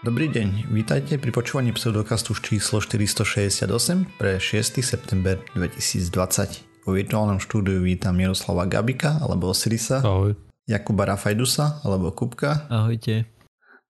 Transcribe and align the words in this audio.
Dobrý 0.00 0.32
deň, 0.32 0.72
vítajte 0.72 1.20
pri 1.20 1.28
počúvaní 1.28 1.76
pseudokastu 1.76 2.32
číslo 2.32 2.80
468 2.80 3.68
pre 4.16 4.40
6. 4.40 4.80
september 4.80 5.36
2020. 5.52 6.88
Vo 6.88 6.96
virtuálnom 6.96 7.36
štúdiu 7.36 7.84
vítam 7.84 8.16
Miroslava 8.16 8.64
Gabika 8.64 9.20
alebo 9.20 9.52
Osirisa. 9.52 10.00
Ahoj. 10.00 10.32
Jakuba 10.64 11.04
Rafajdusa 11.04 11.84
alebo 11.84 12.16
Kupka. 12.16 12.64
Ahojte. 12.72 13.28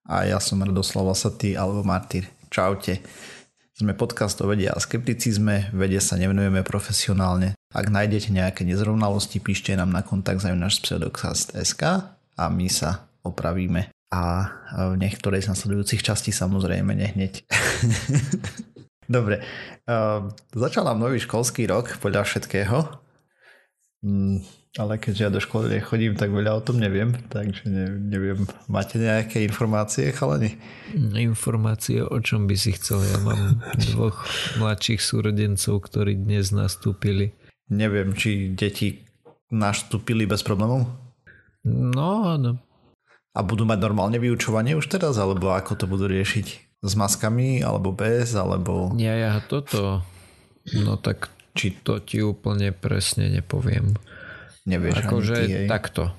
A 0.03 0.27
ja 0.27 0.43
som 0.43 0.59
Radoslav 0.59 1.15
Lasatý 1.15 1.55
alebo 1.55 1.87
Martyr. 1.87 2.27
Čaute. 2.51 3.07
Sme 3.71 3.95
podcast 3.95 4.43
o 4.43 4.51
vede 4.51 4.67
a 4.67 4.75
skepticizme, 4.83 5.71
vede 5.71 6.03
sa 6.03 6.19
nevenujeme 6.19 6.67
profesionálne. 6.67 7.55
Ak 7.71 7.87
nájdete 7.87 8.35
nejaké 8.35 8.67
nezrovnalosti, 8.67 9.39
píšte 9.39 9.79
nám 9.79 9.95
na 9.95 10.03
kontakt 10.03 10.43
náš 10.43 10.83
pseudokast.sk 10.83 11.83
a 12.35 12.45
my 12.51 12.67
sa 12.67 13.07
opravíme 13.23 13.95
a 14.11 14.51
v 14.91 14.99
niektorej 14.99 15.47
z 15.47 15.51
nasledujúcich 15.55 16.03
častí 16.03 16.35
samozrejme 16.35 16.99
nehneď. 16.99 17.47
Dobre, 19.11 19.43
uh, 19.91 20.31
začal 20.55 20.87
nám 20.87 21.03
nový 21.03 21.23
školský 21.23 21.67
rok 21.71 21.99
podľa 21.99 22.27
všetkého, 22.27 22.91
mm, 24.07 24.39
ale 24.79 25.03
keďže 25.03 25.23
ja 25.27 25.31
do 25.35 25.43
školy 25.43 25.79
nechodím, 25.79 26.15
tak 26.15 26.31
veľa 26.31 26.59
o 26.59 26.63
tom 26.63 26.79
neviem, 26.79 27.19
takže 27.27 27.67
ne, 27.71 27.91
neviem, 27.91 28.47
máte 28.71 29.03
nejaké 29.03 29.43
informácie, 29.43 30.15
chalani? 30.15 30.59
Informácie 30.95 32.03
o 32.07 32.19
čom 32.23 32.47
by 32.47 32.55
si 32.55 32.75
chcel? 32.79 33.03
Ja 33.03 33.19
mám 33.23 33.63
dvoch 33.95 34.27
mladších 34.63 35.03
súrodencov, 35.03 35.87
ktorí 35.87 36.19
dnes 36.19 36.55
nastúpili. 36.55 37.35
Neviem, 37.71 38.15
či 38.15 38.55
deti 38.55 39.07
nastúpili 39.51 40.27
bez 40.27 40.43
problémov? 40.47 40.87
No, 41.67 42.39
no 42.39 42.70
a 43.31 43.41
budú 43.47 43.63
mať 43.63 43.79
normálne 43.79 44.19
vyučovanie 44.19 44.75
už 44.75 44.91
teraz, 44.91 45.19
alebo 45.19 45.55
ako 45.55 45.79
to 45.79 45.85
budú 45.87 46.11
riešiť? 46.11 46.47
S 46.81 46.93
maskami, 46.97 47.61
alebo 47.61 47.93
bez, 47.93 48.33
alebo... 48.35 48.91
Ja, 48.97 49.15
ja 49.15 49.33
toto... 49.45 50.03
No 50.71 51.01
tak 51.01 51.33
či 51.57 51.75
to 51.83 51.99
ti 51.99 52.23
úplne 52.23 52.71
presne 52.71 53.33
nepoviem. 53.33 53.97
Nevieš 54.69 55.09
akože 55.09 55.67
takto. 55.67 56.13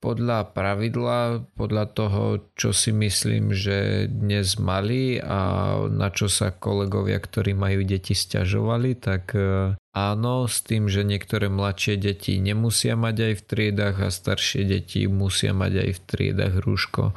Podľa 0.00 0.56
pravidla, 0.56 1.44
podľa 1.60 1.84
toho, 1.92 2.24
čo 2.56 2.72
si 2.72 2.88
myslím, 2.88 3.52
že 3.52 4.08
dnes 4.08 4.56
mali 4.56 5.20
a 5.20 5.76
na 5.92 6.08
čo 6.08 6.32
sa 6.32 6.56
kolegovia, 6.56 7.20
ktorí 7.20 7.52
majú 7.52 7.84
deti, 7.84 8.16
stiažovali, 8.16 8.96
tak 8.96 9.36
e, 9.36 9.76
Áno, 9.90 10.46
s 10.46 10.62
tým, 10.62 10.86
že 10.86 11.02
niektoré 11.02 11.50
mladšie 11.50 11.98
deti 11.98 12.38
nemusia 12.38 12.94
mať 12.94 13.16
aj 13.26 13.32
v 13.34 13.42
triedach 13.42 13.96
a 13.98 14.14
staršie 14.14 14.62
deti 14.62 15.10
musia 15.10 15.50
mať 15.50 15.72
aj 15.82 15.90
v 15.98 16.00
triedach 16.06 16.54
rúško. 16.62 17.10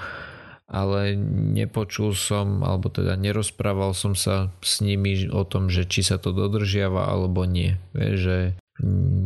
Ale 0.66 1.14
nepočul 1.54 2.18
som, 2.18 2.66
alebo 2.66 2.90
teda 2.90 3.14
nerozprával 3.14 3.94
som 3.94 4.18
sa 4.18 4.50
s 4.66 4.82
nimi 4.82 5.30
o 5.30 5.46
tom, 5.46 5.70
že 5.70 5.86
či 5.86 6.02
sa 6.02 6.18
to 6.18 6.34
dodržiava 6.34 7.14
alebo 7.14 7.46
nie. 7.46 7.78
Že 7.94 8.58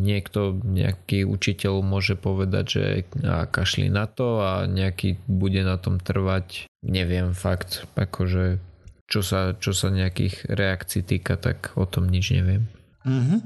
niekto, 0.03 0.61
nejaký 0.61 1.25
učiteľ 1.25 1.81
môže 1.81 2.13
povedať, 2.13 2.65
že 2.69 2.85
a 3.25 3.49
kašli 3.49 3.89
na 3.89 4.05
to 4.05 4.39
a 4.39 4.69
nejaký 4.69 5.17
bude 5.25 5.61
na 5.65 5.81
tom 5.81 5.97
trvať. 5.97 6.69
Neviem 6.85 7.33
fakt, 7.33 7.89
akože 7.97 8.61
čo 9.07 9.23
sa, 9.23 9.55
čo 9.55 9.71
sa 9.71 9.87
nejakých 9.87 10.51
reakcií 10.51 11.01
týka, 11.01 11.39
tak 11.39 11.73
o 11.79 11.87
tom 11.87 12.11
nič 12.11 12.35
neviem. 12.35 12.67
Mm-hmm. 13.07 13.39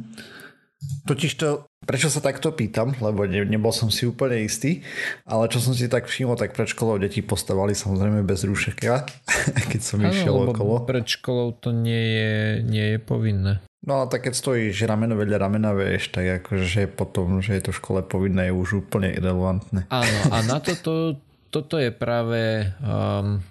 Totiž 1.06 1.38
to, 1.38 1.70
prečo 1.86 2.09
sa 2.09 2.25
takto 2.25 2.50
pýtam, 2.50 2.98
lebo 2.98 3.30
ne, 3.30 3.46
nebol 3.46 3.70
som 3.70 3.94
si 3.94 4.09
úplne 4.09 4.42
istý, 4.42 4.81
ale 5.30 5.46
čo 5.46 5.62
som 5.62 5.78
si 5.78 5.86
tak 5.86 6.09
všimol, 6.09 6.34
tak 6.34 6.58
pred 6.58 6.66
školou 6.66 6.98
deti 6.98 7.22
postavali 7.22 7.78
samozrejme 7.78 8.25
bez 8.25 8.42
rúšeka, 8.50 9.06
keď 9.72 9.81
som 9.81 10.02
ano, 10.02 10.09
išiel 10.09 10.34
okolo. 10.50 10.81
pred 10.90 11.06
školou 11.06 11.53
to 11.53 11.69
nie 11.69 12.02
je, 12.18 12.34
nie 12.66 12.86
je 12.97 13.00
povinné. 13.00 13.62
No 13.81 14.06
a 14.06 14.06
tak 14.06 14.30
keď 14.30 14.34
stojíš 14.38 14.86
rameno 14.86 15.18
vedľa 15.18 15.38
ramena, 15.42 15.74
vieš, 15.74 16.14
tak 16.14 16.46
akože 16.46 16.86
potom, 16.94 17.42
že 17.42 17.58
je 17.58 17.66
to 17.66 17.72
v 17.74 17.80
škole 17.81 18.00
povinné, 18.06 18.53
je 18.53 18.53
už 18.53 18.86
úplne 18.86 19.09
irrelevantné. 19.09 19.90
Áno, 19.90 20.18
a 20.30 20.38
na 20.46 20.62
toto, 20.62 21.18
toto 21.50 21.81
je 21.81 21.90
práve, 21.90 22.69
um, 22.78 23.42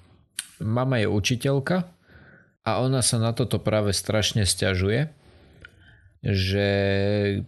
mama 0.63 1.03
je 1.03 1.11
učiteľka 1.11 1.91
a 2.63 2.71
ona 2.79 3.03
sa 3.03 3.19
na 3.19 3.35
toto 3.35 3.59
práve 3.59 3.91
strašne 3.91 4.47
stiažuje, 4.47 5.11
že 6.23 6.69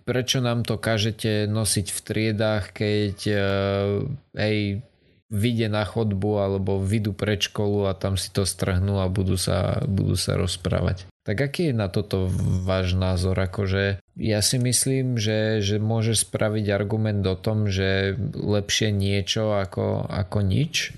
prečo 0.02 0.42
nám 0.42 0.66
to 0.66 0.74
kažete 0.74 1.46
nosiť 1.46 1.86
v 1.86 1.98
triedách, 2.02 2.64
keď 2.74 3.16
uh, 3.30 3.40
hej, 4.34 4.82
vyjde 5.30 5.70
na 5.70 5.86
chodbu 5.86 6.30
alebo 6.42 6.82
vyjdu 6.82 7.14
pred 7.14 7.38
školu 7.38 7.86
a 7.86 7.94
tam 7.94 8.18
si 8.18 8.34
to 8.34 8.42
strhnú 8.42 8.98
a 8.98 9.06
budú 9.06 9.38
sa, 9.38 9.86
budú 9.86 10.18
sa 10.18 10.34
rozprávať. 10.34 11.11
Tak 11.22 11.38
aký 11.38 11.70
je 11.70 11.74
na 11.74 11.86
toto 11.86 12.26
váš 12.66 12.98
názor? 12.98 13.38
Akože 13.38 14.02
ja 14.18 14.40
si 14.42 14.58
myslím, 14.58 15.14
že, 15.22 15.62
že 15.62 15.78
môžeš 15.78 16.26
spraviť 16.26 16.66
argument 16.74 17.22
o 17.22 17.38
tom, 17.38 17.70
že 17.70 18.18
lepšie 18.34 18.90
niečo 18.90 19.54
ako, 19.54 20.10
ako 20.10 20.42
nič. 20.42 20.90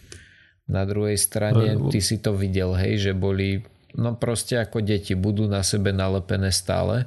Na 0.65 0.89
druhej 0.89 1.21
strane 1.21 1.77
ty 1.93 2.01
si 2.01 2.17
to 2.17 2.33
videl, 2.33 2.73
hej, 2.73 2.97
že 2.97 3.13
boli 3.13 3.69
no 3.95 4.17
proste 4.17 4.57
ako 4.57 4.81
deti 4.81 5.13
budú 5.13 5.45
na 5.45 5.61
sebe 5.61 5.93
nalepené 5.93 6.49
stále 6.51 7.05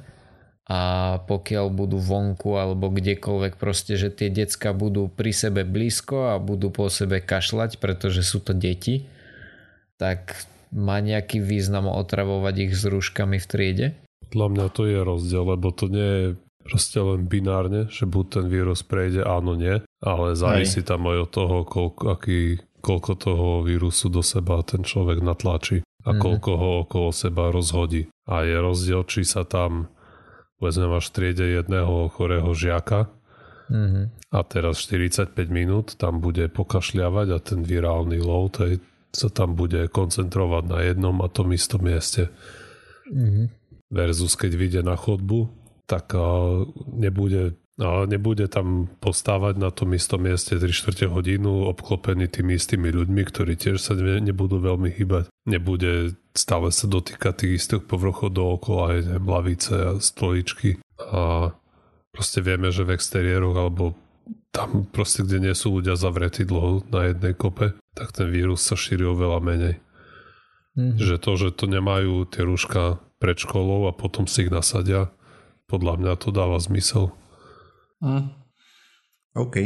a 0.68 0.80
pokiaľ 1.24 1.66
budú 1.72 1.96
vonku 1.96 2.54
alebo 2.54 2.92
kdekoľvek 2.92 3.56
proste, 3.56 3.96
že 3.96 4.12
tie 4.12 4.28
decka 4.28 4.70
budú 4.70 5.08
pri 5.08 5.32
sebe 5.32 5.64
blízko 5.64 6.32
a 6.32 6.34
budú 6.36 6.68
po 6.68 6.92
sebe 6.92 7.24
kašľať, 7.24 7.80
pretože 7.80 8.20
sú 8.20 8.38
to 8.44 8.52
deti, 8.52 9.08
tak 9.96 10.36
má 10.74 11.00
nejaký 11.00 11.40
význam 11.40 11.88
otravovať 11.88 12.54
ich 12.68 12.72
s 12.76 12.84
rúškami 12.88 13.36
v 13.40 13.46
triede? 13.46 13.86
Podľa 14.28 14.48
mňa 14.52 14.66
to 14.74 14.82
je 14.84 14.98
rozdiel, 15.00 15.44
lebo 15.44 15.68
to 15.72 15.88
nie 15.88 16.10
je 16.12 16.26
proste 16.68 17.00
len 17.00 17.24
binárne, 17.24 17.88
že 17.88 18.04
buď 18.04 18.24
ten 18.28 18.46
vírus 18.52 18.84
prejde, 18.84 19.24
áno, 19.24 19.56
nie, 19.56 19.80
ale 20.04 20.36
závisí 20.36 20.84
tam 20.84 21.08
aj 21.08 21.18
od 21.24 21.30
toho, 21.32 21.56
koľko, 21.64 22.02
aký, 22.12 22.60
koľko 22.84 23.12
toho 23.16 23.48
vírusu 23.64 24.12
do 24.12 24.20
seba 24.20 24.60
ten 24.60 24.84
človek 24.84 25.24
natlačí 25.24 25.80
a 25.80 26.12
mm-hmm. 26.12 26.20
koľko 26.20 26.50
ho 26.60 26.70
okolo 26.84 27.08
seba 27.10 27.48
rozhodí. 27.48 28.12
A 28.28 28.44
je 28.44 28.56
rozdiel, 28.60 29.00
či 29.08 29.24
sa 29.24 29.48
tam 29.48 29.88
povedzme 30.58 30.90
máš 30.90 31.08
v 31.10 31.14
triede 31.14 31.46
jedného 31.46 32.10
chorého 32.10 32.50
žiaka 32.52 33.06
mm-hmm. 33.70 34.04
a 34.34 34.38
teraz 34.44 34.82
45 34.84 35.32
minút 35.48 35.94
tam 35.94 36.18
bude 36.18 36.50
pokašľavať 36.50 37.28
a 37.30 37.38
ten 37.38 37.62
virálny 37.62 38.18
load 38.18 38.54
hej, 38.66 38.82
sa 39.12 39.28
tam 39.32 39.56
bude 39.56 39.88
koncentrovať 39.88 40.64
na 40.68 40.78
jednom 40.84 41.16
a 41.24 41.28
tom 41.32 41.52
istom 41.52 41.84
mieste. 41.84 42.28
Mm-hmm. 43.08 43.46
Versus 43.88 44.36
keď 44.36 44.52
vyjde 44.52 44.80
na 44.84 44.96
chodbu, 45.00 45.48
tak 45.88 46.12
nebude 46.92 47.56
nebude 48.10 48.50
tam 48.50 48.90
postávať 48.98 49.54
na 49.54 49.70
tom 49.70 49.94
istom 49.94 50.26
mieste 50.26 50.58
3 50.58 50.66
čtvrte 50.66 51.06
hodinu 51.06 51.70
obklopený 51.70 52.26
tými 52.26 52.58
istými 52.58 52.90
ľuďmi, 52.90 53.22
ktorí 53.22 53.54
tiež 53.54 53.78
sa 53.78 53.94
nebudú 53.94 54.58
veľmi 54.58 54.90
hýbať. 54.90 55.30
Nebude 55.46 56.18
stále 56.34 56.74
sa 56.74 56.90
dotýkať 56.90 57.46
tých 57.46 57.52
istých 57.62 57.86
povrchov 57.86 58.34
dookola, 58.34 58.98
aj 58.98 59.22
lavice 59.22 59.74
a 59.78 59.90
stoličky. 60.02 60.82
A 60.98 61.54
proste 62.10 62.42
vieme, 62.42 62.74
že 62.74 62.82
v 62.82 62.98
exteriéroch 62.98 63.54
alebo 63.54 63.94
tam 64.50 64.88
proste, 64.88 65.22
kde 65.22 65.50
nie 65.50 65.54
sú 65.54 65.78
ľudia 65.78 65.94
zavretí 65.94 66.42
dlho 66.42 66.82
na 66.88 67.12
jednej 67.12 67.36
kope, 67.36 67.76
tak 67.94 68.10
ten 68.16 68.28
vírus 68.32 68.64
sa 68.64 68.74
šíri 68.74 69.04
oveľa 69.04 69.38
menej. 69.44 69.74
Mm-hmm. 70.78 70.98
Že 70.98 71.14
to, 71.18 71.32
že 71.36 71.48
to 71.54 71.64
nemajú 71.66 72.26
tie 72.30 72.42
rúška 72.46 73.02
pred 73.18 73.36
školou 73.38 73.90
a 73.90 73.92
potom 73.92 74.30
si 74.30 74.46
ich 74.46 74.50
nasadia, 74.50 75.10
podľa 75.66 76.00
mňa 76.00 76.12
to 76.16 76.30
dáva 76.30 76.56
zmysel. 76.62 77.12
Mm. 78.00 78.30
OK. 79.34 79.56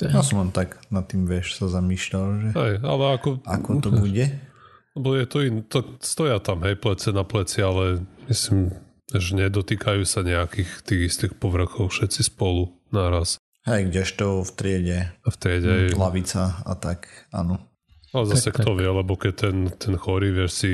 Ja 0.00 0.24
som 0.24 0.40
len 0.40 0.48
tak 0.48 0.80
nad 0.88 1.04
tým, 1.04 1.28
vieš, 1.28 1.60
sa 1.60 1.68
zamýšľal, 1.68 2.26
že 2.40 2.48
hej, 2.56 2.74
ale 2.80 3.04
ako, 3.20 3.44
ako 3.44 3.70
to 3.84 3.90
bude. 3.92 4.24
Lebo 4.96 5.08
je 5.12 5.24
to, 5.28 5.38
in, 5.44 5.56
to 5.68 6.00
stoja 6.00 6.40
tam, 6.40 6.64
hej, 6.64 6.80
plece 6.80 7.12
na 7.12 7.20
pleci, 7.20 7.60
ale 7.60 8.00
myslím, 8.32 8.72
že 9.12 9.36
nedotýkajú 9.36 10.02
sa 10.08 10.24
nejakých 10.24 10.70
tých 10.88 11.02
istých 11.12 11.32
povrchov 11.36 11.92
všetci 11.92 12.32
spolu 12.32 12.72
naraz. 12.88 13.36
Hej, 13.70 13.94
kdežto 13.94 14.42
v 14.42 14.50
triede. 14.50 14.98
V 15.22 15.36
triede. 15.38 15.94
Lavica 15.94 16.58
a 16.66 16.74
tak, 16.74 17.06
áno. 17.30 17.62
Ale 18.10 18.26
zase 18.34 18.50
tak, 18.50 18.66
kto 18.66 18.74
tak. 18.74 18.78
vie, 18.82 18.90
lebo 18.90 19.14
keď 19.14 19.34
ten, 19.46 19.56
ten 19.78 19.94
chorý, 19.94 20.34
vieš 20.34 20.52
si, 20.58 20.72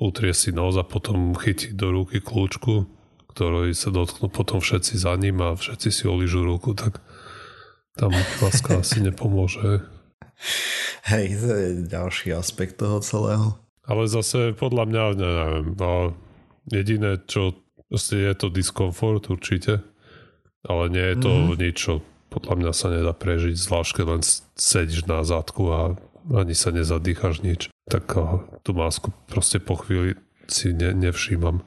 utrie 0.00 0.32
si 0.32 0.48
nos 0.48 0.80
a 0.80 0.84
potom 0.88 1.36
chytí 1.36 1.76
do 1.76 1.92
ruky 1.92 2.24
kľúčku, 2.24 2.88
ktorí 3.36 3.76
sa 3.76 3.92
dotknú 3.92 4.32
potom 4.32 4.64
všetci 4.64 4.96
za 4.96 5.12
ním 5.20 5.44
a 5.44 5.52
všetci 5.52 5.88
si 5.92 6.04
oližú 6.08 6.48
ruku, 6.48 6.72
tak 6.72 7.04
tam 8.00 8.16
láska 8.40 8.78
asi 8.82 9.04
nepomôže. 9.04 9.84
Hej, 11.12 11.36
to 11.36 11.52
je 11.52 11.68
ďalší 11.84 12.32
aspekt 12.32 12.80
toho 12.80 13.04
celého. 13.04 13.60
Ale 13.84 14.08
zase 14.08 14.56
podľa 14.56 14.88
mňa, 14.88 15.02
neviem, 15.20 15.66
no, 15.76 16.16
jediné, 16.72 17.20
čo 17.28 17.60
je 17.92 18.32
to 18.32 18.48
diskomfort 18.48 19.28
určite, 19.28 19.84
ale 20.66 20.84
nie 20.92 21.06
je 21.14 21.16
to 21.22 21.30
mm-hmm. 21.30 21.58
nič, 21.58 21.76
čo 21.78 21.92
podľa 22.30 22.54
mňa 22.58 22.72
sa 22.74 22.86
nedá 22.90 23.12
prežiť, 23.14 23.54
zvlášť 23.56 23.90
keď 24.02 24.06
len 24.06 24.22
sedíš 24.58 25.06
na 25.06 25.22
zadku 25.22 25.70
a 25.72 25.80
ani 26.34 26.54
sa 26.58 26.74
nezadýchaš 26.74 27.40
nič. 27.46 27.70
tak 27.86 28.18
uh, 28.18 28.42
tú 28.66 28.74
masku 28.74 29.14
proste 29.30 29.62
po 29.62 29.78
chvíli 29.78 30.18
si 30.50 30.74
ne, 30.74 30.90
nevšímam. 30.90 31.62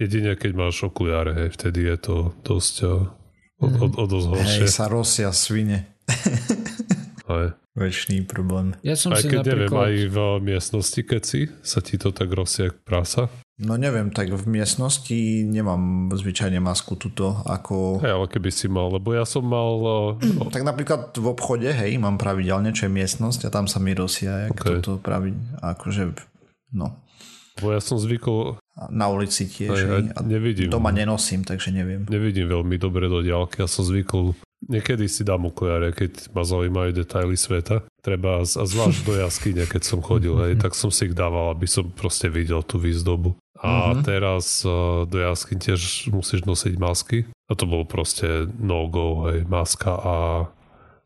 Jedine 0.00 0.32
keď 0.32 0.52
máš 0.56 0.88
okuliare, 0.88 1.36
hej, 1.36 1.48
vtedy 1.52 1.84
je 1.84 1.96
to 2.00 2.16
dosť 2.40 2.74
uh, 2.88 3.12
o, 3.60 3.66
o, 3.68 3.86
o 3.92 4.04
dosť 4.08 4.26
horšie. 4.32 4.64
Hej, 4.64 4.72
sa 4.72 4.86
rosia 4.88 5.30
svine. 5.30 5.92
Hej. 7.28 7.52
Väčší 7.78 8.26
problém. 8.26 8.74
Ja 8.82 8.98
som 8.98 9.14
Aj 9.14 9.22
si 9.22 9.30
keď 9.30 9.54
neviem, 9.54 9.70
napríklad... 9.70 9.86
aj 9.86 9.94
v 10.10 10.18
miestnosti, 10.42 11.00
keď 11.04 11.22
si, 11.22 11.40
sa 11.62 11.78
ti 11.78 11.94
to 11.94 12.10
tak 12.10 12.26
rosia 12.32 12.72
jak 12.72 12.82
prasa. 12.82 13.30
No 13.58 13.74
neviem, 13.74 14.14
tak 14.14 14.30
v 14.30 14.44
miestnosti 14.46 15.42
nemám 15.42 16.14
zvyčajne 16.14 16.62
masku 16.62 16.94
tuto 16.94 17.42
ako... 17.42 17.98
Hej, 17.98 18.14
ale 18.14 18.26
keby 18.30 18.50
si 18.54 18.70
mal, 18.70 18.86
lebo 18.94 19.10
ja 19.10 19.26
som 19.26 19.42
mal... 19.42 20.14
Uh, 20.14 20.46
Tak 20.46 20.62
napríklad 20.62 21.10
v 21.18 21.26
obchode, 21.26 21.66
hej, 21.66 21.98
mám 21.98 22.22
pravidelne, 22.22 22.70
čo 22.70 22.86
je 22.86 22.94
miestnosť 22.94 23.50
a 23.50 23.52
tam 23.52 23.66
sa 23.66 23.82
mi 23.82 23.98
rosia, 23.98 24.46
jak 24.46 24.54
Okay. 24.54 24.78
toto 24.78 25.02
pravi, 25.02 25.34
akože, 25.58 26.14
no, 26.78 27.02
lebo 27.58 27.74
ja 27.74 27.82
som 27.82 27.98
zvykol, 27.98 28.54
na 28.94 29.10
ulici 29.10 29.50
tiež, 29.50 29.74
Hej, 29.74 29.86
hej, 29.90 30.02
a 30.14 30.18
nevidím. 30.22 30.70
doma 30.70 30.94
nenosím, 30.94 31.42
takže 31.42 31.74
neviem. 31.74 32.06
nevidím 32.06 32.46
veľmi 32.46 32.78
dobre 32.78 33.10
do 33.10 33.18
diálky. 33.18 33.58
Ja 33.58 33.66
som 33.66 33.82
zvykol, 33.82 34.38
niekedy 34.70 35.10
si 35.10 35.26
dám 35.26 35.50
okuliare, 35.50 35.90
keď 35.90 36.30
ma 36.30 36.46
zaujímajú 36.46 36.94
detaily 36.94 37.34
sveta. 37.34 37.82
Treba, 37.98 38.46
a 38.46 38.46
zvlášť 38.46 39.02
do 39.02 39.18
jaskyne, 39.18 39.66
keď 39.66 39.82
som 39.82 39.98
chodil, 39.98 40.38
hej, 40.46 40.54
tak 40.62 40.78
som 40.78 40.94
si 40.94 41.10
ich 41.10 41.18
dával, 41.18 41.50
aby 41.50 41.66
som 41.66 41.90
proste 41.90 42.30
videl 42.30 42.62
tú 42.62 42.78
výzdobu. 42.78 43.34
A 43.58 43.90
Mhm. 43.90 44.02
teraz 44.02 44.62
uh, 44.62 45.02
do 45.04 45.18
jaskyň 45.18 45.58
tiež 45.60 45.80
musíš 46.08 46.42
nosiť 46.42 46.74
masky. 46.76 47.26
A 47.46 47.52
to 47.52 47.64
bolo 47.64 47.82
proste 47.82 48.26
no-go, 48.54 49.26
hej, 49.26 49.42
maska 49.44 49.90
a 49.90 50.14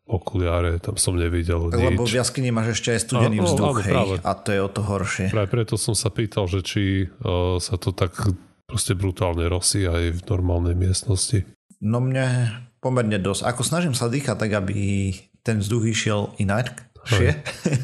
okuliare, 0.05 0.77
tam 0.77 0.97
som 0.97 1.15
nevidel 1.15 1.71
Lebo 1.71 2.03
v 2.03 2.11
nič. 2.11 2.19
jaskyni 2.19 2.51
máš 2.51 2.77
ešte 2.77 2.93
aj 2.93 3.01
studený 3.03 3.39
Áno, 3.39 3.47
vzduch, 3.47 3.71
áno, 3.73 3.81
hej, 3.81 3.95
práve. 3.95 4.15
a 4.21 4.33
to 4.35 4.49
je 4.51 4.61
o 4.61 4.69
to 4.69 4.81
horšie. 4.83 5.27
Práve 5.31 5.49
preto 5.49 5.75
som 5.77 5.95
sa 5.95 6.09
pýtal, 6.09 6.45
že 6.47 6.61
či 6.61 6.83
uh, 7.07 7.57
sa 7.57 7.75
to 7.75 7.91
tak 7.91 8.13
proste 8.65 8.93
brutálne 8.93 9.47
rosí 9.47 9.85
aj 9.85 10.13
v 10.13 10.27
normálnej 10.27 10.75
miestnosti. 10.75 11.47
No 11.79 11.99
mne 11.99 12.51
pomerne 12.79 13.17
dosť. 13.17 13.47
Ako 13.47 13.63
snažím 13.63 13.93
sa 13.93 14.07
dýchať 14.07 14.37
tak, 14.37 14.53
aby 14.53 15.13
ten 15.41 15.59
vzduch 15.59 15.85
išiel 15.85 16.35
inak, 16.37 16.92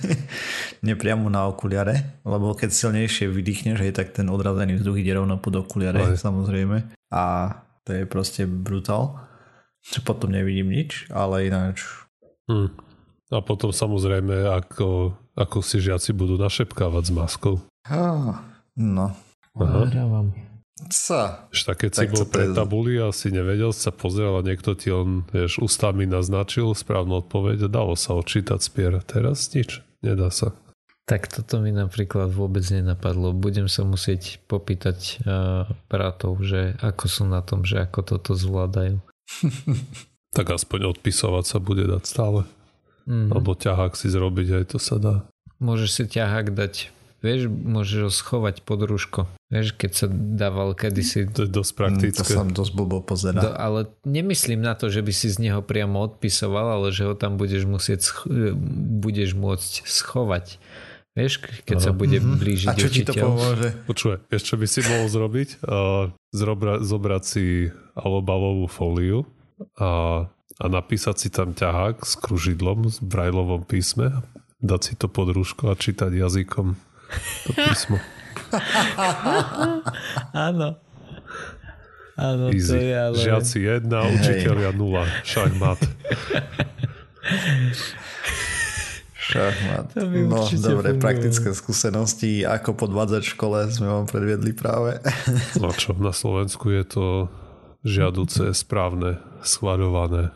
nepriamo 0.89 1.27
na 1.27 1.51
okuliare, 1.51 2.23
lebo 2.23 2.55
keď 2.55 2.71
silnejšie 2.71 3.27
vydýchneš, 3.31 3.83
hej, 3.83 3.93
tak 3.95 4.15
ten 4.15 4.31
odrazený 4.31 4.79
vzduch 4.79 4.99
ide 5.03 5.19
rovno 5.19 5.39
pod 5.43 5.67
okuliare, 5.67 6.15
Aj. 6.15 6.19
samozrejme. 6.19 6.95
A 7.11 7.23
to 7.83 7.91
je 7.97 8.03
proste 8.07 8.47
brutál. 8.47 9.19
Čo 9.83 10.05
potom 10.05 10.35
nevidím 10.35 10.71
nič, 10.71 11.09
ale 11.11 11.49
ináč 11.49 11.87
Hm. 12.49 12.73
A 13.29 13.45
potom 13.45 13.69
samozrejme, 13.69 14.49
ako, 14.49 15.13
ako 15.37 15.61
si 15.61 15.85
žiaci 15.85 16.17
budú 16.17 16.41
našepkávať 16.41 17.05
s 17.05 17.13
maskou. 17.13 17.61
Ah, 17.85 18.41
No. 18.79 19.11
Aha. 19.59 19.91
Sa. 20.95 21.51
Že 21.51 21.63
tak 21.67 21.77
keď 21.83 21.91
si 21.91 22.01
Tak 22.07 22.11
bol 22.15 22.27
pre 22.31 22.47
tabuli 22.55 22.95
a 23.03 23.11
si 23.11 23.35
nevedel, 23.35 23.75
sa 23.75 23.91
pozeral 23.91 24.39
a 24.39 24.47
niekto 24.47 24.79
ti 24.79 24.95
on, 24.95 25.27
vieš, 25.35 25.59
ústami 25.59 26.07
naznačil 26.07 26.71
správnu 26.71 27.27
odpoveď 27.27 27.67
a 27.67 27.69
dalo 27.69 27.99
sa 27.99 28.15
odčítať 28.15 28.63
spier. 28.63 28.95
Teraz 29.03 29.51
nič, 29.51 29.83
nedá 30.07 30.31
sa. 30.31 30.55
Tak 31.09 31.27
toto 31.33 31.65
mi 31.65 31.73
napríklad 31.73 32.31
vôbec 32.31 32.63
nenapadlo. 32.69 33.33
Budem 33.33 33.67
sa 33.67 33.83
musieť 33.83 34.39
popýtať 34.45 35.25
uh, 35.25 35.65
bratov, 35.89 36.45
že 36.45 36.77
ako 36.85 37.05
sú 37.09 37.25
na 37.25 37.41
tom, 37.41 37.65
že 37.65 37.81
ako 37.83 38.01
toto 38.17 38.39
zvládajú. 38.39 39.03
Tak 40.29 40.53
aspoň 40.53 40.93
odpisovať 40.93 41.45
sa 41.49 41.59
bude 41.59 41.89
dať 41.89 42.05
stále. 42.05 42.45
Mm. 43.09 43.33
Alebo 43.33 43.57
ťahák 43.57 43.97
si 43.97 44.13
zrobiť, 44.13 44.61
aj 44.61 44.65
to 44.77 44.79
sa 44.79 45.01
dá. 45.01 45.25
Môžeš 45.57 45.91
si 45.91 46.05
ťahák 46.05 46.53
dať, 46.53 46.93
vieš, 47.19 47.41
môžeš 47.49 47.99
ho 48.01 48.11
schovať 48.11 48.63
pod 48.63 48.81
rúško. 48.81 49.21
Vieš, 49.49 49.73
keď 49.73 49.91
sa 49.95 50.07
dával 50.11 50.73
kedysi 50.73 51.25
To 51.31 51.43
je 51.43 51.51
dosť 51.51 51.73
Mm, 51.73 51.77
To 51.77 51.81
praktické. 51.81 52.31
sa 52.31 52.45
dosť 52.45 52.73
blbo 52.73 53.01
pozera. 53.01 53.41
Do, 53.41 53.51
ale 53.51 53.87
nemyslím 54.03 54.61
na 54.61 54.73
to, 54.73 54.87
že 54.87 55.01
by 55.01 55.11
si 55.11 55.27
z 55.27 55.41
neho 55.41 55.61
priamo 55.61 55.99
odpisoval, 56.03 56.75
ale 56.75 56.89
že 56.89 57.03
ho 57.03 57.15
tam 57.15 57.35
budeš 57.35 57.65
musieť 57.65 58.01
sch- 58.03 58.29
budeš 58.99 59.33
môcť 59.33 59.73
schovať. 59.83 60.61
Vieš, 61.13 61.33
keď 61.65 61.77
sa 61.81 61.91
bude 61.91 62.21
blížiť 62.21 62.69
A 62.69 62.77
čo 62.77 62.87
ti 62.87 63.03
to 63.03 63.11
učiteľ. 63.11 63.25
pomôže? 63.25 63.69
Počuj, 63.85 64.15
vieš, 64.25 64.43
čo 64.45 64.55
by 64.55 64.67
si 64.67 64.81
mohol 64.85 65.07
zrobiť? 65.09 65.49
Uh, 65.59 66.15
zrobra, 66.31 66.79
zobrať 66.79 67.23
si 67.25 67.45
alobalovú 67.93 68.67
fóliu 68.67 69.27
a, 69.75 70.23
a 70.55 70.65
napísať 70.69 71.17
si 71.17 71.29
tam 71.29 71.51
ťahák 71.51 72.07
s 72.07 72.15
kružidlom 72.15 72.87
v 72.87 72.99
brajlovom 73.03 73.65
písme, 73.65 74.23
dať 74.61 74.81
si 74.81 74.93
to 74.95 75.07
pod 75.07 75.33
rúško 75.33 75.67
a 75.67 75.75
čítať 75.75 76.13
jazykom 76.13 76.79
to 77.45 77.51
písmo. 77.53 78.01
Áno. 80.49 80.81
Áno, 82.19 82.51
to 82.51 82.57
Easy. 82.57 82.75
je 82.75 82.97
ale... 82.99 83.17
Žiaci 83.17 83.59
jedna, 83.63 84.03
učiteľia 84.11 84.71
nula. 84.75 85.07
Šachmat. 85.23 85.79
Šachmat. 89.19 89.93
To 89.95 90.03
No 90.03 90.43
dobre, 90.43 90.97
fungovalo. 90.97 90.99
praktické 90.99 91.53
skúsenosti, 91.53 92.43
ako 92.43 92.75
podvádzať 92.75 93.23
v 93.23 93.29
škole 93.29 93.59
sme 93.69 93.87
vám 93.87 94.07
predviedli 94.09 94.51
práve. 94.51 94.99
No 95.61 95.71
čo, 95.71 95.95
na 95.95 96.11
Slovensku 96.11 96.73
je 96.73 96.83
to 96.83 97.07
žiaduce, 97.85 98.51
správne, 98.51 99.23
schvaľované. 99.45 100.33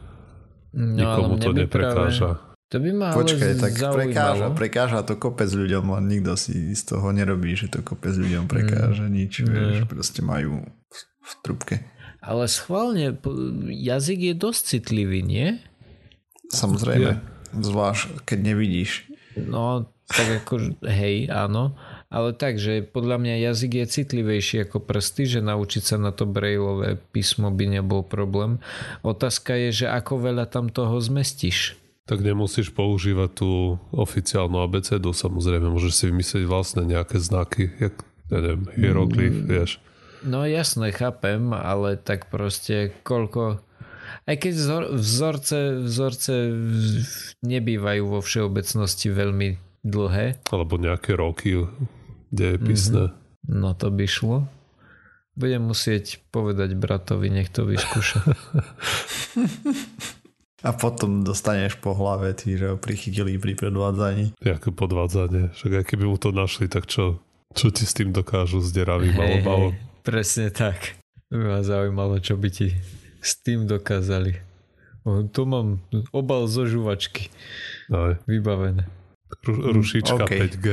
No, 0.72 0.96
Nikomu 0.96 1.34
to 1.36 1.50
neprekáža. 1.50 2.38
Práve, 2.38 2.51
to 2.72 2.80
by 2.80 2.90
ma 2.90 3.12
Počkaj, 3.12 3.60
tak 3.60 3.76
zaujímalo. 3.76 4.00
prekáža, 4.00 4.46
prekáža 4.56 4.98
to 5.04 5.20
kopec 5.20 5.52
ľuďom, 5.52 5.92
len 5.92 6.04
nikto 6.08 6.40
si 6.40 6.72
z 6.72 6.82
toho 6.88 7.12
nerobí, 7.12 7.52
že 7.52 7.68
to 7.68 7.84
kopec 7.84 8.16
ľuďom 8.16 8.48
prekáža, 8.48 9.04
Mm. 9.04 9.12
nič, 9.12 9.44
vieš, 9.44 9.84
proste 9.84 10.24
majú 10.24 10.64
v, 10.64 10.98
v 11.20 11.32
trubke. 11.44 11.76
Ale 12.24 12.48
schválne, 12.48 13.12
jazyk 13.68 14.32
je 14.32 14.34
dosť 14.38 14.62
citlivý, 14.64 15.20
nie? 15.20 15.60
Samozrejme, 16.48 17.20
zvlášť 17.52 18.24
keď 18.24 18.38
nevidíš. 18.40 19.04
No, 19.36 19.90
tak 20.08 20.44
ako, 20.44 20.76
hej, 20.84 21.28
áno. 21.28 21.76
Ale 22.12 22.36
tak, 22.36 22.60
že 22.60 22.84
podľa 22.84 23.16
mňa 23.16 23.34
jazyk 23.48 23.72
je 23.80 23.86
citlivejší 23.88 24.68
ako 24.68 24.84
prsty, 24.84 25.24
že 25.24 25.40
naučiť 25.40 25.82
sa 25.82 25.96
na 25.96 26.12
to 26.12 26.28
brejlové 26.28 27.00
písmo 27.10 27.48
by 27.48 27.80
nebol 27.80 28.04
problém. 28.04 28.60
Otázka 29.00 29.56
je, 29.56 29.84
že 29.84 29.86
ako 29.88 30.20
veľa 30.20 30.44
tam 30.46 30.68
toho 30.68 31.00
zmestíš. 31.00 31.80
Tak 32.02 32.18
nemusíš 32.18 32.68
používať 32.68 33.30
tú 33.32 33.50
oficiálnu 33.90 34.58
abecedu, 34.58 35.14
samozrejme, 35.14 35.70
môžeš 35.70 35.92
si 35.92 36.04
vymyslieť 36.08 36.44
vlastne 36.44 36.82
nejaké 36.82 37.16
znaky, 37.16 37.70
jak, 37.78 37.94
ja 38.26 38.38
neviem, 38.38 38.66
hieroglyf, 38.74 39.30
Mm. 39.32 39.46
vieš. 39.46 39.70
No 40.22 40.42
jasné, 40.42 40.90
chápem, 40.90 41.50
ale 41.50 41.94
tak 41.96 42.26
proste 42.26 42.90
koľko... 43.02 43.62
Aj 44.22 44.36
keď 44.36 44.52
vzor, 44.52 44.82
vzorce, 44.92 45.58
vzorce 45.80 46.34
nebývajú 47.40 48.02
vo 48.04 48.18
všeobecnosti 48.18 49.08
veľmi 49.08 49.48
dlhé, 49.82 50.42
Alebo 50.48 50.78
nejaké 50.78 51.14
roky 51.14 51.66
dejepisné. 52.28 53.10
no 53.44 53.74
to 53.74 53.88
by 53.88 54.06
šlo. 54.06 54.46
Budem 55.32 55.64
musieť 55.64 56.20
povedať 56.28 56.74
bratovi, 56.74 57.30
nech 57.30 57.48
to 57.48 57.62
vyskúša. 57.64 58.20
A 60.62 60.70
potom 60.70 61.26
dostaneš 61.26 61.74
po 61.82 61.90
hlave, 61.90 62.38
tí, 62.38 62.54
že 62.54 62.70
ho 62.70 62.76
prichytili 62.78 63.34
pri 63.34 63.58
predvádzaní. 63.58 64.38
Nejaké 64.38 64.70
podvádzanie. 64.70 65.50
Však 65.58 65.72
aj 65.82 65.84
keby 65.90 66.04
mu 66.06 66.16
to 66.16 66.30
našli, 66.30 66.70
tak 66.70 66.86
čo, 66.86 67.18
čo 67.50 67.74
ti 67.74 67.82
s 67.82 67.92
tým 67.98 68.14
dokážu 68.14 68.62
s 68.62 68.70
deravým 68.70 69.10
Hej, 69.10 69.22
alobalom? 69.42 69.74
hej, 69.74 69.82
presne 70.06 70.54
tak. 70.54 70.94
By 71.34 71.38
ma 71.42 71.60
zaujímalo, 71.66 72.22
čo 72.22 72.38
by 72.38 72.48
ti 72.54 72.70
s 73.18 73.42
tým 73.42 73.66
dokázali. 73.66 74.38
O, 75.02 75.26
tu 75.26 75.42
mám 75.50 75.82
obal 76.14 76.46
zo 76.46 76.62
žuvačky 76.62 77.26
Aj. 77.90 78.22
vybavené. 78.30 78.86
Ru, 79.42 79.74
rušička 79.74 80.22
OK. 80.22 80.30
5G. 80.30 80.66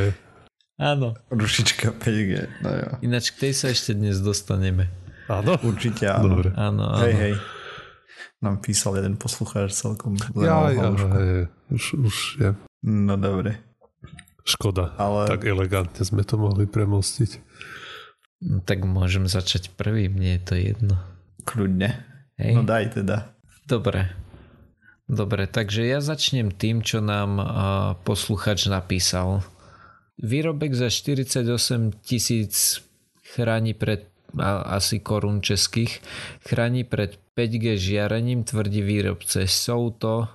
Áno. 0.77 1.17
Rušička 1.33 1.97
5G, 1.97 2.61
no 2.61 2.69
jo. 2.69 2.89
Ináč 3.01 3.33
k 3.33 3.49
tej 3.49 3.53
sa 3.57 3.73
ešte 3.73 3.97
dnes 3.97 4.21
dostaneme. 4.21 4.85
Áno? 5.25 5.57
Určite 5.65 6.05
áno. 6.13 6.37
Dobre. 6.37 6.53
Áno, 6.53 6.93
áno. 6.93 7.01
Hej, 7.09 7.13
hej. 7.17 7.33
Nám 8.39 8.63
písal 8.63 8.95
jeden 8.99 9.19
poslucháč 9.19 9.75
celkom 9.75 10.15
Ja, 10.39 10.71
ja, 10.71 10.95
hej, 10.95 11.51
už, 11.75 11.83
už 11.99 12.15
je. 12.39 12.49
No 12.87 13.19
dobre. 13.19 13.59
Škoda. 14.47 14.95
Ale 14.95 15.27
Tak 15.27 15.43
elegantne 15.43 16.01
sme 16.07 16.23
to 16.23 16.39
mohli 16.39 16.63
premostiť. 16.63 17.31
No, 18.39 18.63
tak 18.63 18.87
môžem 18.87 19.27
začať 19.27 19.75
prvý, 19.75 20.07
mne 20.07 20.39
je 20.39 20.41
to 20.41 20.55
jedno. 20.55 20.95
kľudne. 21.43 22.07
Hej. 22.39 22.55
No 22.55 22.63
daj 22.63 22.95
teda. 22.95 23.35
Dobre. 23.67 24.07
Dobre, 25.09 25.49
takže 25.49 25.83
ja 25.83 25.99
začnem 25.99 26.53
tým, 26.53 26.85
čo 26.85 27.01
nám 27.03 27.31
uh, 27.41 27.45
posluchač 28.05 28.69
napísal. 28.69 29.41
Výrobek 30.21 30.71
za 30.77 30.87
48 30.87 31.43
tisíc 32.05 32.85
chráni 33.33 33.73
pred 33.73 34.08
asi 34.65 34.99
korún 34.99 35.41
českých, 35.41 36.01
chráni 36.47 36.83
pred 36.83 37.19
5G 37.37 37.75
žiarením, 37.75 38.43
tvrdí 38.43 38.81
výrobce. 38.81 39.47
Sú 39.47 39.89
to 39.95 40.27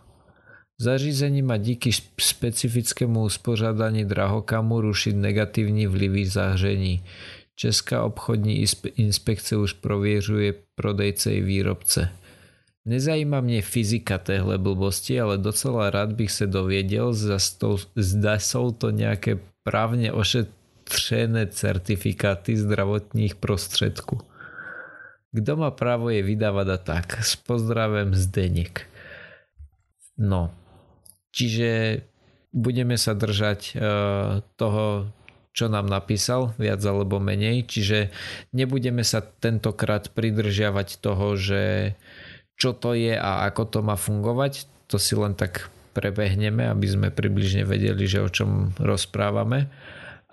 Zařízení 0.80 1.42
má 1.42 1.56
díky 1.56 1.90
specifickému 2.20 3.22
uspořádání 3.22 4.04
drahokamu 4.04 4.80
rušiť 4.80 5.14
negatívny 5.14 5.86
vlivy 5.86 6.26
záření. 6.26 7.02
Česká 7.56 8.02
obchodní 8.02 8.66
inspekce 8.96 9.56
už 9.56 9.72
prověřuje 9.72 10.54
prodejce 10.74 11.34
i 11.34 11.40
výrobce. 11.40 12.10
Nezajíma 12.84 13.40
mě 13.40 13.62
fyzika 13.62 14.18
téhle 14.18 14.58
blbosti, 14.58 15.20
ale 15.20 15.38
docela 15.38 15.90
rád 15.90 16.12
bych 16.12 16.32
se 16.32 16.46
dověděl, 16.46 17.14
zda 17.96 18.38
jsou 18.38 18.70
to 18.70 18.90
nějaké 18.90 19.38
právně 19.62 20.12
ošetřené 20.12 20.63
certifikáty 21.50 22.56
zdravotních 22.56 23.34
prostředků. 23.34 24.20
Kdo 25.32 25.56
má 25.56 25.70
právo 25.70 26.10
je 26.10 26.22
vydávať 26.22 26.68
a 26.68 26.78
tak. 26.78 27.06
S 27.18 27.34
pozdravem 27.36 28.14
Zdeněk. 28.14 28.86
No, 30.14 30.54
čiže 31.34 32.02
budeme 32.54 32.94
sa 32.94 33.18
držať 33.18 33.74
uh, 33.74 33.82
toho, 34.54 35.10
čo 35.50 35.66
nám 35.66 35.90
napísal, 35.90 36.54
viac 36.54 36.78
alebo 36.86 37.18
menej, 37.18 37.66
čiže 37.66 38.14
nebudeme 38.54 39.02
sa 39.02 39.18
tentokrát 39.22 40.14
pridržiavať 40.14 41.02
toho, 41.02 41.34
že 41.34 41.94
čo 42.54 42.70
to 42.70 42.94
je 42.94 43.18
a 43.18 43.42
ako 43.50 43.62
to 43.66 43.78
má 43.82 43.98
fungovať, 43.98 44.70
to 44.86 45.02
si 45.02 45.18
len 45.18 45.34
tak 45.34 45.66
prebehneme, 45.94 46.70
aby 46.70 46.86
sme 46.86 47.08
približne 47.10 47.66
vedeli, 47.66 48.06
že 48.06 48.22
o 48.22 48.30
čom 48.30 48.70
rozprávame 48.78 49.66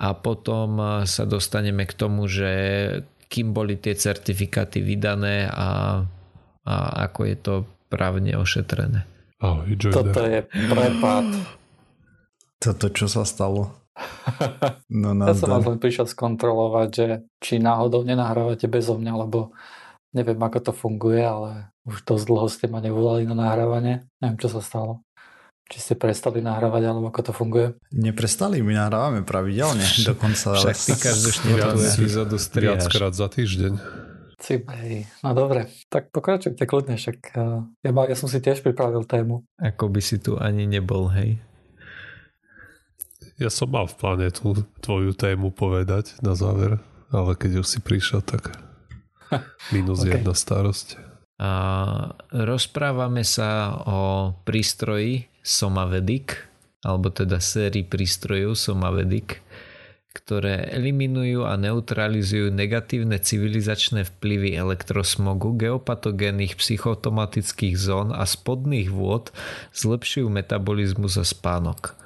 a 0.01 0.17
potom 0.17 0.81
sa 1.05 1.23
dostaneme 1.29 1.85
k 1.85 1.93
tomu, 1.93 2.25
že 2.25 2.49
kým 3.29 3.53
boli 3.53 3.77
tie 3.77 3.93
certifikáty 3.93 4.81
vydané 4.81 5.45
a, 5.45 6.01
a 6.65 6.75
ako 7.05 7.19
je 7.29 7.37
to 7.37 7.53
právne 7.87 8.33
ošetrené. 8.33 9.05
Ahoj, 9.37 9.69
Toto 9.77 10.21
je 10.25 10.41
prepad. 10.49 11.29
Toto 12.57 12.85
čo 12.89 13.05
sa 13.05 13.25
stalo? 13.25 13.77
No, 14.89 15.13
ja 15.29 15.37
som 15.37 15.53
vás 15.53 15.65
len 15.69 15.77
prišiel 15.77 16.09
skontrolovať, 16.09 16.89
že 16.89 17.07
či 17.37 17.61
náhodou 17.61 18.01
nenahrávate 18.01 18.65
bezo 18.65 18.97
mňa, 18.97 19.13
lebo 19.21 19.53
neviem, 20.17 20.37
ako 20.37 20.59
to 20.59 20.71
funguje, 20.73 21.21
ale 21.21 21.73
už 21.85 22.05
dosť 22.05 22.25
dlho 22.25 22.47
ste 22.49 22.65
ma 22.69 22.81
nevolali 22.81 23.25
na 23.25 23.33
nahrávanie. 23.37 24.05
Neviem, 24.21 24.37
čo 24.41 24.49
sa 24.49 24.61
stalo. 24.61 25.01
Či 25.71 25.77
ste 25.79 25.93
prestali 25.95 26.43
nahrávať, 26.43 26.83
alebo 26.83 27.07
ako 27.07 27.21
to 27.23 27.33
funguje? 27.33 27.71
Neprestali, 27.95 28.59
my 28.59 28.75
nahrávame 28.75 29.23
pravidelne. 29.23 29.87
Dokonca... 30.11 30.59
Však 30.59 30.75
ty 30.75 30.93
každú 30.99 31.31
epizódu 31.79 32.35
strihaš. 32.35 32.91
Viackrát 32.91 33.15
za 33.15 33.31
týždeň. 33.31 33.79
Cibej. 34.41 35.07
No 35.23 35.31
dobre, 35.31 35.71
tak 35.87 36.11
pokračujte 36.11 36.65
kľudne, 36.65 36.97
však 36.97 37.17
uh, 37.37 37.61
ja, 37.85 37.91
ja 37.93 38.15
som 38.17 38.27
si 38.27 38.41
tiež 38.41 38.65
pripravil 38.65 39.05
tému. 39.05 39.45
Ako 39.61 39.87
by 39.87 40.01
si 40.01 40.17
tu 40.17 40.35
ani 40.35 40.65
nebol, 40.67 41.07
hej? 41.13 41.39
Ja 43.37 43.53
som 43.53 43.69
mal 43.71 43.85
v 43.87 43.95
pláne 43.95 44.27
tú 44.33 44.57
tvoju 44.81 45.13
tému 45.13 45.53
povedať 45.53 46.17
na 46.25 46.33
záver, 46.33 46.81
ale 47.13 47.37
keď 47.37 47.63
už 47.63 47.67
si 47.69 47.79
prišiel, 47.79 48.25
tak 48.25 48.57
minus 49.73 50.03
okay. 50.03 50.19
jedna 50.19 50.33
starosť. 50.35 51.10
Rozprávame 52.29 53.25
sa 53.25 53.73
o 53.89 53.99
prístroji, 54.45 55.25
Somavedic, 55.41 56.37
alebo 56.85 57.09
teda 57.09 57.41
sérii 57.41 57.81
prístrojov 57.81 58.53
Somavedic, 58.53 59.41
ktoré 60.13 60.69
eliminujú 60.69 61.49
a 61.49 61.57
neutralizujú 61.57 62.53
negatívne 62.53 63.17
civilizačné 63.17 64.05
vplyvy 64.05 64.53
elektrosmogu, 64.53 65.57
geopatogénnych 65.57 66.61
psychotomatických 66.61 67.73
zón 67.73 68.13
a 68.13 68.21
spodných 68.27 68.93
vôd, 68.93 69.33
zlepšujú 69.73 70.29
metabolizmus 70.29 71.17
a 71.17 71.25
spánok. 71.25 71.97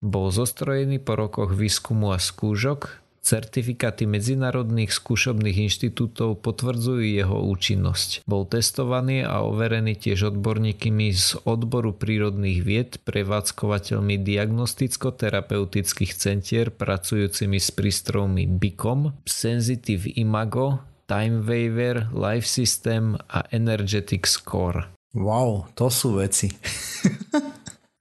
Bol 0.00 0.32
zostrojený 0.32 1.02
po 1.02 1.18
rokoch 1.18 1.52
výskumu 1.52 2.14
a 2.14 2.18
skúžok, 2.22 3.01
Certifikáty 3.22 4.02
medzinárodných 4.02 4.90
skúšobných 4.90 5.70
inštitútov 5.70 6.42
potvrdzujú 6.42 7.06
jeho 7.06 7.38
účinnosť. 7.38 8.26
Bol 8.26 8.50
testovaný 8.50 9.22
a 9.22 9.46
overený 9.46 9.94
tiež 9.94 10.34
odborníkmi 10.34 11.14
z 11.14 11.38
odboru 11.46 11.94
prírodných 11.94 12.58
vied, 12.66 12.98
prevádzkovateľmi 13.06 14.18
diagnosticko-terapeutických 14.26 16.12
centier 16.18 16.74
pracujúcimi 16.74 17.62
s 17.62 17.70
prístrojmi 17.70 18.50
BICOM, 18.58 19.22
Sensitive 19.22 20.10
Imago, 20.18 20.82
Time 21.06 21.46
Waiver, 21.46 22.10
Life 22.10 22.50
System 22.50 23.14
a 23.30 23.46
Energetic 23.54 24.26
Score. 24.26 24.90
Wow, 25.14 25.70
to 25.78 25.86
sú 25.94 26.18
veci. 26.18 26.50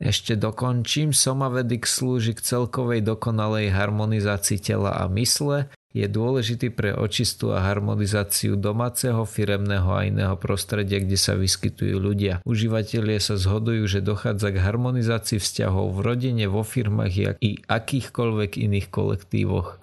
Ešte 0.02 0.34
dokončím, 0.34 1.14
Somavedic 1.14 1.86
slúži 1.86 2.34
k 2.34 2.42
celkovej 2.42 3.06
dokonalej 3.06 3.70
harmonizácii 3.70 4.58
tela 4.58 4.98
a 4.98 5.06
mysle, 5.14 5.70
je 5.94 6.08
dôležitý 6.08 6.72
pre 6.72 6.96
očistu 6.96 7.52
a 7.52 7.62
harmonizáciu 7.62 8.56
domáceho, 8.58 9.28
firemného 9.28 9.92
a 9.92 10.08
iného 10.08 10.34
prostredia, 10.40 11.04
kde 11.04 11.20
sa 11.20 11.38
vyskytujú 11.38 12.00
ľudia. 12.00 12.40
Užívateľie 12.48 13.20
sa 13.20 13.36
zhodujú, 13.38 13.86
že 13.86 14.00
dochádza 14.02 14.56
k 14.56 14.64
harmonizácii 14.64 15.38
vzťahov 15.38 15.94
v 15.94 16.00
rodine, 16.02 16.46
vo 16.48 16.64
firmách 16.64 17.44
i 17.44 17.62
akýchkoľvek 17.68 18.58
iných 18.58 18.88
kolektívoch. 18.90 19.78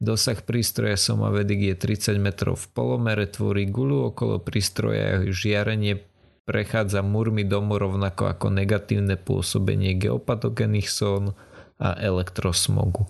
Dosah 0.00 0.40
prístroja 0.40 0.96
Somavedic 0.96 1.60
je 1.60 1.74
30 1.76 2.16
metrov 2.16 2.56
v 2.56 2.66
polomere, 2.72 3.28
tvorí 3.28 3.68
gulu 3.68 4.08
okolo 4.08 4.40
prístroja, 4.40 5.28
žiarenie 5.28 6.09
prechádza 6.44 7.04
múrmi 7.04 7.44
domu 7.44 7.76
rovnako 7.76 8.30
ako 8.32 8.52
negatívne 8.52 9.16
pôsobenie 9.16 9.96
geopatogénnych 9.96 10.88
són 10.88 11.34
a 11.80 11.96
elektrosmogu. 11.96 13.08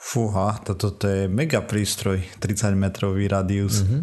Fúha, 0.00 0.56
toto 0.64 0.94
to 0.94 1.06
je 1.06 1.22
mega 1.28 1.60
prístroj, 1.60 2.24
30 2.40 2.72
metrový 2.78 3.28
radius. 3.28 3.84
Mm-hmm. 3.84 4.02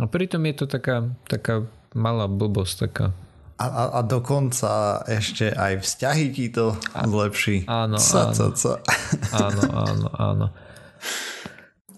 A 0.00 0.04
pritom 0.10 0.42
je 0.44 0.54
to 0.54 0.66
taká, 0.68 1.16
taká 1.26 1.64
malá 1.96 2.28
blbosť, 2.28 2.74
taká 2.86 3.16
a, 3.60 3.66
a, 3.68 3.84
a 3.92 4.00
dokonca 4.00 5.04
ešte 5.04 5.52
aj 5.52 5.84
vzťahy 5.84 6.26
ti 6.32 6.48
to 6.48 6.72
a, 6.96 7.04
zlepší. 7.04 7.68
Áno, 7.68 8.00
ca, 8.00 8.32
áno. 8.32 8.32
Ca, 8.32 8.46
ca. 8.56 8.72
áno, 9.36 9.62
áno, 9.68 10.08
áno. 10.16 10.46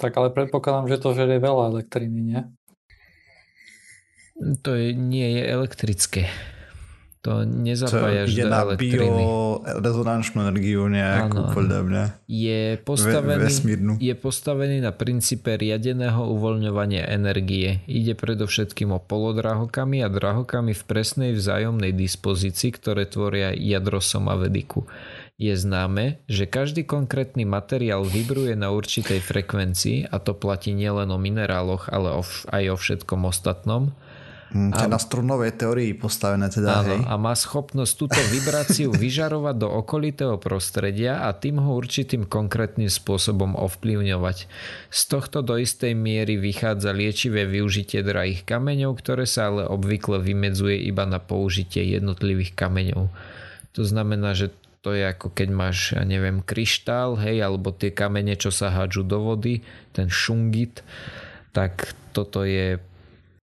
Tak 0.03 0.11
ale 0.19 0.35
predpokladám, 0.35 0.91
že 0.91 0.99
to 0.99 1.15
žerie 1.15 1.39
veľa 1.39 1.71
elektriny, 1.71 2.19
nie? 2.19 2.43
To 4.37 4.71
je, 4.75 4.97
nie 4.97 5.39
je 5.39 5.43
elektrické. 5.47 6.23
To 7.23 7.47
nezapájaš 7.47 8.35
ide 8.35 8.43
do 8.43 8.51
na 8.51 8.67
elektriny. 8.67 8.99
bio 8.99 9.63
energiu 10.43 10.91
nejakú 10.91 11.39
ano, 11.39 11.55
podľa 11.55 11.81
mňa. 11.87 12.05
Je 12.27 12.75
postavený, 12.83 13.39
Ve, 13.39 13.51
je 14.03 14.15
postavený 14.19 14.83
na 14.83 14.91
princípe 14.91 15.55
riadeného 15.55 16.19
uvoľňovania 16.19 17.07
energie. 17.07 17.79
Ide 17.87 18.19
predovšetkým 18.19 18.91
o 18.91 18.99
polodrahokamy 18.99 20.03
a 20.03 20.11
drahokamy 20.11 20.75
v 20.75 20.83
presnej 20.83 21.31
vzájomnej 21.39 21.95
dispozícii, 21.95 22.75
ktoré 22.75 23.07
tvoria 23.07 23.55
jadro 23.55 24.03
somavediku. 24.03 24.91
Je 25.39 25.55
známe, 25.55 26.27
že 26.27 26.51
každý 26.51 26.83
konkrétny 26.83 27.47
materiál 27.47 28.03
vibruje 28.03 28.59
na 28.59 28.75
určitej 28.75 29.23
frekvencii 29.23 30.11
a 30.11 30.19
to 30.19 30.35
platí 30.35 30.75
nielen 30.75 31.15
o 31.15 31.23
mineráloch, 31.23 31.87
ale 31.87 32.19
aj 32.51 32.65
o 32.67 32.77
všetkom 32.79 33.31
ostatnom 33.31 33.95
Mm, 34.53 34.77
a, 34.77 34.85
na 34.85 35.01
strunovej 35.01 35.57
teórii 35.57 35.97
postavené 35.97 36.53
teda, 36.53 36.85
áno, 36.85 36.93
hej? 36.93 37.01
A 37.09 37.17
má 37.17 37.33
schopnosť 37.33 37.93
túto 37.97 38.21
vibráciu 38.29 38.93
vyžarovať 39.05 39.57
do 39.57 39.69
okolitého 39.73 40.37
prostredia 40.37 41.25
a 41.25 41.33
tým 41.33 41.57
ho 41.57 41.73
určitým 41.73 42.29
konkrétnym 42.29 42.93
spôsobom 42.93 43.57
ovplyvňovať. 43.57 44.45
Z 44.93 45.01
tohto 45.09 45.41
do 45.41 45.57
istej 45.57 45.97
miery 45.97 46.37
vychádza 46.37 46.93
liečivé 46.93 47.49
využitie 47.49 48.05
drahých 48.05 48.45
kameňov, 48.45 48.93
ktoré 49.01 49.25
sa 49.25 49.49
ale 49.49 49.65
obvykle 49.65 50.21
vymedzuje 50.21 50.85
iba 50.85 51.09
na 51.09 51.17
použitie 51.17 51.89
jednotlivých 51.89 52.53
kameňov. 52.53 53.09
To 53.73 53.83
znamená, 53.89 54.37
že 54.37 54.53
to 54.85 54.93
je 54.93 55.07
ako 55.09 55.33
keď 55.33 55.49
máš, 55.49 55.97
ja 55.97 56.05
neviem, 56.05 56.45
kryštál, 56.45 57.17
hej, 57.25 57.41
alebo 57.41 57.73
tie 57.73 57.95
kamene, 57.95 58.37
čo 58.37 58.53
sa 58.53 58.69
hádžu 58.69 59.07
do 59.07 59.23
vody, 59.23 59.65
ten 59.97 60.11
šungit, 60.13 60.85
tak 61.55 61.97
toto 62.13 62.45
je 62.45 62.83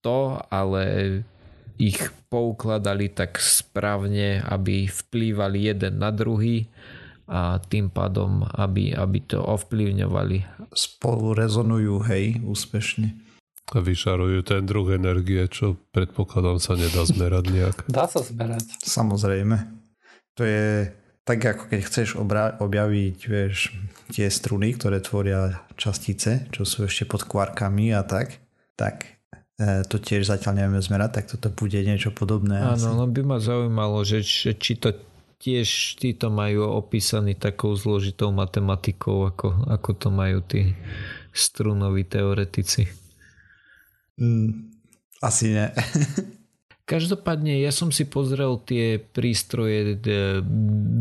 to, 0.01 0.39
ale 0.51 0.84
ich 1.79 2.12
poukladali 2.27 3.08
tak 3.10 3.39
správne, 3.39 4.44
aby 4.44 4.91
vplývali 4.91 5.72
jeden 5.72 6.03
na 6.03 6.12
druhý 6.12 6.68
a 7.29 7.62
tým 7.62 7.94
pádom, 7.94 8.44
aby, 8.44 8.91
aby 8.91 9.20
to 9.22 9.39
ovplyvňovali. 9.39 10.68
Spolu 10.74 11.38
rezonujú, 11.38 12.01
hej, 12.10 12.41
úspešne. 12.41 13.15
A 13.70 13.86
vyšarujú 13.86 14.41
ten 14.41 14.65
druh 14.65 14.89
energie, 14.98 15.46
čo 15.46 15.77
predpokladám 15.94 16.58
sa 16.58 16.74
nedá 16.74 17.06
zmerať 17.06 17.44
nejak. 17.53 17.77
Dá 17.91 18.10
sa 18.10 18.25
zmerať. 18.25 18.65
Samozrejme. 18.82 19.62
To 20.36 20.41
je 20.41 20.89
tak, 21.22 21.46
ako 21.46 21.70
keď 21.70 21.79
chceš 21.86 22.18
obra- 22.18 22.58
objaviť 22.58 23.18
vieš, 23.29 23.70
tie 24.10 24.25
struny, 24.25 24.74
ktoré 24.74 24.98
tvoria 24.98 25.70
častice, 25.77 26.50
čo 26.50 26.65
sú 26.65 26.89
ešte 26.89 27.06
pod 27.06 27.29
kvárkami 27.29 27.94
a 27.94 28.01
tak, 28.01 28.41
tak 28.74 29.19
to 29.60 30.00
tiež 30.00 30.24
zatiaľ 30.24 30.63
nevieme 30.63 30.80
zmerať, 30.80 31.12
tak 31.20 31.25
toto 31.36 31.51
bude 31.51 31.84
niečo 31.84 32.16
podobné. 32.16 32.63
Áno, 32.63 32.96
no 32.96 33.06
by 33.12 33.22
ma 33.28 33.38
zaujímalo, 33.44 34.08
že 34.08 34.24
či 34.56 34.80
to 34.80 34.96
tiež 35.39 36.00
títo 36.00 36.32
majú 36.32 36.68
opísaný 36.80 37.36
takou 37.36 37.75
zložitou 37.75 38.32
matematikou, 38.32 39.28
ako, 39.28 39.68
ako 39.68 39.89
to 39.96 40.08
majú 40.12 40.39
tí 40.44 40.75
strunoví 41.32 42.08
teoretici. 42.08 42.88
Mm, 44.20 44.72
asi 45.24 45.56
ne. 45.56 45.72
Každopádne 46.89 47.62
ja 47.62 47.69
som 47.69 47.93
si 47.93 48.10
pozrel 48.10 48.58
tie 48.65 48.98
prístroje 48.98 49.93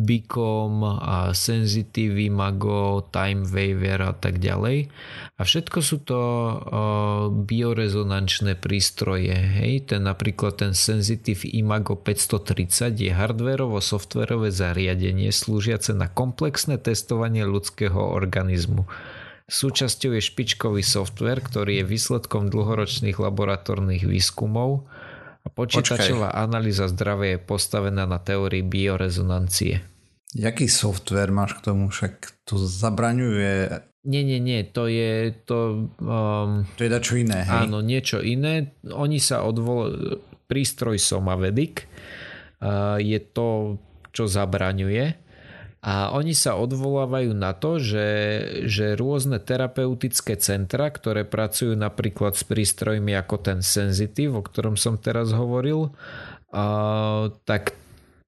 Bicom 0.05 0.85
a 0.85 1.33
Sensitive 1.33 2.29
Imago, 2.29 3.09
Time 3.09 3.49
Waver 3.49 4.05
a 4.05 4.13
tak 4.13 4.37
ďalej. 4.37 4.93
A 5.41 5.41
všetko 5.49 5.79
sú 5.81 6.05
to 6.05 6.21
biorezonančné 7.49 8.61
prístroje. 8.61 9.33
Hej? 9.33 9.89
Ten 9.89 10.05
napríklad 10.05 10.61
ten 10.61 10.77
Sensitive 10.77 11.49
Imago 11.49 11.97
530 11.97 12.93
je 12.93 13.09
hardwareovo-softwareové 13.09 14.53
zariadenie 14.53 15.33
slúžiace 15.33 15.97
na 15.97 16.13
komplexné 16.13 16.77
testovanie 16.77 17.49
ľudského 17.49 17.97
organizmu. 17.97 18.85
Súčasťou 19.49 20.13
je 20.13 20.21
špičkový 20.21 20.85
software, 20.85 21.41
ktorý 21.41 21.81
je 21.81 21.89
výsledkom 21.89 22.53
dlhoročných 22.53 23.17
laboratórnych 23.17 24.05
výskumov 24.05 24.85
počítačová 25.53 26.33
Počkaj. 26.33 26.45
analýza 26.45 26.87
zdravia 26.89 27.37
je 27.37 27.41
postavená 27.45 28.05
na 28.05 28.21
teórii 28.21 28.65
biorezonancie. 28.65 29.85
Jaký 30.37 30.69
software 30.69 31.33
máš 31.33 31.57
k 31.59 31.73
tomu? 31.73 31.89
Však 31.89 32.45
to 32.45 32.61
zabraňuje... 32.61 33.85
Nie, 34.09 34.23
nie, 34.25 34.41
nie, 34.41 34.65
to 34.65 34.89
je 34.89 35.33
to... 35.45 35.91
Um, 36.01 36.65
to 36.79 36.85
je 36.85 36.91
dačo 36.93 37.19
iné, 37.19 37.45
hej? 37.45 37.69
Áno, 37.69 37.85
niečo 37.85 38.21
iné. 38.21 38.77
Oni 38.89 39.21
sa 39.21 39.45
odvol... 39.45 39.93
Prístroj 40.49 40.97
Somavedic 40.97 41.85
uh, 42.65 42.97
je 42.97 43.21
to, 43.21 43.77
čo 44.17 44.25
zabraňuje 44.25 45.28
a 45.89 46.13
oni 46.13 46.37
sa 46.37 46.53
odvolávajú 46.61 47.33
na 47.33 47.57
to, 47.57 47.81
že, 47.81 48.09
že 48.69 48.93
rôzne 48.93 49.41
terapeutické 49.41 50.37
centra, 50.37 50.93
ktoré 50.93 51.25
pracujú 51.25 51.73
napríklad 51.81 52.37
s 52.37 52.45
prístrojmi 52.45 53.17
ako 53.17 53.41
ten 53.41 53.65
Sensitive, 53.65 54.37
o 54.37 54.45
ktorom 54.45 54.77
som 54.77 55.01
teraz 55.01 55.33
hovoril, 55.33 55.97
a, 56.53 57.33
tak 57.49 57.73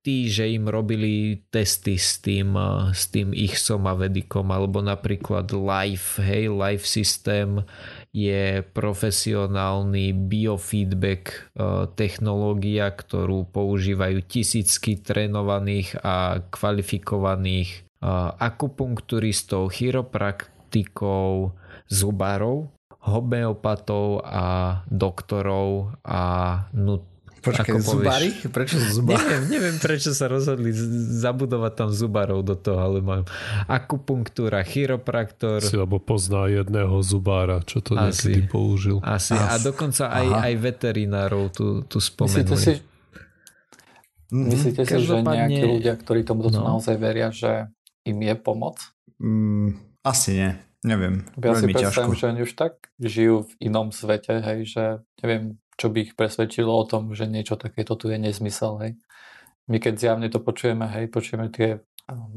tí, 0.00 0.32
že 0.32 0.48
im 0.48 0.72
robili 0.72 1.44
testy 1.52 2.00
s 2.00 2.16
tým, 2.24 2.56
s 2.96 3.12
tým 3.12 3.36
ich 3.36 3.60
somavedikom 3.60 4.48
alebo 4.48 4.80
napríklad 4.80 5.52
Life, 5.52 6.16
hej, 6.16 6.48
Life 6.48 6.88
System 6.88 7.68
je 8.10 8.66
profesionálny 8.66 10.10
biofeedback 10.10 11.24
e, 11.30 11.36
technológia, 11.94 12.90
ktorú 12.90 13.46
používajú 13.46 14.26
tisícky 14.26 14.98
trénovaných 14.98 15.94
a 16.02 16.42
kvalifikovaných 16.50 17.70
e, 17.70 17.78
akupunkturistov, 18.34 19.70
chiropraktikov, 19.70 21.54
zubárov, 21.86 22.66
homeopatov 23.00 24.26
a 24.26 24.46
doktorov 24.90 25.94
a 26.02 26.22
nut- 26.74 27.09
Počkaj, 27.40 27.80
zubári? 27.80 28.28
Prečo 28.52 28.76
zubári? 28.76 29.16
Neviem, 29.24 29.44
neviem, 29.48 29.76
prečo 29.80 30.12
sa 30.12 30.28
rozhodli 30.28 30.76
zabudovať 31.16 31.72
tam 31.72 31.88
zubárov 31.88 32.44
do 32.44 32.52
toho, 32.52 32.76
ale 32.76 32.98
mám 33.00 33.24
akupunktúra, 33.64 34.60
chiropraktor. 34.60 35.64
Si, 35.64 35.72
lebo 35.72 35.96
pozná 35.96 36.52
jedného 36.52 37.00
zubára, 37.00 37.64
čo 37.64 37.80
to 37.80 37.96
Asi. 37.96 38.28
niekedy 38.28 38.40
použil. 38.44 39.00
Asi. 39.00 39.32
Asi. 39.32 39.40
A 39.40 39.54
dokonca 39.56 40.12
aj, 40.12 40.26
aj 40.28 40.52
veterinárov 40.60 41.44
tu, 41.48 41.66
tu 41.88 41.96
spomenuli. 41.96 42.44
Myslíte 42.44 42.56
si, 42.60 42.72
mm-hmm. 44.28 44.48
myslíte 44.52 44.82
si 44.84 44.96
že 45.00 45.16
nejakí 45.24 45.62
ľudia, 45.64 45.94
ktorí 45.96 46.20
tomu 46.28 46.44
no. 46.52 46.60
naozaj 46.60 47.00
veria, 47.00 47.32
že 47.32 47.72
im 48.04 48.20
je 48.20 48.34
pomoc? 48.36 48.76
Mm, 49.16 49.80
asi 50.04 50.30
nie. 50.36 50.50
Neviem. 50.80 51.28
Ja 51.36 51.52
si 51.52 51.68
predstavím, 51.68 52.16
že 52.16 52.24
oni 52.32 52.40
už 52.48 52.52
tak 52.56 52.88
žijú 52.96 53.44
v 53.44 53.52
inom 53.68 53.92
svete, 53.92 54.40
hej, 54.40 54.60
že 54.64 54.84
neviem, 55.20 55.60
čo 55.80 55.88
by 55.88 55.98
ich 56.04 56.12
presvedčilo 56.12 56.68
o 56.68 56.84
tom, 56.84 57.16
že 57.16 57.24
niečo 57.24 57.56
takéto 57.56 57.96
tu 57.96 58.12
je 58.12 58.20
nezmysel. 58.20 58.76
Hej. 58.84 58.92
My 59.72 59.80
keď 59.80 59.94
zjavne 59.96 60.28
to 60.28 60.44
počujeme, 60.44 60.84
hej, 60.92 61.08
počujeme 61.08 61.48
tie, 61.48 61.80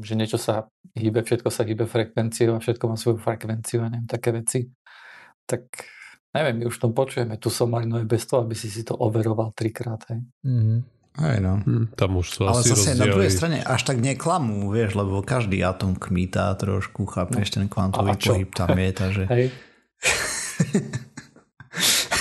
že 0.00 0.14
niečo 0.16 0.40
sa 0.40 0.72
hýbe, 0.96 1.20
všetko 1.20 1.52
sa 1.52 1.68
hýbe 1.68 1.84
frekvenciou 1.84 2.56
a 2.56 2.62
všetko 2.64 2.84
má 2.88 2.96
svoju 2.96 3.20
frekvenciu 3.20 3.84
a 3.84 3.92
neviem, 3.92 4.08
také 4.08 4.32
veci, 4.32 4.72
tak 5.44 5.68
neviem, 6.32 6.64
my 6.64 6.72
už 6.72 6.80
tom 6.80 6.96
počujeme 6.96 7.36
tú 7.36 7.52
somarinu 7.52 8.00
aj 8.00 8.06
bez 8.08 8.24
toho, 8.24 8.48
aby 8.48 8.56
si 8.56 8.72
si 8.72 8.80
to 8.80 8.96
overoval 8.96 9.52
trikrát. 9.52 10.00
Hej. 10.08 10.24
Mm-hmm. 10.40 10.80
Aj 11.14 11.38
no. 11.38 11.62
Hm, 11.62 11.94
tam 11.94 12.18
už 12.18 12.26
sú 12.26 12.42
Ale 12.48 12.64
asi 12.64 12.74
zase 12.74 12.96
rozdiely. 12.96 12.98
na 12.98 13.06
druhej 13.12 13.30
strane 13.30 13.58
až 13.62 13.82
tak 13.86 14.02
neklamú, 14.02 14.72
vieš, 14.72 14.96
lebo 14.96 15.20
každý 15.22 15.62
atom 15.62 15.94
kmítá 15.94 16.50
trošku, 16.56 17.06
chápeš, 17.06 17.54
no. 17.54 17.54
ten 17.60 17.66
kvantový 17.68 18.16
pohyb 18.16 18.50
tam 18.56 18.72
je, 18.72 18.90
takže... 18.90 19.22
Hej. 19.28 19.44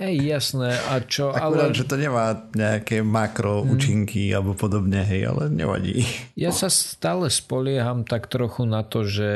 Ej, 0.00 0.16
jasné. 0.24 0.80
A 0.88 1.04
čo? 1.04 1.28
Akurát, 1.28 1.68
ale... 1.68 1.76
že 1.76 1.84
to 1.84 2.00
nemá 2.00 2.48
nejaké 2.56 3.04
makro 3.04 3.60
hmm. 3.60 3.68
účinky 3.76 4.32
alebo 4.32 4.56
podobne, 4.56 5.04
hej, 5.04 5.28
ale 5.28 5.52
nevadí. 5.52 6.08
Ja 6.40 6.56
sa 6.56 6.72
stále 6.72 7.28
spolieham 7.28 8.08
tak 8.08 8.32
trochu 8.32 8.64
na 8.64 8.80
to, 8.80 9.04
že 9.04 9.32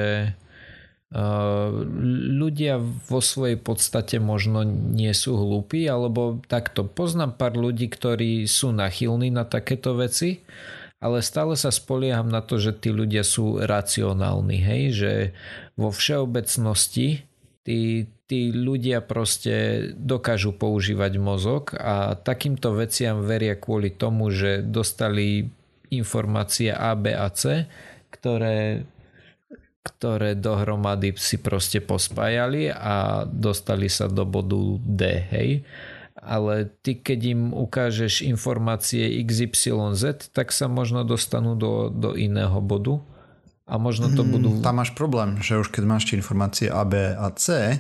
uh, 1.12 1.68
ľudia 2.32 2.80
vo 2.80 3.20
svojej 3.20 3.60
podstate 3.60 4.16
možno 4.16 4.64
nie 4.64 5.12
sú 5.12 5.36
hlúpi, 5.36 5.84
alebo 5.84 6.40
takto 6.48 6.88
poznám 6.88 7.36
pár 7.36 7.60
ľudí, 7.60 7.92
ktorí 7.92 8.48
sú 8.48 8.72
nachylní 8.72 9.28
na 9.28 9.44
takéto 9.44 9.92
veci, 10.00 10.40
ale 11.04 11.20
stále 11.20 11.60
sa 11.60 11.68
spolieham 11.68 12.32
na 12.32 12.40
to, 12.40 12.56
že 12.56 12.72
tí 12.80 12.88
ľudia 12.88 13.20
sú 13.20 13.60
racionálni, 13.60 14.64
hej, 14.64 14.82
že 14.96 15.12
vo 15.76 15.92
všeobecnosti 15.92 17.20
tí, 17.68 18.08
tí 18.24 18.50
ľudia 18.52 19.04
proste 19.04 19.88
dokážu 19.96 20.56
používať 20.56 21.12
mozog 21.20 21.76
a 21.76 22.16
takýmto 22.16 22.72
veciam 22.72 23.20
veria 23.20 23.52
kvôli 23.52 23.92
tomu, 23.92 24.32
že 24.32 24.64
dostali 24.64 25.52
informácie 25.92 26.72
A, 26.72 26.96
B 26.96 27.12
a 27.12 27.28
C, 27.28 27.68
ktoré, 28.08 28.88
ktoré 29.84 30.32
dohromady 30.34 31.12
si 31.20 31.36
proste 31.36 31.84
pospájali 31.84 32.72
a 32.72 33.28
dostali 33.28 33.92
sa 33.92 34.08
do 34.08 34.24
bodu 34.24 34.80
D, 34.80 35.00
hej? 35.28 35.50
Ale 36.24 36.72
ty 36.80 36.96
keď 36.96 37.20
im 37.36 37.42
ukážeš 37.52 38.24
informácie 38.24 39.20
XYZ, 39.20 40.32
tak 40.32 40.56
sa 40.56 40.72
možno 40.72 41.04
dostanú 41.04 41.52
do, 41.52 41.92
do 41.92 42.16
iného 42.16 42.56
bodu 42.64 43.04
a 43.64 43.80
možno 43.80 44.12
to 44.12 44.28
budú... 44.28 44.60
Tam 44.60 44.76
máš 44.76 44.92
problém, 44.92 45.40
že 45.40 45.56
už 45.56 45.72
keď 45.72 45.84
máš 45.88 46.04
tie 46.12 46.20
informácie 46.20 46.68
A, 46.68 46.84
B 46.84 47.16
a 47.16 47.32
C, 47.32 47.76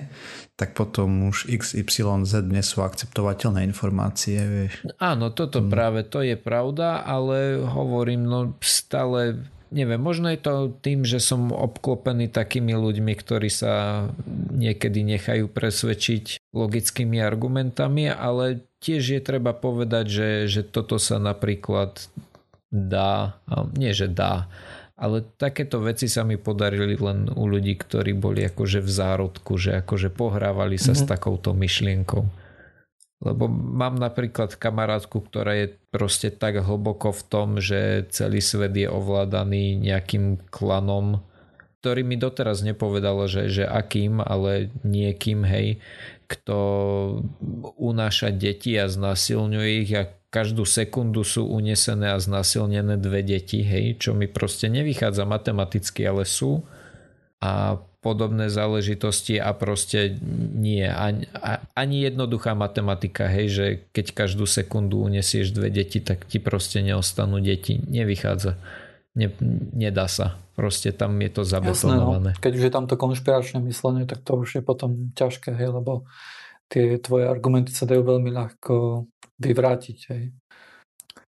tak 0.56 0.72
potom 0.72 1.28
už 1.28 1.44
X, 1.50 1.76
Y, 1.76 2.24
Z 2.24 2.48
nie 2.48 2.64
sú 2.64 2.80
akceptovateľné 2.80 3.68
informácie, 3.68 4.40
vieš. 4.40 4.72
Áno, 4.96 5.28
toto 5.28 5.60
hmm. 5.60 5.68
práve 5.68 6.00
to 6.08 6.24
je 6.24 6.40
pravda, 6.40 7.04
ale 7.04 7.60
hovorím, 7.60 8.24
no 8.24 8.38
stále 8.64 9.44
neviem, 9.74 9.98
možno 9.98 10.30
je 10.30 10.38
to 10.38 10.70
tým, 10.78 11.02
že 11.02 11.18
som 11.18 11.50
obklopený 11.50 12.30
takými 12.30 12.78
ľuďmi, 12.78 13.12
ktorí 13.18 13.50
sa 13.50 14.06
niekedy 14.54 15.02
nechajú 15.02 15.50
presvedčiť 15.50 16.54
logickými 16.54 17.18
argumentami, 17.18 18.06
ale 18.06 18.62
tiež 18.78 19.18
je 19.18 19.20
treba 19.20 19.50
povedať, 19.50 20.06
že, 20.06 20.28
že 20.46 20.62
toto 20.62 21.02
sa 21.02 21.18
napríklad 21.18 22.06
dá, 22.70 23.34
nie 23.74 23.90
že 23.90 24.06
dá, 24.06 24.46
ale 24.94 25.26
takéto 25.34 25.82
veci 25.82 26.06
sa 26.06 26.22
mi 26.22 26.38
podarili 26.38 26.94
len 26.94 27.26
u 27.26 27.50
ľudí, 27.50 27.74
ktorí 27.74 28.14
boli 28.14 28.46
akože 28.46 28.78
v 28.78 28.90
zárodku, 28.90 29.58
že 29.58 29.82
akože 29.82 30.14
pohrávali 30.14 30.78
sa 30.78 30.94
mm-hmm. 30.94 31.02
s 31.02 31.02
mhm. 31.02 31.10
takouto 31.10 31.50
myšlienkou. 31.50 32.22
Lebo 33.24 33.48
mám 33.48 33.96
napríklad 33.96 34.54
kamarátku, 34.60 35.24
ktorá 35.24 35.56
je 35.56 35.66
proste 35.88 36.28
tak 36.28 36.60
hlboko 36.60 37.08
v 37.08 37.22
tom, 37.26 37.48
že 37.56 38.04
celý 38.12 38.44
svet 38.44 38.76
je 38.76 38.84
ovládaný 38.84 39.80
nejakým 39.80 40.44
klanom, 40.52 41.24
ktorý 41.80 42.04
mi 42.04 42.20
doteraz 42.20 42.60
nepovedala, 42.60 43.24
že, 43.24 43.48
že 43.48 43.64
akým, 43.64 44.20
ale 44.20 44.68
niekým, 44.84 45.40
hej, 45.48 45.80
kto 46.28 46.56
unáša 47.80 48.28
deti 48.32 48.76
a 48.76 48.92
znasilňuje 48.92 49.70
ich 49.84 49.92
a 49.96 50.04
každú 50.34 50.66
sekundu 50.66 51.22
sú 51.22 51.46
unesené 51.46 52.10
a 52.10 52.18
znasilnené 52.18 52.98
dve 52.98 53.22
deti, 53.22 53.62
hej, 53.62 54.02
čo 54.02 54.18
mi 54.18 54.26
proste 54.26 54.66
nevychádza 54.66 55.22
matematicky, 55.22 56.02
ale 56.02 56.26
sú 56.26 56.66
a 57.38 57.78
podobné 58.02 58.50
záležitosti 58.50 59.38
a 59.38 59.54
proste 59.54 60.18
nie, 60.58 60.84
ani, 60.90 61.30
ani 61.72 62.02
jednoduchá 62.02 62.58
matematika, 62.58 63.30
hej, 63.30 63.46
že 63.48 63.66
keď 63.94 64.26
každú 64.26 64.44
sekundu 64.44 65.00
unesieš 65.06 65.54
dve 65.54 65.70
deti, 65.70 66.02
tak 66.02 66.26
ti 66.26 66.42
proste 66.42 66.82
neostanú 66.82 67.38
deti, 67.38 67.78
nevychádza. 67.78 68.58
Ne, 69.14 69.30
nedá 69.70 70.10
sa. 70.10 70.34
Proste 70.58 70.90
tam 70.90 71.14
je 71.22 71.30
to 71.30 71.42
zabetonované. 71.46 72.34
Jasné, 72.34 72.42
no. 72.42 72.42
Keď 72.42 72.52
už 72.58 72.64
je 72.66 72.72
tam 72.74 72.84
to 72.90 72.98
konšpiračné 72.98 73.62
myslenie, 73.62 74.04
tak 74.10 74.26
to 74.26 74.42
už 74.42 74.58
je 74.58 74.62
potom 74.66 75.14
ťažké, 75.14 75.54
hej, 75.54 75.70
lebo 75.70 76.04
tie 76.68 76.98
tvoje 76.98 77.30
argumenty 77.30 77.70
sa 77.70 77.86
dajú 77.86 78.02
veľmi 78.02 78.34
ľahko 78.34 79.06
vyvrátiť. 79.38 79.98
Hej. 80.10 80.24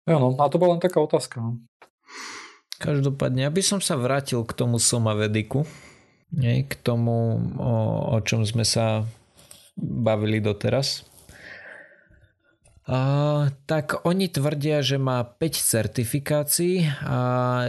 Jo, 0.08 0.16
no, 0.16 0.28
a 0.40 0.48
to 0.48 0.56
bola 0.56 0.76
len 0.76 0.82
taká 0.82 1.00
otázka. 1.00 1.40
No. 1.40 1.50
každopádne, 2.80 3.44
aby 3.44 3.60
som 3.60 3.78
sa 3.78 4.00
vrátil 4.00 4.40
k 4.48 4.56
tomu 4.56 4.80
Somavediku, 4.80 5.68
nie, 6.30 6.62
k 6.64 6.72
tomu, 6.80 7.42
o, 7.58 7.74
o 8.14 8.18
čom 8.22 8.46
sme 8.46 8.62
sa 8.62 9.04
bavili 9.76 10.38
doteraz. 10.38 11.04
A, 12.90 12.98
tak 13.70 14.02
oni 14.02 14.26
tvrdia, 14.26 14.82
že 14.82 14.98
má 14.98 15.22
5 15.22 15.38
certifikácií 15.54 16.90
a 17.06 17.18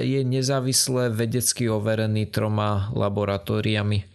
je 0.02 0.26
nezávisle 0.26 1.14
vedecky 1.14 1.70
overený 1.70 2.26
troma 2.32 2.90
laboratóriami. 2.96 4.08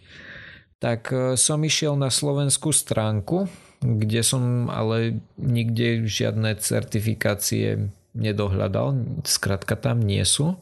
Tak 0.83 1.01
e, 1.11 1.17
som 1.39 1.63
išiel 1.63 1.95
na 1.95 2.11
slovenskú 2.11 2.75
stránku, 2.75 3.47
kde 3.95 4.21
som 4.25 4.67
ale 4.67 5.23
nikde 5.39 6.03
žiadne 6.03 6.59
certifikácie 6.59 7.87
nedohľadal, 8.17 9.21
skrátka 9.23 9.77
tam 9.77 10.01
nie 10.01 10.25
sú, 10.25 10.57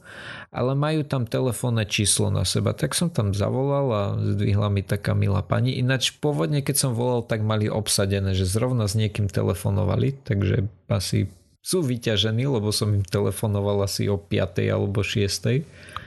ale 0.52 0.76
majú 0.76 1.08
tam 1.08 1.24
telefónne 1.24 1.88
číslo 1.88 2.28
na 2.28 2.44
seba. 2.44 2.76
Tak 2.76 2.92
som 2.92 3.08
tam 3.08 3.32
zavolal 3.32 3.88
a 3.92 4.04
zdvihla 4.20 4.68
mi 4.68 4.84
taká 4.84 5.16
milá 5.16 5.40
pani. 5.40 5.80
Ináč 5.80 6.12
pôvodne, 6.20 6.60
keď 6.60 6.76
som 6.76 6.92
volal, 6.92 7.24
tak 7.24 7.42
mali 7.42 7.72
obsadené, 7.72 8.36
že 8.36 8.46
zrovna 8.48 8.86
s 8.86 9.00
niekým 9.00 9.32
telefonovali, 9.32 10.20
takže 10.28 10.68
asi 10.92 11.32
sú 11.66 11.82
vyťažení, 11.82 12.46
lebo 12.46 12.70
som 12.70 12.94
im 12.94 13.02
telefonoval 13.02 13.88
asi 13.88 14.06
o 14.06 14.22
5. 14.22 14.62
alebo 14.70 15.02
6. 15.02 15.66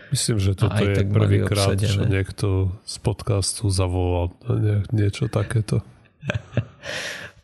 Myslím, 0.08 0.38
že 0.40 0.56
toto 0.56 0.80
je 0.80 1.04
prvýkrát, 1.04 1.76
čo 1.76 2.08
niekto 2.08 2.72
z 2.88 2.96
podcastu 3.02 3.68
zavolal 3.68 4.32
nie, 4.48 4.80
niečo 4.94 5.28
takéto. 5.28 5.82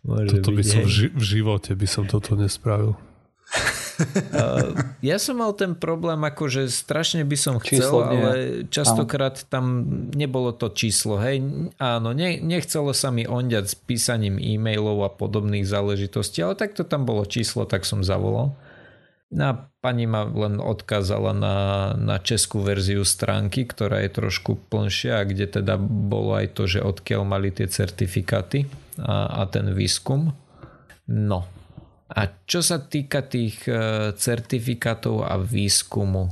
toto 0.05 0.51
by 0.53 0.63
som 0.63 0.85
v, 0.85 0.91
ži- 0.91 1.13
v 1.15 1.25
živote 1.25 1.73
by 1.73 1.87
som 1.89 2.05
toto 2.05 2.37
nespravil. 2.37 2.95
ja 5.11 5.17
som 5.23 5.39
mal 5.39 5.55
ten 5.55 5.79
problém, 5.79 6.19
ako 6.27 6.51
že 6.51 6.63
strašne 6.67 7.23
by 7.23 7.37
som 7.39 7.55
chcel, 7.63 7.79
číslo 7.79 7.99
ale 8.03 8.31
častokrát 8.69 9.47
tam 9.47 9.87
nebolo 10.13 10.51
to 10.51 10.71
číslo. 10.75 11.23
Hej, 11.23 11.43
áno, 11.79 12.11
ne, 12.11 12.43
nechcelo 12.43 12.91
sa 12.91 13.15
mi 13.15 13.23
ondiať 13.25 13.65
s 13.71 13.75
písaním 13.79 14.43
e-mailov 14.43 15.07
a 15.07 15.11
podobných 15.15 15.67
záležitostí, 15.67 16.43
ale 16.43 16.59
tak 16.59 16.75
to 16.75 16.83
tam 16.83 17.07
bolo 17.07 17.23
číslo, 17.23 17.65
tak 17.65 17.87
som 17.87 18.03
zavolal. 18.03 18.59
A 19.33 19.67
pani 19.81 20.05
ma 20.05 20.29
len 20.29 20.61
odkázala 20.61 21.33
na, 21.33 21.57
na 21.97 22.17
českú 22.21 22.61
verziu 22.61 23.03
stránky, 23.03 23.65
ktorá 23.65 24.05
je 24.05 24.11
trošku 24.13 24.61
plnšia, 24.69 25.25
kde 25.27 25.49
teda 25.49 25.81
bolo 25.81 26.37
aj 26.39 26.55
to, 26.55 26.69
že 26.69 26.85
odkiaľ 26.85 27.23
mali 27.25 27.51
tie 27.51 27.67
certifikáty 27.67 28.69
a, 29.01 29.43
a 29.43 29.49
ten 29.51 29.73
výskum. 29.75 30.31
No, 31.11 31.49
a 32.15 32.31
čo 32.47 32.61
sa 32.61 32.79
týka 32.79 33.25
tých 33.25 33.65
e, 33.65 34.13
certifikátov 34.15 35.25
a 35.25 35.41
výskumu, 35.41 36.31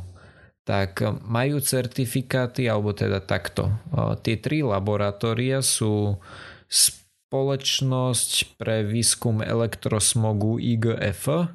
tak 0.62 1.02
majú 1.26 1.58
certifikáty, 1.58 2.70
alebo 2.70 2.94
teda 2.94 3.18
takto. 3.18 3.66
E, 3.66 3.74
tie 4.20 4.36
tri 4.38 4.62
laboratória 4.62 5.64
sú 5.64 6.22
spoločnosť 6.68 8.60
pre 8.60 8.84
výskum 8.84 9.40
elektrosmogu 9.40 10.60
IGF, 10.60 11.50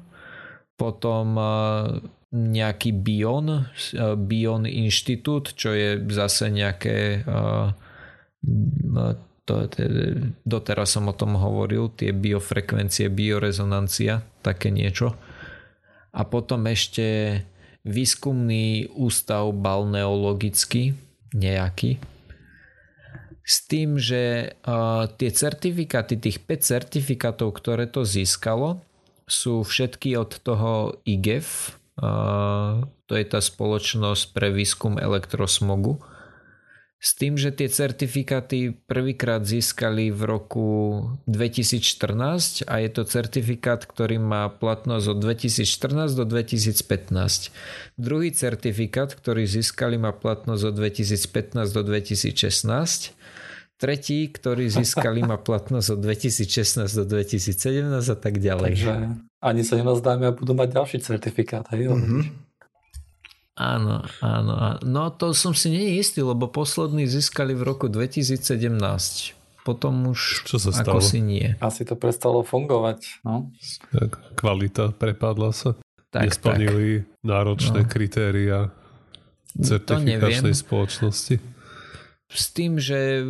potom 0.78 1.34
e, 1.34 1.50
nejaký 2.32 2.94
Bion, 2.94 3.66
Bion 4.22 4.64
Inštitút, 4.64 5.58
čo 5.58 5.74
je 5.74 5.98
zase 6.12 6.54
nejaké 6.54 7.26
to, 9.48 9.54
to, 9.72 9.80
doteraz 10.44 10.92
som 10.92 11.08
o 11.08 11.16
tom 11.16 11.40
hovoril, 11.40 11.88
tie 11.96 12.12
biofrekvencie, 12.12 13.08
biorezonancia, 13.08 14.20
také 14.44 14.68
niečo. 14.68 15.16
A 16.12 16.28
potom 16.28 16.68
ešte 16.68 17.40
výskumný 17.88 18.92
ústav 18.92 19.48
balneologický, 19.56 20.92
nejaký. 21.32 21.96
S 23.48 23.64
tým, 23.64 23.96
že 23.96 24.52
uh, 24.68 25.08
tie 25.16 25.32
certifikáty, 25.32 26.20
tých 26.20 26.44
5 26.44 26.60
certifikátov, 26.60 27.48
ktoré 27.56 27.88
to 27.88 28.04
získalo, 28.04 28.84
sú 29.28 29.62
všetky 29.62 30.16
od 30.16 30.40
toho 30.40 30.98
IGEF, 31.04 31.78
to 33.08 33.12
je 33.14 33.24
tá 33.26 33.40
spoločnosť 33.42 34.32
pre 34.34 34.48
výskum 34.50 34.96
elektrosmogu 34.96 36.02
s 36.98 37.14
tým, 37.14 37.38
že 37.38 37.54
tie 37.54 37.70
certifikáty 37.70 38.74
prvýkrát 38.74 39.46
získali 39.46 40.10
v 40.10 40.22
roku 40.26 40.68
2014 41.30 42.66
a 42.66 42.82
je 42.82 42.90
to 42.90 43.06
certifikát, 43.06 43.86
ktorý 43.86 44.18
má 44.18 44.50
platnosť 44.50 45.06
od 45.14 45.18
2014 45.22 46.18
do 46.18 46.26
2015. 46.26 47.54
Druhý 47.94 48.34
certifikát, 48.34 49.14
ktorý 49.14 49.46
získali, 49.46 49.94
má 49.94 50.10
platnosť 50.10 50.62
od 50.66 50.74
2015 50.74 51.70
do 51.70 51.82
2016. 51.86 53.14
Tretí, 53.78 54.26
ktorý 54.26 54.66
získali, 54.66 55.22
má 55.22 55.38
platnosť 55.38 55.94
od 55.94 56.00
2016 56.02 56.90
do 56.98 57.04
2017 57.06 57.54
a 57.94 58.18
tak 58.18 58.42
ďalej. 58.42 58.74
Takže 58.74 58.92
ani 59.38 59.62
sa 59.62 59.78
nenazdáme 59.78 60.24
a 60.28 60.32
budú 60.34 60.50
mať 60.58 60.74
ďalší 60.74 60.98
certifikát. 60.98 61.62
Hej? 61.70 61.94
Mm-hmm. 61.94 62.22
Áno, 63.58 64.06
áno. 64.22 64.54
No 64.82 65.02
to 65.14 65.30
som 65.34 65.54
si 65.54 65.70
nie 65.70 65.98
istý, 65.98 66.22
lebo 66.22 66.50
posledný 66.50 67.06
získali 67.06 67.54
v 67.54 67.62
roku 67.66 67.86
2017. 67.86 68.38
Potom 69.66 69.94
už 70.14 70.46
Čo 70.46 70.58
sa 70.58 70.70
stalo? 70.70 70.98
ako 70.98 70.98
si 71.02 71.18
nie. 71.22 71.54
Asi 71.58 71.82
to 71.86 71.98
prestalo 71.98 72.46
fungovať. 72.46 73.22
No. 73.26 73.50
Tak, 73.94 74.38
kvalita 74.38 74.94
prepadla 74.94 75.50
sa. 75.54 75.74
Tak, 76.08 76.34
Nesplnili 76.34 77.04
tak. 77.04 77.10
náročné 77.20 77.80
no. 77.84 77.90
kritéria 77.90 78.58
certifikačnej 79.58 80.54
spoločnosti. 80.54 81.57
S 82.28 82.52
tým, 82.52 82.76
že 82.76 83.24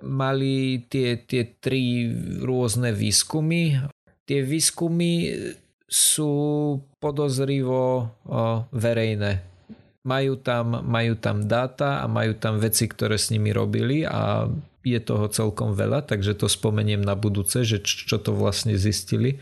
mali 0.00 0.84
tie, 0.88 1.20
tie 1.20 1.44
tri 1.60 2.08
rôzne 2.40 2.92
výskumy. 2.96 3.84
Tie 4.24 4.40
výskumy 4.40 5.12
sú 5.90 6.32
podozrivo 7.02 8.08
verejné 8.72 9.50
majú 10.00 10.40
tam, 10.40 10.80
majú 10.80 11.14
tam 11.16 11.44
dáta 11.44 12.00
a 12.00 12.06
majú 12.08 12.32
tam 12.36 12.56
veci, 12.56 12.88
ktoré 12.88 13.20
s 13.20 13.28
nimi 13.28 13.52
robili 13.52 14.08
a 14.08 14.48
je 14.80 14.96
toho 14.96 15.28
celkom 15.28 15.76
veľa, 15.76 16.08
takže 16.08 16.32
to 16.40 16.48
spomeniem 16.48 17.04
na 17.04 17.12
budúce, 17.12 17.68
že 17.68 17.84
čo 17.84 18.16
to 18.16 18.32
vlastne 18.32 18.80
zistili. 18.80 19.36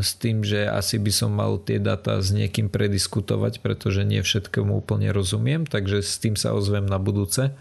S 0.00 0.16
tým, 0.16 0.40
že 0.40 0.64
asi 0.64 0.96
by 0.96 1.12
som 1.12 1.30
mal 1.36 1.60
tie 1.60 1.76
data 1.76 2.16
s 2.24 2.32
niekým 2.32 2.72
prediskutovať, 2.72 3.60
pretože 3.60 4.00
nie 4.00 4.24
všetkému 4.24 4.80
úplne 4.80 5.12
rozumiem, 5.12 5.68
takže 5.68 6.00
s 6.00 6.16
tým 6.16 6.32
sa 6.32 6.56
ozvem 6.56 6.88
na 6.88 6.96
budúce. 6.96 7.52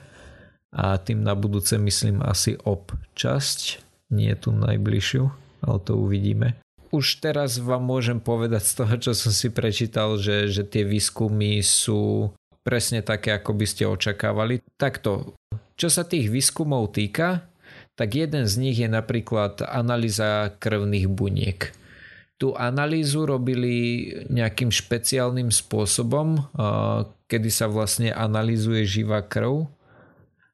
A 0.72 0.98
tým 0.98 1.22
na 1.22 1.36
budúce 1.36 1.76
myslím 1.76 2.24
asi 2.24 2.56
ob 2.64 2.96
časť, 3.20 3.84
nie 4.16 4.32
tú 4.40 4.56
najbližšiu, 4.56 5.24
ale 5.64 5.78
to 5.84 6.00
uvidíme 6.00 6.56
už 6.94 7.26
teraz 7.26 7.58
vám 7.58 7.82
môžem 7.82 8.22
povedať 8.22 8.70
z 8.70 8.74
toho, 8.78 8.94
čo 9.02 9.12
som 9.18 9.34
si 9.34 9.50
prečítal, 9.50 10.22
že, 10.22 10.46
že 10.54 10.62
tie 10.62 10.86
výskumy 10.86 11.66
sú 11.66 12.30
presne 12.62 13.02
také, 13.02 13.34
ako 13.34 13.58
by 13.58 13.66
ste 13.66 13.90
očakávali. 13.90 14.62
Takto, 14.78 15.34
čo 15.74 15.90
sa 15.90 16.06
tých 16.06 16.30
výskumov 16.30 16.94
týka, 16.94 17.50
tak 17.94 18.18
jeden 18.18 18.50
z 18.50 18.54
nich 18.58 18.78
je 18.82 18.90
napríklad 18.90 19.62
analýza 19.62 20.54
krvných 20.58 21.08
buniek. 21.10 21.74
Tú 22.42 22.58
analýzu 22.58 23.30
robili 23.30 24.10
nejakým 24.28 24.74
špeciálnym 24.74 25.54
spôsobom, 25.54 26.50
kedy 27.30 27.50
sa 27.54 27.70
vlastne 27.70 28.10
analýzuje 28.12 28.84
živá 28.84 29.22
krv 29.24 29.70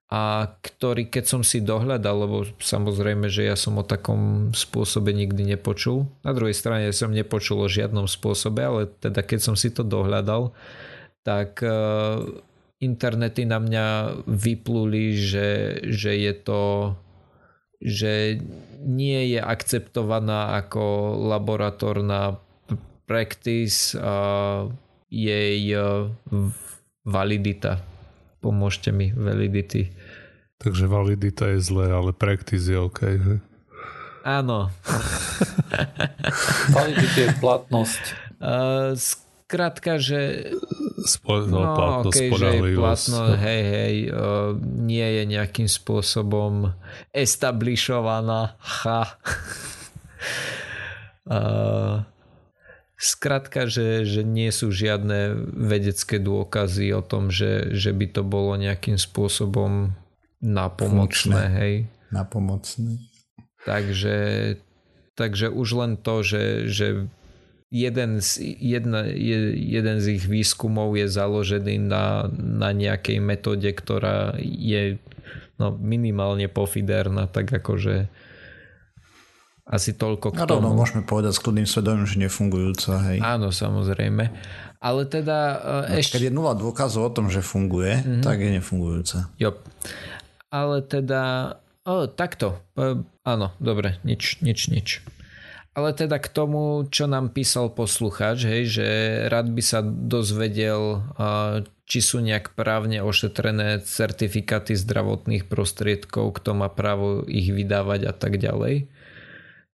a 0.10 0.50
ktorý 0.60 1.06
keď 1.08 1.26
som 1.26 1.42
si 1.46 1.62
dohľadal, 1.62 2.26
lebo 2.26 2.38
samozrejme, 2.58 3.30
že 3.30 3.46
ja 3.46 3.54
som 3.54 3.78
o 3.78 3.86
takom 3.86 4.50
spôsobe 4.58 5.14
nikdy 5.14 5.54
nepočul. 5.54 6.10
Na 6.26 6.34
druhej 6.34 6.58
strane 6.58 6.90
som 6.92 7.14
nepočul 7.14 7.62
o 7.62 7.70
žiadnom 7.70 8.10
spôsobe, 8.10 8.62
ale 8.66 8.82
teda 8.90 9.22
keď 9.22 9.40
som 9.40 9.56
si 9.56 9.70
to 9.70 9.86
dohľadal, 9.86 10.52
tak 11.22 11.62
uh, 11.62 12.26
internety 12.82 13.46
na 13.46 13.62
mňa 13.62 13.86
vypluli, 14.26 15.14
že, 15.14 15.50
že 15.94 16.18
je 16.18 16.34
to 16.42 16.60
že 17.80 18.44
nie 18.84 19.36
je 19.36 19.40
akceptovaná 19.40 20.60
ako 20.60 21.16
laboratórna 21.32 22.36
practice 23.08 23.96
a 23.96 24.68
jej 25.10 25.74
validita. 27.08 27.82
Pomôžte 28.40 28.94
mi, 28.94 29.12
validity. 29.12 29.92
Takže 30.60 30.92
validita 30.92 31.56
je 31.56 31.60
zlé, 31.64 31.92
ale 31.92 32.12
practice 32.12 32.68
je 32.68 32.78
OK. 32.80 33.00
He? 33.04 33.36
Áno. 34.28 34.68
validita 36.76 37.20
je 37.26 37.32
platnosť. 37.40 38.04
Uh, 38.40 38.96
skrátka, 39.50 39.98
že 39.98 40.54
Spo- 41.10 41.50
no, 41.50 41.66
no 41.66 41.74
platnosť, 41.74 42.22
okay, 42.22 42.30
že 42.38 42.48
je 42.54 42.62
platnosť, 42.78 43.34
hej, 43.42 43.62
hej, 43.66 43.96
uh, 44.14 44.54
nie 44.62 45.02
je 45.02 45.24
nejakým 45.26 45.66
spôsobom 45.66 46.78
establishovaná. 47.10 48.54
Ha. 48.62 49.10
uh, 51.34 52.06
Skrátka, 53.00 53.64
že, 53.64 54.04
že 54.04 54.28
nie 54.28 54.52
sú 54.52 54.76
žiadne 54.76 55.32
vedecké 55.56 56.20
dôkazy 56.20 56.92
o 56.92 57.00
tom, 57.00 57.32
že, 57.32 57.72
že 57.72 57.96
by 57.96 58.12
to 58.12 58.28
bolo 58.28 58.60
nejakým 58.60 59.00
spôsobom 59.00 59.96
napomocné. 60.44 61.44
Hej. 61.48 61.74
Napomocné. 62.12 63.00
Takže, 63.64 64.18
takže 65.16 65.48
už 65.48 65.68
len 65.80 65.96
to, 65.96 66.28
že, 66.28 66.68
že 66.68 67.08
jeden, 67.70 68.18
z, 68.22 68.42
jedna, 68.58 69.06
jeden 69.54 69.98
z 70.02 70.18
ich 70.18 70.26
výskumov 70.26 70.98
je 70.98 71.06
založený 71.06 71.78
na, 71.86 72.26
na 72.34 72.74
nejakej 72.74 73.22
metóde, 73.22 73.70
ktorá 73.70 74.34
je 74.42 74.98
no, 75.62 75.78
minimálne 75.78 76.50
pofiderná, 76.50 77.30
tak 77.30 77.54
akože 77.54 78.10
asi 79.70 79.94
toľko 79.94 80.34
k 80.34 80.50
tomu. 80.50 80.66
No, 80.66 80.74
môžeme 80.74 81.06
povedať 81.06 81.38
s 81.38 81.42
kľudným 81.46 81.70
svedomím, 81.70 82.10
že 82.10 82.18
nefungujúca. 82.18 83.06
Hej. 83.06 83.22
Áno, 83.22 83.54
samozrejme. 83.54 84.34
Ale 84.82 85.02
teda... 85.06 85.38
Uh, 85.86 86.02
ešte... 86.02 86.18
Keď 86.18 86.34
je 86.34 86.34
nula 86.34 86.58
dôkazov 86.58 87.06
o 87.06 87.14
tom, 87.14 87.30
že 87.30 87.46
funguje, 87.46 88.02
mm-hmm. 88.02 88.24
tak 88.26 88.42
je 88.42 88.50
nefungujúca. 88.50 89.30
Jo. 89.38 89.62
Ale 90.50 90.82
teda... 90.82 91.54
O, 91.86 92.10
takto. 92.10 92.58
Uh, 92.74 93.06
áno, 93.22 93.54
dobre, 93.62 94.02
nič, 94.02 94.42
nič, 94.42 94.74
nič. 94.74 95.06
Ale 95.78 95.94
teda 95.96 96.18
k 96.18 96.28
tomu, 96.28 96.90
čo 96.90 97.06
nám 97.06 97.32
písal 97.32 97.72
poslucháč, 97.72 98.44
hej, 98.50 98.64
že 98.68 98.88
rád 99.30 99.54
by 99.54 99.64
sa 99.64 99.80
dozvedel, 99.86 101.06
či 101.86 102.00
sú 102.02 102.20
nejak 102.20 102.58
právne 102.58 103.06
ošetrené 103.06 103.86
certifikáty 103.86 104.76
zdravotných 104.76 105.48
prostriedkov, 105.48 106.42
kto 106.42 106.58
má 106.58 106.68
právo 106.68 107.24
ich 107.30 107.54
vydávať 107.54 108.10
a 108.10 108.14
tak 108.14 108.42
ďalej 108.42 108.90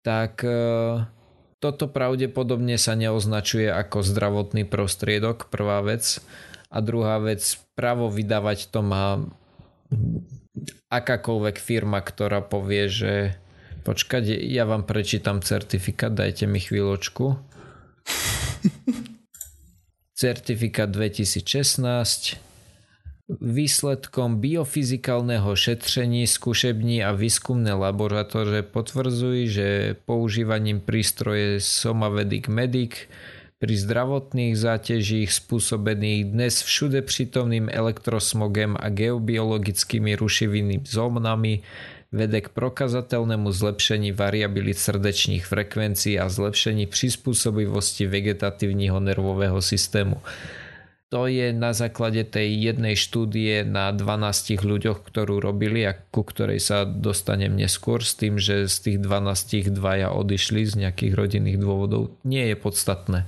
tak 0.03 0.43
e, 0.43 0.59
toto 1.63 1.85
pravdepodobne 1.87 2.75
sa 2.75 2.93
neoznačuje 2.93 3.71
ako 3.71 4.03
zdravotný 4.03 4.67
prostriedok, 4.67 5.47
prvá 5.47 5.79
vec. 5.79 6.19
A 6.67 6.83
druhá 6.83 7.17
vec, 7.23 7.41
právo 7.73 8.11
vydávať 8.11 8.67
to 8.69 8.83
má 8.83 9.23
akákoľvek 10.91 11.57
firma, 11.57 12.03
ktorá 12.03 12.43
povie, 12.43 12.91
že 12.91 13.13
počkať, 13.83 14.31
ja 14.47 14.63
vám 14.63 14.87
prečítam 14.87 15.43
certifikát, 15.43 16.15
dajte 16.15 16.47
mi 16.47 16.63
chvíľočku. 16.63 17.35
certifikát 20.23 20.87
2016 20.87 22.39
Výsledkom 23.23 24.43
biofyzikálneho 24.43 25.55
šetrení 25.55 26.27
skúšební 26.27 26.99
a 27.07 27.15
výskumné 27.15 27.71
laboratóre 27.71 28.67
potvrdzujú, 28.67 29.41
že 29.47 29.67
používaním 30.03 30.83
prístroje 30.83 31.63
Somavedic 31.63 32.51
Medic 32.51 33.07
pri 33.63 33.79
zdravotných 33.79 34.59
záťažích 34.59 35.31
spôsobených 35.31 36.35
dnes 36.35 36.67
všude 36.67 36.99
prítomným 37.07 37.71
elektrosmogem 37.71 38.75
a 38.75 38.91
geobiologickými 38.91 40.19
rušivými 40.19 40.83
zónami 40.83 41.63
vede 42.13 42.45
k 42.45 42.53
prokazateľnému 42.53 43.49
zlepšení 43.49 44.13
variabilit 44.13 44.77
srdečných 44.77 45.43
frekvencií 45.43 46.21
a 46.21 46.29
zlepšení 46.29 46.85
prispôsobivosti 46.85 48.05
vegetatívneho 48.05 49.01
nervového 49.01 49.57
systému. 49.59 50.21
To 51.09 51.29
je 51.29 51.53
na 51.53 51.77
základe 51.77 52.25
tej 52.25 52.73
jednej 52.73 52.97
štúdie 52.97 53.61
na 53.65 53.93
12 53.93 54.65
ľuďoch, 54.65 55.05
ktorú 55.05 55.41
robili 55.41 55.85
a 55.85 55.93
ku 55.93 56.25
ktorej 56.25 56.57
sa 56.57 56.89
dostanem 56.89 57.53
neskôr 57.53 58.01
s 58.01 58.17
tým, 58.17 58.41
že 58.41 58.65
z 58.65 58.77
tých 58.81 58.97
12 58.97 59.77
dvaja 59.77 60.09
odišli 60.09 60.65
z 60.65 60.73
nejakých 60.85 61.13
rodinných 61.13 61.61
dôvodov. 61.61 62.17
Nie 62.25 62.49
je 62.53 62.57
podstatné. 62.57 63.19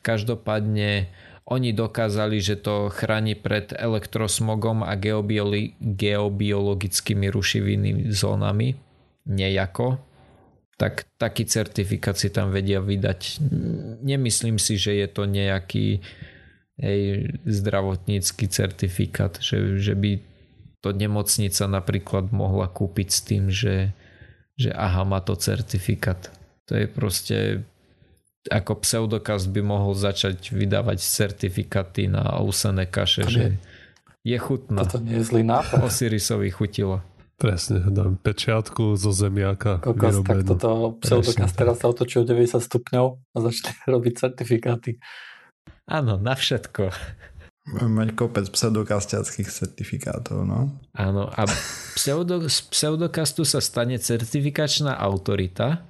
Každopádne 0.00 1.12
oni 1.46 1.70
dokázali, 1.70 2.42
že 2.42 2.58
to 2.58 2.90
chráni 2.90 3.38
pred 3.38 3.70
elektrosmogom 3.70 4.82
a 4.82 4.98
geobioli- 4.98 5.78
geobiologickými 5.78 7.30
rušivými 7.30 8.10
zónami. 8.10 8.74
Nejako. 9.30 10.02
Tak 10.74 11.06
taký 11.16 11.46
certifikát 11.46 12.18
si 12.18 12.34
tam 12.34 12.50
vedia 12.50 12.82
vydať. 12.82 13.40
Nemyslím 14.02 14.58
si, 14.58 14.74
že 14.74 14.98
je 14.98 15.08
to 15.08 15.24
nejaký 15.24 16.02
hej, 16.82 17.30
zdravotnícky 17.46 18.50
certifikát, 18.50 19.38
že, 19.40 19.78
že 19.78 19.94
by 19.94 20.20
to 20.82 20.92
nemocnica 20.92 21.64
napríklad 21.70 22.34
mohla 22.34 22.68
kúpiť 22.68 23.08
s 23.08 23.20
tým, 23.22 23.44
že, 23.48 23.94
že 24.58 24.74
aha, 24.74 25.06
má 25.06 25.22
to 25.22 25.38
certifikát. 25.38 26.28
To 26.66 26.74
je 26.74 26.86
proste 26.90 27.38
ako 28.50 28.82
pseudokast 28.82 29.50
by 29.50 29.62
mohol 29.62 29.92
začať 29.94 30.54
vydávať 30.54 31.02
certifikáty 31.02 32.06
na 32.10 32.40
ousené 32.40 32.86
kaše, 32.86 33.24
to 33.26 33.30
že 33.30 33.44
je 34.26 34.38
chutná. 34.42 34.82
Toto 34.82 35.02
nie 35.02 35.22
je 35.22 35.24
zlý 35.26 35.42
nápad. 35.46 35.86
Osirisovi 35.86 36.50
chutilo. 36.50 37.02
Presne, 37.36 37.84
dám 37.92 38.16
pečiatku 38.16 38.96
zo 38.96 39.12
zemiaka. 39.12 39.84
Kokos, 39.84 40.24
tak 40.24 40.48
toto 40.48 40.96
pseudokast 41.04 41.52
teraz 41.52 41.76
sa 41.84 41.92
otočí 41.92 42.16
o 42.16 42.24
90 42.24 42.64
stupňov 42.64 43.06
a 43.12 43.36
začne 43.44 43.72
robiť 43.92 44.12
certifikáty. 44.16 44.98
Áno, 45.86 46.18
na 46.18 46.34
všetko. 46.34 46.90
Mať 47.66 48.14
kopec 48.14 48.46
pseudokastiackých 48.46 49.50
certifikátov, 49.50 50.46
no. 50.46 50.70
Áno, 50.94 51.26
a 51.26 51.50
pseudo, 51.98 52.46
z 52.46 52.62
pseudokastu 52.70 53.42
sa 53.42 53.58
stane 53.58 53.98
certifikačná 53.98 54.94
autorita 54.94 55.82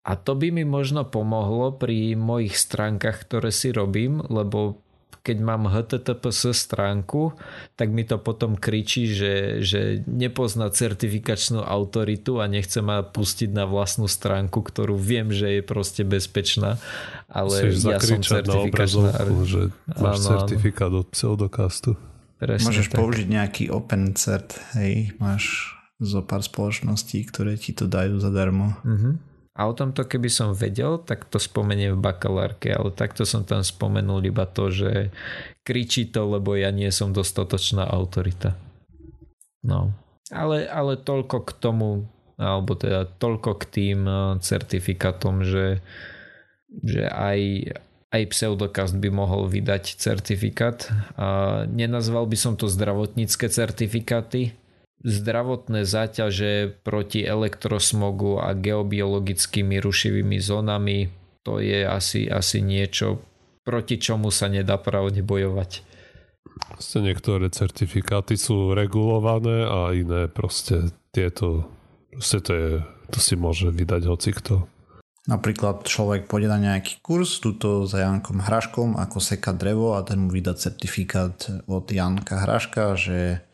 a 0.00 0.16
to 0.16 0.32
by 0.32 0.48
mi 0.48 0.64
možno 0.64 1.04
pomohlo 1.04 1.76
pri 1.76 2.16
mojich 2.16 2.56
stránkach, 2.56 3.20
ktoré 3.28 3.52
si 3.52 3.68
robím, 3.68 4.24
lebo 4.32 4.80
keď 5.20 5.36
mám 5.44 5.68
HTTPS 5.68 6.56
stránku, 6.56 7.36
tak 7.76 7.92
mi 7.92 8.08
to 8.08 8.16
potom 8.16 8.56
kričí, 8.56 9.04
že, 9.12 9.60
že 9.60 10.00
nepozná 10.08 10.72
certifikačnú 10.72 11.60
autoritu 11.60 12.40
a 12.40 12.48
nechce 12.48 12.80
ma 12.80 13.04
pustiť 13.04 13.52
na 13.52 13.68
vlastnú 13.68 14.08
stránku, 14.08 14.64
ktorú 14.64 14.96
viem, 14.96 15.28
že 15.28 15.60
je 15.60 15.62
proste 15.62 16.08
bezpečná. 16.08 16.80
Ale 17.28 17.68
Musíš 17.68 17.84
ja 17.84 18.00
som 18.00 18.24
certifikačná. 18.24 19.12
Na 19.12 19.44
že 19.44 19.62
máš 20.00 20.16
áno, 20.24 20.28
certifikát 20.40 20.92
od 20.96 21.06
pseudokastu. 21.12 22.00
Presne 22.40 22.72
Môžeš 22.72 22.88
tak. 22.88 22.96
použiť 22.96 23.26
nejaký 23.28 23.64
open 23.68 24.16
cert, 24.16 24.56
hej, 24.72 25.12
máš 25.20 25.76
zo 26.00 26.24
pár 26.24 26.40
spoločností, 26.40 27.28
ktoré 27.28 27.60
ti 27.60 27.76
to 27.76 27.84
dajú 27.84 28.16
zadarmo. 28.16 28.80
Uh-huh. 28.80 29.20
A 29.60 29.68
o 29.68 29.76
tomto 29.76 30.08
keby 30.08 30.32
som 30.32 30.56
vedel, 30.56 30.96
tak 31.04 31.28
to 31.28 31.36
spomeniem 31.36 32.00
v 32.00 32.00
bakalárke, 32.00 32.72
ale 32.72 32.96
takto 32.96 33.28
som 33.28 33.44
tam 33.44 33.60
spomenul 33.60 34.24
iba 34.24 34.48
to, 34.48 34.72
že 34.72 35.12
kričí 35.60 36.08
to, 36.08 36.24
lebo 36.24 36.56
ja 36.56 36.72
nie 36.72 36.88
som 36.88 37.12
dostatočná 37.12 37.84
autorita. 37.84 38.56
No. 39.60 39.92
Ale, 40.32 40.64
ale 40.64 40.96
toľko 40.96 41.44
k 41.44 41.50
tomu, 41.60 42.08
alebo 42.40 42.72
teda 42.72 43.04
toľko 43.04 43.60
k 43.60 43.64
tým 43.68 44.00
eh, 44.08 44.40
certifikátom, 44.40 45.44
že, 45.44 45.84
že 46.80 47.04
aj, 47.12 47.40
aj 48.16 48.22
pseudokast 48.32 48.96
by 48.96 49.12
mohol 49.12 49.44
vydať 49.44 50.00
certifikát. 50.00 50.88
A 51.20 51.68
nenazval 51.68 52.24
by 52.24 52.36
som 52.40 52.56
to 52.56 52.64
zdravotnícke 52.64 53.44
certifikáty, 53.52 54.56
zdravotné 55.00 55.88
záťaže 55.88 56.82
proti 56.84 57.24
elektrosmogu 57.24 58.36
a 58.40 58.52
geobiologickými 58.52 59.80
rušivými 59.80 60.38
zónami, 60.38 61.08
to 61.40 61.58
je 61.58 61.88
asi, 61.88 62.28
asi 62.28 62.60
niečo, 62.60 63.24
proti 63.64 63.96
čomu 63.96 64.28
sa 64.28 64.52
nedá 64.52 64.76
pravde 64.76 65.24
bojovať. 65.24 65.88
Proste 66.76 66.98
niektoré 67.00 67.48
certifikáty 67.48 68.36
sú 68.36 68.76
regulované 68.76 69.64
a 69.64 69.96
iné 69.96 70.28
proste 70.28 70.92
tieto, 71.12 71.68
proste 72.12 72.38
to, 72.44 72.52
je, 72.52 72.70
to 73.08 73.18
si 73.18 73.34
môže 73.40 73.72
vydať 73.72 74.02
hocikto. 74.04 74.68
Napríklad 75.28 75.84
človek 75.84 76.26
pôjde 76.26 76.48
na 76.48 76.58
nejaký 76.58 77.04
kurz 77.04 77.38
tuto 77.44 77.84
za 77.84 78.02
Jankom 78.02 78.40
Hraškom, 78.40 78.96
ako 78.96 79.20
seka 79.20 79.52
drevo 79.52 79.94
a 79.94 80.00
ten 80.00 80.26
mu 80.26 80.32
vydá 80.32 80.56
certifikát 80.56 81.36
od 81.68 81.86
Janka 81.92 82.40
Hraška, 82.40 82.96
že 82.96 83.44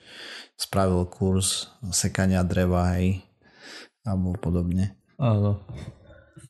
spravil 0.57 1.05
kurz 1.07 1.69
sekania 1.93 2.41
dreva, 2.43 2.97
hej, 2.97 3.21
alebo 4.03 4.35
podobne. 4.41 4.97
Áno. 5.21 5.61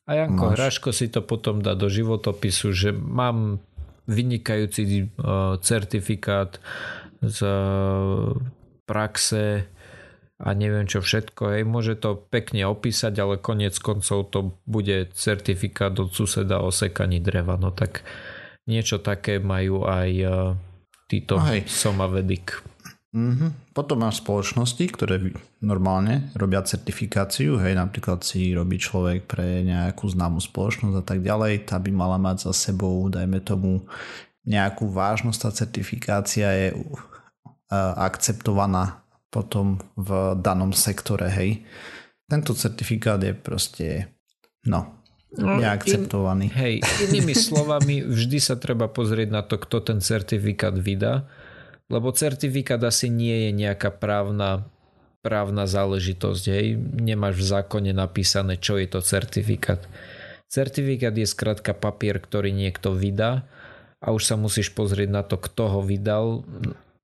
A 0.07 0.15
Janko 0.15 0.51
Máš... 0.51 0.55
Hraško 0.55 0.89
si 0.95 1.11
to 1.11 1.19
potom 1.19 1.59
dá 1.59 1.75
do 1.75 1.91
životopisu, 1.91 2.71
že 2.71 2.89
mám 2.95 3.59
vynikajúci 4.07 5.11
uh, 5.19 5.59
certifikát 5.59 6.63
z 7.19 7.39
uh, 7.43 8.31
praxe 8.87 9.67
a 10.39 10.47
neviem 10.55 10.87
čo 10.87 11.03
všetko. 11.03 11.59
Hej, 11.59 11.63
môže 11.67 11.99
to 11.99 12.15
pekne 12.15 12.63
opísať, 12.71 13.19
ale 13.19 13.35
konec 13.35 13.75
koncov 13.83 14.31
to 14.31 14.55
bude 14.63 15.11
certifikát 15.11 15.91
od 15.99 16.15
suseda 16.15 16.63
o 16.63 16.71
sekaní 16.71 17.19
dreva. 17.19 17.59
No 17.59 17.75
tak 17.75 18.07
niečo 18.63 19.03
také 19.03 19.43
majú 19.43 19.83
aj 19.83 20.09
uh, 20.23 20.55
títo 21.11 21.35
Somavedik. 21.67 22.63
Mm-hmm. 23.17 23.73
Potom 23.73 24.05
máš 24.05 24.21
spoločnosti, 24.21 24.85
ktoré 24.93 25.17
normálne 25.57 26.29
robia 26.37 26.61
certifikáciu, 26.61 27.57
hej, 27.57 27.73
napríklad 27.73 28.21
si 28.21 28.53
robí 28.53 28.77
človek 28.77 29.25
pre 29.25 29.65
nejakú 29.65 30.05
známu 30.05 30.37
spoločnosť 30.37 31.01
a 31.01 31.05
tak 31.05 31.25
ďalej, 31.25 31.65
tá 31.65 31.81
by 31.81 31.89
mala 31.89 32.21
mať 32.21 32.45
za 32.45 32.69
sebou, 32.69 33.09
dajme 33.09 33.41
tomu, 33.41 33.89
nejakú 34.45 34.93
vážnosť, 34.93 35.39
tá 35.41 35.49
certifikácia 35.49 36.47
je 36.53 36.67
akceptovaná 37.97 39.01
potom 39.33 39.81
v 39.97 40.37
danom 40.37 40.69
sektore, 40.69 41.33
hej. 41.33 41.65
Tento 42.29 42.53
certifikát 42.53 43.17
je 43.17 43.33
proste, 43.33 44.13
no, 44.69 44.93
no 45.33 45.57
neakceptovaný. 45.57 46.53
In, 46.53 46.53
hej, 46.53 46.75
inými 47.09 47.33
slovami, 47.49 48.05
vždy 48.05 48.37
sa 48.37 48.61
treba 48.61 48.85
pozrieť 48.85 49.29
na 49.33 49.41
to, 49.41 49.57
kto 49.57 49.81
ten 49.81 49.99
certifikát 50.05 50.77
vydá 50.77 51.25
lebo 51.87 52.11
certifikát 52.11 52.79
asi 52.83 53.07
nie 53.07 53.47
je 53.47 53.51
nejaká 53.55 53.95
právna, 53.95 54.67
právna 55.23 55.67
záležitosť. 55.67 56.43
Hej. 56.51 56.67
Nemáš 56.99 57.39
v 57.39 57.47
zákone 57.47 57.91
napísané, 57.95 58.59
čo 58.59 58.75
je 58.75 58.87
to 58.91 58.99
certifikát. 58.99 59.83
Certifikát 60.47 61.15
je 61.15 61.27
skrátka 61.27 61.75
papier, 61.75 62.19
ktorý 62.19 62.55
niekto 62.55 62.95
vydá 62.95 63.43
a 63.99 64.15
už 64.15 64.23
sa 64.23 64.35
musíš 64.39 64.71
pozrieť 64.71 65.09
na 65.11 65.23
to, 65.23 65.35
kto 65.35 65.63
ho 65.67 65.81
vydal 65.83 66.47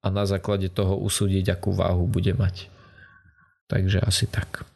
a 0.04 0.08
na 0.12 0.24
základe 0.28 0.68
toho 0.72 1.00
usúdiť, 1.00 1.52
akú 1.52 1.76
váhu 1.76 2.08
bude 2.08 2.36
mať. 2.36 2.68
Takže 3.72 4.04
asi 4.04 4.28
tak. 4.28 4.68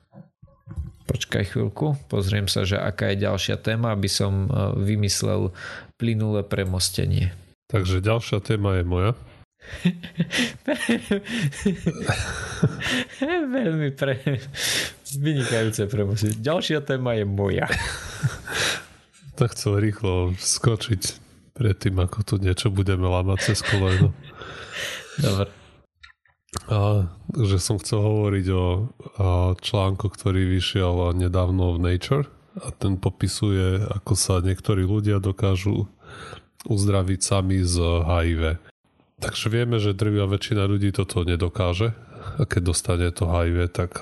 Počkaj 1.08 1.56
chvíľku, 1.56 1.96
pozriem 2.12 2.52
sa, 2.52 2.68
že 2.68 2.76
aká 2.76 3.16
je 3.16 3.24
ďalšia 3.24 3.56
téma, 3.56 3.96
aby 3.96 4.12
som 4.12 4.48
e, 4.48 4.76
vymyslel 4.84 5.56
plynulé 5.96 6.44
premostenie. 6.44 7.32
Takže 7.72 8.04
ďalšia 8.04 8.44
téma 8.44 8.76
je 8.80 8.84
moja. 8.84 9.12
Veľmi 13.58 13.90
pre... 13.96 14.42
vynikajúce 15.16 15.88
premusy. 15.88 16.36
Ďalšia 16.40 16.84
téma 16.84 17.16
je 17.16 17.26
moja. 17.26 17.68
tak 19.38 19.54
chcel 19.54 19.78
rýchlo 19.78 20.34
skočiť 20.34 21.02
predtým, 21.54 21.96
ako 22.02 22.18
tu 22.26 22.36
niečo 22.42 22.74
budeme 22.74 23.06
lámať 23.06 23.54
cez 23.54 23.62
koleno. 23.62 24.14
Dobre. 25.22 25.50
A, 26.68 27.06
že 27.38 27.62
som 27.62 27.78
chcel 27.78 28.02
hovoriť 28.02 28.46
o, 28.50 28.90
o 29.22 29.30
článku, 29.58 30.10
ktorý 30.10 30.50
vyšiel 30.58 31.14
nedávno 31.14 31.78
v 31.78 31.82
Nature 31.82 32.26
a 32.58 32.74
ten 32.74 32.98
popisuje, 32.98 33.86
ako 33.94 34.14
sa 34.18 34.42
niektorí 34.42 34.82
ľudia 34.82 35.22
dokážu 35.22 35.86
uzdraviť 36.66 37.20
sami 37.22 37.62
z 37.62 37.78
HIV. 38.04 38.44
Takže 39.18 39.50
vieme, 39.50 39.82
že 39.82 39.98
drvia 39.98 40.30
väčšina 40.30 40.70
ľudí 40.70 40.94
toto 40.94 41.26
nedokáže. 41.26 41.98
A 42.38 42.46
keď 42.46 42.62
dostane 42.70 43.10
to 43.10 43.26
HIV, 43.26 43.74
tak 43.74 43.98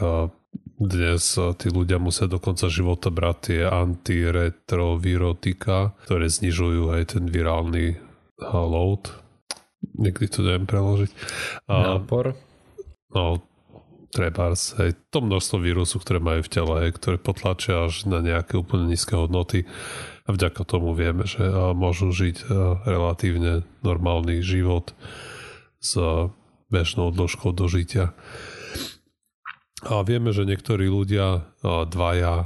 dnes 0.76 1.40
tí 1.56 1.72
ľudia 1.72 2.04
musia 2.04 2.28
do 2.28 2.36
konca 2.36 2.68
života 2.68 3.08
brať 3.08 3.38
tie 3.48 3.64
antiretrovirotika, 3.64 5.96
ktoré 6.04 6.28
znižujú 6.28 6.92
aj 6.92 7.16
ten 7.16 7.32
virálny 7.32 7.96
load. 8.44 9.08
Nikdy 9.96 10.28
to 10.28 10.44
neviem 10.44 10.68
preložiť. 10.68 11.16
A, 11.72 11.96
Nápor. 11.96 12.36
No, 13.16 13.40
treba 14.12 14.52
aj 14.52 14.92
to 15.12 15.20
množstvo 15.24 15.60
vírusu, 15.64 16.00
ktoré 16.04 16.20
majú 16.20 16.44
v 16.44 16.52
tele, 16.52 16.92
ktoré 16.92 17.16
potlačia 17.16 17.88
až 17.88 18.04
na 18.04 18.20
nejaké 18.20 18.60
úplne 18.60 18.92
nízke 18.92 19.16
hodnoty 19.16 19.64
a 20.26 20.30
vďaka 20.34 20.66
tomu 20.66 20.98
vieme, 20.98 21.30
že 21.30 21.46
môžu 21.78 22.10
žiť 22.10 22.50
relatívne 22.86 23.62
normálny 23.86 24.42
život 24.42 24.98
s 25.78 25.98
bežnou 26.74 27.14
dĺžkou 27.14 27.54
dožitia. 27.54 28.18
A 29.86 30.02
vieme, 30.02 30.34
že 30.34 30.50
niektorí 30.50 30.90
ľudia, 30.90 31.46
dvaja, 31.62 32.42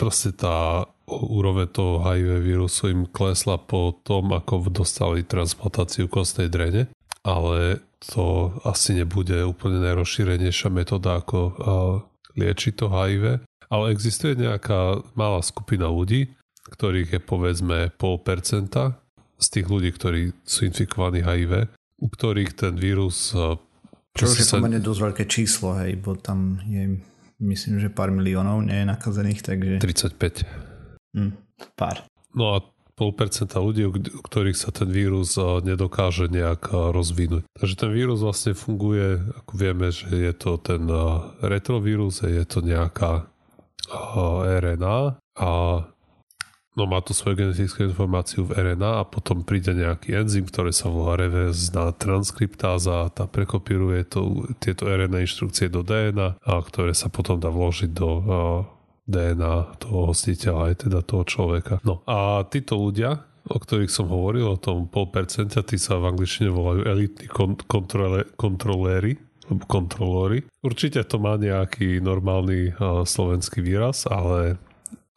proste 0.00 0.32
tá 0.32 0.88
úroveň 1.04 1.68
toho 1.68 2.00
HIV 2.00 2.40
vírusu 2.40 2.88
im 2.88 3.04
klesla 3.04 3.60
po 3.60 4.00
tom, 4.00 4.32
ako 4.32 4.72
dostali 4.72 5.20
transplantáciu 5.20 6.08
kostnej 6.08 6.48
drene, 6.48 6.88
ale 7.20 7.84
to 8.00 8.56
asi 8.64 8.96
nebude 8.96 9.44
úplne 9.44 9.84
najrozšírenejšia 9.84 10.72
metóda, 10.72 11.20
ako 11.20 11.52
liečiť 12.40 12.72
to 12.72 12.88
HIV. 12.88 13.44
Ale 13.68 13.84
existuje 13.92 14.34
nejaká 14.34 15.04
malá 15.12 15.44
skupina 15.44 15.92
ľudí, 15.92 16.32
ktorých 16.70 17.18
je 17.18 17.20
povedzme 17.20 17.90
pol 17.98 18.22
percenta 18.22 19.02
z 19.40 19.46
tých 19.58 19.66
ľudí, 19.66 19.90
ktorí 19.90 20.32
sú 20.46 20.70
infikovaní 20.70 21.24
HIV, 21.24 21.66
u 21.98 22.06
ktorých 22.06 22.54
ten 22.54 22.74
vírus... 22.78 23.34
Čo 24.10 24.24
už 24.26 24.38
je 24.38 24.46
sa... 24.46 24.58
pomerne 24.58 24.82
dosť 24.82 25.00
veľké 25.10 25.24
číslo, 25.26 25.74
hej, 25.82 25.98
bo 25.98 26.18
tam 26.18 26.62
je 26.66 26.98
myslím, 27.40 27.80
že 27.80 27.88
pár 27.88 28.12
miliónov 28.12 28.60
nie 28.62 28.84
je 28.84 28.86
nakazených, 28.86 29.40
takže... 29.40 29.72
35. 29.80 30.44
Hm, 31.16 31.32
pár. 31.74 32.04
No 32.36 32.54
a 32.54 32.56
pol 32.94 33.16
percenta 33.16 33.64
ľudí, 33.64 33.88
u 33.88 33.96
ktorých 33.96 34.60
sa 34.60 34.68
ten 34.76 34.92
vírus 34.92 35.40
nedokáže 35.64 36.28
nejak 36.28 36.68
rozvinúť. 36.92 37.48
Takže 37.56 37.74
ten 37.80 37.90
vírus 37.96 38.20
vlastne 38.20 38.52
funguje, 38.52 39.24
ako 39.40 39.52
vieme, 39.56 39.88
že 39.88 40.12
je 40.12 40.32
to 40.36 40.60
ten 40.60 40.84
retrovírus, 41.40 42.20
je 42.20 42.44
to 42.44 42.60
nejaká 42.60 43.24
RNA 44.60 45.16
a 45.40 45.50
no 46.80 46.88
má 46.88 47.04
tu 47.04 47.12
svoju 47.12 47.36
genetickú 47.36 47.84
informáciu 47.84 48.48
v 48.48 48.56
RNA 48.56 49.04
a 49.04 49.04
potom 49.04 49.44
príde 49.44 49.76
nejaký 49.76 50.16
enzym, 50.16 50.48
ktorý 50.48 50.72
sa 50.72 50.88
volá 50.88 51.20
reverzná 51.20 51.92
transkriptáza 51.92 53.04
a 53.04 53.12
tá 53.12 53.28
prekopíruje 53.28 54.08
to, 54.08 54.48
tieto 54.56 54.88
RNA 54.88 55.28
inštrukcie 55.28 55.68
do 55.68 55.84
DNA, 55.84 56.40
a 56.40 56.52
ktoré 56.64 56.96
sa 56.96 57.12
potom 57.12 57.36
dá 57.36 57.52
vložiť 57.52 57.90
do 57.92 58.08
a, 58.08 58.20
DNA 59.10 59.82
toho 59.82 60.14
hostiteľa, 60.14 60.70
aj 60.70 60.74
teda 60.86 60.98
toho 61.02 61.26
človeka. 61.26 61.82
No 61.82 62.00
a 62.06 62.46
títo 62.46 62.78
ľudia, 62.78 63.26
o 63.50 63.58
ktorých 63.58 63.90
som 63.90 64.06
hovoril, 64.06 64.46
o 64.46 64.60
tom 64.60 64.86
pol 64.86 65.10
percenta, 65.10 65.66
tí 65.66 65.76
sa 65.76 65.98
v 65.98 66.14
angličtine 66.14 66.48
volajú 66.48 66.86
elitní 66.86 67.26
kont- 67.26 67.66
kontrole- 67.66 68.30
kontroléri, 68.38 69.18
alebo 69.50 69.66
kontrolóri. 69.66 70.38
Určite 70.62 71.02
to 71.10 71.18
má 71.18 71.34
nejaký 71.34 71.98
normálny 71.98 72.70
uh, 72.70 73.02
slovenský 73.02 73.66
výraz, 73.66 74.06
ale 74.06 74.62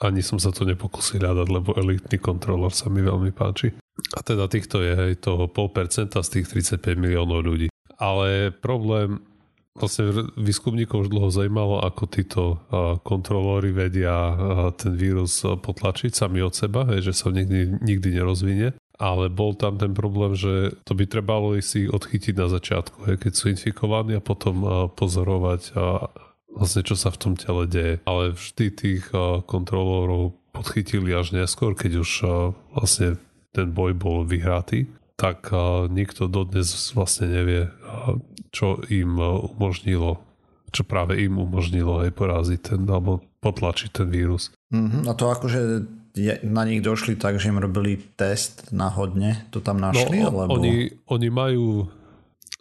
ani 0.03 0.21
som 0.21 0.37
sa 0.37 0.51
to 0.51 0.67
nepokusil 0.67 1.23
hľadať, 1.23 1.47
lebo 1.47 1.73
elitný 1.79 2.19
kontrolor 2.19 2.75
sa 2.75 2.91
mi 2.91 2.99
veľmi 2.99 3.31
páči. 3.31 3.71
A 4.17 4.19
teda 4.25 4.51
týchto 4.51 4.83
je 4.83 4.93
hej, 4.93 5.13
toho 5.21 5.47
pol 5.47 5.69
percenta 5.69 6.19
z 6.21 6.39
tých 6.41 6.75
35 6.75 6.97
miliónov 6.97 7.45
ľudí. 7.45 7.67
Ale 8.01 8.49
problém, 8.51 9.21
vlastne 9.77 10.33
výskumníkov 10.33 11.07
už 11.07 11.09
dlho 11.13 11.29
zajímalo, 11.29 11.81
ako 11.81 12.03
títo 12.09 12.41
kontrolóri 13.05 13.69
vedia 13.69 14.33
ten 14.77 14.97
vírus 14.97 15.45
potlačiť 15.45 16.11
sami 16.13 16.41
od 16.41 16.53
seba, 16.57 16.89
že 17.01 17.13
sa 17.13 17.29
nikdy, 17.29 17.81
nikdy 17.81 18.17
nerozvinie. 18.17 18.73
Ale 19.01 19.25
bol 19.29 19.57
tam 19.57 19.81
ten 19.81 19.97
problém, 19.97 20.37
že 20.37 20.77
to 20.85 20.93
by 20.93 21.09
trebalo 21.09 21.57
si 21.65 21.89
odchytiť 21.89 22.37
na 22.37 22.45
začiatku, 22.45 23.17
keď 23.17 23.33
sú 23.33 23.49
infikovaní 23.49 24.17
a 24.17 24.21
potom 24.21 24.89
pozorovať 24.93 25.73
vlastne 26.53 26.85
čo 26.85 26.93
sa 26.93 27.09
v 27.09 27.19
tom 27.19 27.33
tele 27.33 27.65
deje. 27.65 27.99
Ale 28.05 28.37
vždy 28.37 28.65
tých 28.71 29.03
kontrolórov 29.49 30.37
podchytili 30.53 31.09
až 31.17 31.33
neskôr, 31.33 31.73
keď 31.73 32.05
už 32.05 32.11
vlastne 32.77 33.17
ten 33.53 33.73
boj 33.73 33.97
bol 33.97 34.21
vyhratý, 34.21 34.85
tak 35.17 35.49
nikto 35.89 36.29
dodnes 36.29 36.69
vlastne 36.93 37.29
nevie, 37.29 37.69
čo 38.53 38.81
im 38.89 39.17
umožnilo, 39.21 40.21
čo 40.69 40.81
práve 40.85 41.21
im 41.21 41.41
umožnilo 41.41 42.05
aj 42.05 42.11
poraziť 42.13 42.59
ten, 42.61 42.81
alebo 42.85 43.21
potlačiť 43.41 43.89
ten 43.93 44.07
vírus. 44.09 44.53
Mm-hmm. 44.73 45.09
A 45.09 45.11
to 45.13 45.29
akože 45.29 45.61
na 46.45 46.63
nich 46.65 46.85
došli 46.85 47.17
tak, 47.17 47.41
že 47.41 47.49
im 47.49 47.57
robili 47.57 47.97
test 47.97 48.69
náhodne, 48.69 49.49
to 49.49 49.57
tam 49.61 49.81
našli? 49.81 50.21
No, 50.21 50.29
alebo... 50.29 50.61
oni, 50.61 50.93
oni 51.09 51.29
majú, 51.33 51.89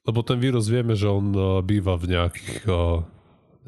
lebo 0.08 0.20
ten 0.24 0.40
vírus 0.40 0.68
vieme, 0.72 0.96
že 0.96 1.12
on 1.12 1.32
býva 1.60 2.00
v 2.00 2.16
nejakých 2.16 2.64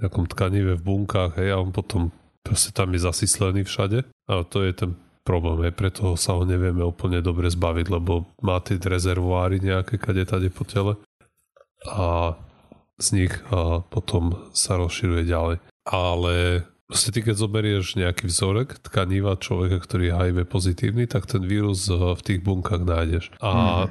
nejakom 0.03 0.27
tkanive 0.31 0.79
v 0.79 0.87
bunkách, 0.87 1.39
hej, 1.39 1.55
a 1.55 1.61
on 1.63 1.71
potom 1.71 2.11
proste 2.43 2.75
tam 2.75 2.93
je 2.93 3.05
zasyslený 3.05 3.65
všade. 3.65 4.05
A 4.29 4.45
to 4.45 4.65
je 4.65 4.73
ten 4.75 4.91
problém, 5.25 5.65
hej, 5.65 5.73
preto 5.73 6.15
sa 6.21 6.37
ho 6.37 6.45
nevieme 6.45 6.85
úplne 6.85 7.25
dobre 7.25 7.49
zbaviť, 7.49 7.87
lebo 7.89 8.29
má 8.45 8.61
tie 8.61 8.77
rezervoáry 8.77 9.59
nejaké 9.63 9.97
kade 9.97 10.29
tade 10.29 10.53
po 10.53 10.69
tele 10.69 11.01
a 11.89 12.37
z 13.01 13.07
nich 13.13 13.35
a 13.51 13.83
potom 13.83 14.37
sa 14.55 14.79
rozširuje 14.79 15.23
ďalej. 15.27 15.57
Ale 15.85 16.65
proste 16.87 17.11
ty 17.11 17.21
keď 17.25 17.35
zoberieš 17.37 17.99
nejaký 17.99 18.31
vzorek 18.31 18.79
tkaniva 18.85 19.35
človeka, 19.41 19.83
ktorý 19.83 20.03
je 20.09 20.17
HIV 20.17 20.39
pozitívny, 20.47 21.05
tak 21.11 21.27
ten 21.27 21.43
vírus 21.43 21.91
v 21.91 22.21
tých 22.23 22.41
bunkách 22.45 22.87
nájdeš. 22.87 23.25
A 23.43 23.85
mm. 23.85 23.89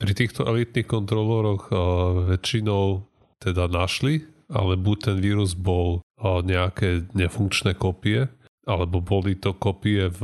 pri 0.00 0.12
týchto 0.16 0.48
elitných 0.48 0.88
kontrolóroch 0.88 1.70
väčšinou 2.32 3.04
teda 3.38 3.70
našli 3.70 4.26
ale 4.48 4.80
buď 4.80 4.96
ten 5.12 5.16
vírus 5.20 5.52
bol 5.52 6.00
nejaké 6.24 7.06
nefunkčné 7.14 7.78
kopie, 7.78 8.26
alebo 8.66 9.00
boli 9.00 9.38
to 9.38 9.54
kopie 9.54 10.10
v 10.10 10.22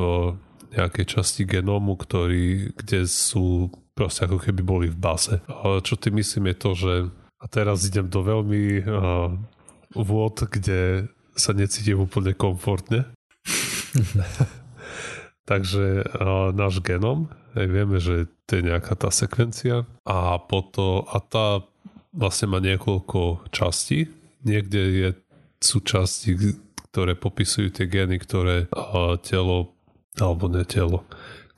nejakej 0.74 1.06
časti 1.06 1.46
genómu, 1.46 1.94
ktorý, 1.94 2.74
kde 2.74 3.06
sú 3.06 3.70
proste 3.94 4.26
ako 4.26 4.42
keby 4.42 4.62
boli 4.66 4.86
v 4.90 4.98
base. 4.98 5.38
Čo 5.86 5.94
ty 5.94 6.10
myslím 6.10 6.50
je 6.50 6.56
to, 6.58 6.70
že 6.74 6.92
A 7.38 7.46
teraz 7.46 7.84
idem 7.84 8.08
do 8.08 8.24
veľmi 8.24 8.88
uh, 8.88 9.28
vôd, 9.92 10.48
kde 10.48 11.12
sa 11.36 11.52
necítim 11.52 12.00
úplne 12.00 12.32
komfortne. 12.32 13.04
Takže 15.50 16.08
uh, 16.08 16.56
náš 16.56 16.80
genom, 16.80 17.28
aj 17.52 17.66
vieme, 17.68 18.00
že 18.00 18.32
to 18.48 18.58
je 18.58 18.72
nejaká 18.72 18.96
tá 18.96 19.12
sekvencia 19.12 19.84
a, 20.08 20.40
potom, 20.40 21.04
a 21.04 21.20
tá 21.20 21.60
vlastne 22.14 22.46
má 22.54 22.62
niekoľko 22.62 23.50
častí. 23.50 24.06
Niekde 24.46 24.80
je, 24.80 25.08
sú 25.58 25.82
časti, 25.82 26.56
ktoré 26.94 27.18
popisujú 27.18 27.74
tie 27.74 27.90
gény, 27.90 28.22
ktoré 28.22 28.70
uh, 28.70 29.18
telo, 29.18 29.74
alebo 30.16 30.46
ne 30.46 30.62
telo, 30.62 31.02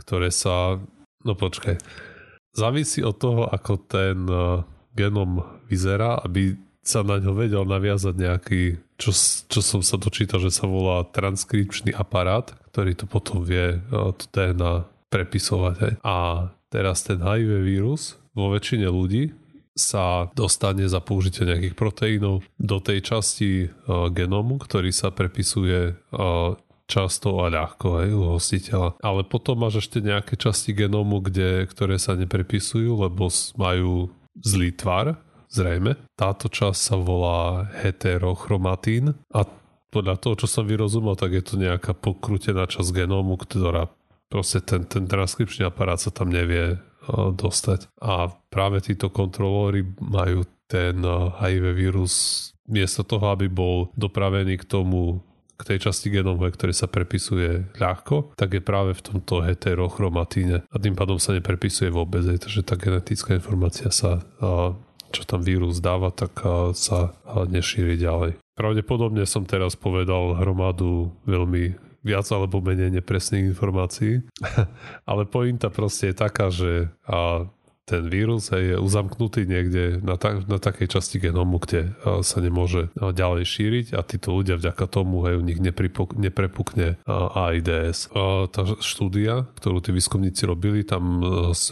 ktoré 0.00 0.32
sa, 0.32 0.80
no 1.22 1.32
počkaj, 1.36 1.76
závisí 2.56 3.04
od 3.04 3.20
toho, 3.20 3.44
ako 3.52 3.72
ten 3.84 4.24
uh, 4.26 4.64
genom 4.96 5.44
vyzerá, 5.68 6.24
aby 6.24 6.56
sa 6.80 7.02
na 7.02 7.20
ňo 7.20 7.36
vedel 7.36 7.66
naviazať 7.66 8.14
nejaký, 8.16 8.62
čo, 8.96 9.10
čo 9.50 9.60
som 9.60 9.82
sa 9.82 10.00
dočítal, 10.00 10.40
že 10.40 10.54
sa 10.54 10.70
volá 10.70 11.04
transkripčný 11.04 11.92
aparát, 11.92 12.54
ktorý 12.72 12.94
to 12.96 13.04
potom 13.10 13.42
vie 13.42 13.82
to 13.90 14.24
DNA 14.30 14.86
prepisovať. 15.10 15.74
Hej. 15.82 15.94
A 16.06 16.48
teraz 16.70 17.02
ten 17.02 17.18
HIV 17.18 17.66
vírus 17.66 18.16
vo 18.32 18.54
väčšine 18.54 18.86
ľudí 18.86 19.34
sa 19.76 20.32
dostane 20.32 20.88
za 20.88 21.04
použitie 21.04 21.44
nejakých 21.44 21.76
proteínov 21.76 22.40
do 22.56 22.76
tej 22.80 23.04
časti 23.04 23.68
uh, 23.68 24.08
genómu, 24.08 24.56
ktorý 24.56 24.88
sa 24.88 25.12
prepisuje 25.12 25.92
uh, 25.92 26.56
často 26.88 27.44
a 27.44 27.52
ľahko 27.52 27.86
aj 28.00 28.08
u 28.08 28.22
hostiteľa. 28.32 28.88
Ale 29.04 29.28
potom 29.28 29.60
máš 29.60 29.86
ešte 29.86 30.00
nejaké 30.00 30.40
časti 30.40 30.72
genómu, 30.72 31.20
kde, 31.20 31.68
ktoré 31.68 32.00
sa 32.00 32.16
neprepisujú, 32.16 33.04
lebo 33.04 33.28
majú 33.58 34.08
zlý 34.40 34.72
tvar, 34.72 35.20
zrejme. 35.52 35.98
Táto 36.16 36.48
časť 36.48 36.78
sa 36.78 36.96
volá 36.96 37.68
heterochromatín 37.84 39.12
a 39.34 39.44
podľa 39.90 40.16
toho, 40.18 40.34
čo 40.44 40.46
som 40.50 40.64
vyrozumel, 40.66 41.16
tak 41.16 41.32
je 41.32 41.42
to 41.44 41.54
nejaká 41.56 41.96
pokrutená 41.96 42.68
časť 42.68 43.04
genómu, 43.04 43.38
ktorá 43.38 43.88
proste 44.28 44.58
ten, 44.60 44.84
ten 44.84 45.06
transkripčný 45.06 45.66
aparát 45.66 45.96
sa 45.96 46.10
tam 46.10 46.28
nevie 46.28 46.76
dostať. 47.12 47.90
A 48.02 48.30
práve 48.50 48.82
títo 48.82 49.10
kontrolóri 49.10 49.86
majú 50.02 50.42
ten 50.66 50.98
uh, 51.06 51.30
HIV 51.38 51.78
vírus 51.78 52.12
miesto 52.66 53.06
toho, 53.06 53.30
aby 53.30 53.46
bol 53.46 53.94
dopravený 53.94 54.58
k 54.58 54.66
tomu 54.66 55.22
k 55.56 55.62
tej 55.64 55.88
časti 55.88 56.12
genómu, 56.12 56.44
ktorý 56.44 56.76
sa 56.76 56.84
prepisuje 56.84 57.72
ľahko, 57.80 58.36
tak 58.36 58.52
je 58.52 58.60
práve 58.60 58.92
v 58.92 59.00
tomto 59.00 59.40
heterochromatíne 59.40 60.68
a 60.68 60.76
tým 60.76 60.92
pádom 60.92 61.16
sa 61.16 61.32
neprepisuje 61.32 61.88
vôbec, 61.88 62.28
takže 62.28 62.60
tá 62.60 62.76
genetická 62.76 63.40
informácia 63.40 63.88
sa, 63.88 64.20
čo 65.16 65.22
tam 65.24 65.40
vírus 65.40 65.80
dáva, 65.80 66.12
tak 66.12 66.44
sa 66.76 67.16
nešíri 67.24 67.96
ďalej. 67.96 68.36
Pravdepodobne 68.52 69.24
som 69.24 69.48
teraz 69.48 69.80
povedal 69.80 70.36
hromadu 70.36 71.08
veľmi 71.24 71.85
viac 72.06 72.30
alebo 72.30 72.62
menej 72.62 72.94
nepresných 73.02 73.50
informácií, 73.50 74.22
ale 75.10 75.26
pointa 75.26 75.66
proste 75.74 76.14
je 76.14 76.16
taká, 76.16 76.54
že 76.54 76.86
a 77.02 77.50
ten 77.86 78.10
vírus 78.10 78.50
je 78.50 78.74
uzamknutý 78.74 79.46
niekde 79.46 80.02
na, 80.02 80.18
ta, 80.18 80.42
na 80.42 80.58
takej 80.58 80.98
časti 80.98 81.22
genómu, 81.22 81.62
kde 81.62 81.94
sa 82.26 82.42
nemôže 82.42 82.90
ďalej 82.98 83.46
šíriť 83.46 83.86
a 83.94 84.02
títo 84.02 84.34
ľudia 84.34 84.58
vďaka 84.58 84.90
tomu 84.90 85.22
hej, 85.30 85.38
u 85.38 85.42
nich 85.46 85.62
nepripuk, 85.62 86.18
neprepukne 86.18 86.98
AIDS. 87.06 88.10
Tá 88.50 88.62
štúdia, 88.82 89.46
ktorú 89.62 89.78
tí 89.78 89.94
výskumníci 89.94 90.50
robili, 90.50 90.82
tam 90.82 91.22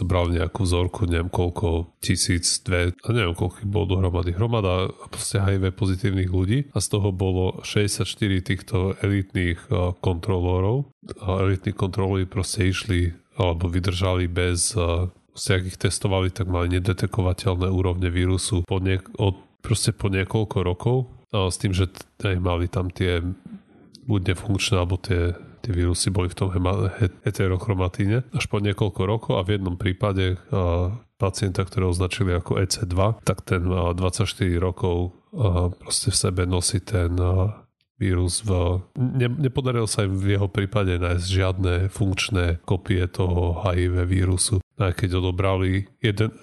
brali 0.07 0.39
nejakú 0.39 0.63
vzorku, 0.63 1.03
neviem 1.03 1.27
koľko, 1.27 1.99
tisíc, 1.99 2.63
dve, 2.63 2.95
neviem 3.11 3.35
koľko 3.35 3.67
bolo 3.67 3.99
dohromady. 3.99 4.31
Hromada 4.31 4.87
proste 5.11 5.43
HIV 5.43 5.75
pozitívnych 5.75 6.31
ľudí 6.31 6.71
a 6.71 6.79
z 6.79 6.87
toho 6.95 7.11
bolo 7.11 7.59
64 7.67 8.07
týchto 8.39 8.95
elitných 9.03 9.67
kontrolórov. 9.99 10.95
Elitní 11.19 11.75
kontrolóri 11.75 12.23
proste 12.23 12.71
išli 12.71 13.11
alebo 13.35 13.67
vydržali 13.67 14.31
bez 14.31 14.71
proste 15.35 15.51
ak 15.59 15.63
ich 15.67 15.75
testovali, 15.75 16.31
tak 16.31 16.47
mali 16.47 16.79
nedetekovateľné 16.79 17.67
úrovne 17.67 18.07
vírusu 18.07 18.63
po 18.63 18.79
niek- 18.79 19.11
od, 19.19 19.35
proste 19.59 19.91
po 19.91 20.07
niekoľko 20.07 20.57
rokov 20.63 21.11
s 21.35 21.59
tým, 21.59 21.75
že 21.75 21.91
aj 22.23 22.39
mali 22.39 22.71
tam 22.71 22.87
tie 22.87 23.19
buď 24.07 24.31
nefunkčné, 24.31 24.75
alebo 24.79 24.95
tie, 24.95 25.35
tie 25.59 25.71
vírusy 25.75 26.07
boli 26.07 26.31
v 26.31 26.37
tom 26.39 26.49
hema- 26.55 26.87
heterochromatíne 27.27 28.23
až 28.31 28.45
po 28.47 28.63
niekoľko 28.63 29.01
rokov 29.03 29.33
a 29.35 29.43
v 29.43 29.59
jednom 29.59 29.75
prípade 29.75 30.39
a, 30.55 30.93
pacienta, 31.19 31.67
ktorého 31.67 31.91
označili 31.91 32.31
ako 32.31 32.63
EC2, 32.63 33.27
tak 33.27 33.43
ten 33.43 33.67
a, 33.67 33.91
24 33.91 34.23
rokov 34.61 35.11
a, 35.35 35.73
proste 35.75 36.13
v 36.13 36.17
sebe 36.21 36.47
nosí 36.47 36.79
ten 36.79 37.11
a, 37.19 37.65
vírus 37.97 38.43
v... 38.45 38.79
Ne, 38.95 39.27
nepodarilo 39.27 39.87
sa 39.87 40.05
im 40.05 40.15
v 40.15 40.37
jeho 40.37 40.47
prípade 40.51 40.99
nájsť 40.99 41.25
žiadne 41.25 41.73
funkčné 41.91 42.61
kopie 42.67 43.03
toho 43.07 43.59
HIV 43.63 44.05
vírusu 44.07 44.64
aj 44.79 44.93
keď 44.95 45.09
odobrali 45.23 45.87
1,5 46.03 46.35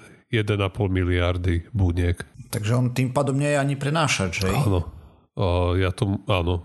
miliardy 0.89 1.69
buniek. 1.73 2.21
Takže 2.53 2.73
on 2.77 2.93
tým 2.93 3.13
pádom 3.13 3.37
nie 3.41 3.53
je 3.53 3.59
ani 3.59 3.77
prenášač, 3.77 4.45
že? 4.45 4.51
Áno. 4.53 4.89
O, 5.33 5.73
ja 5.77 5.89
to, 5.93 6.21
áno, 6.29 6.65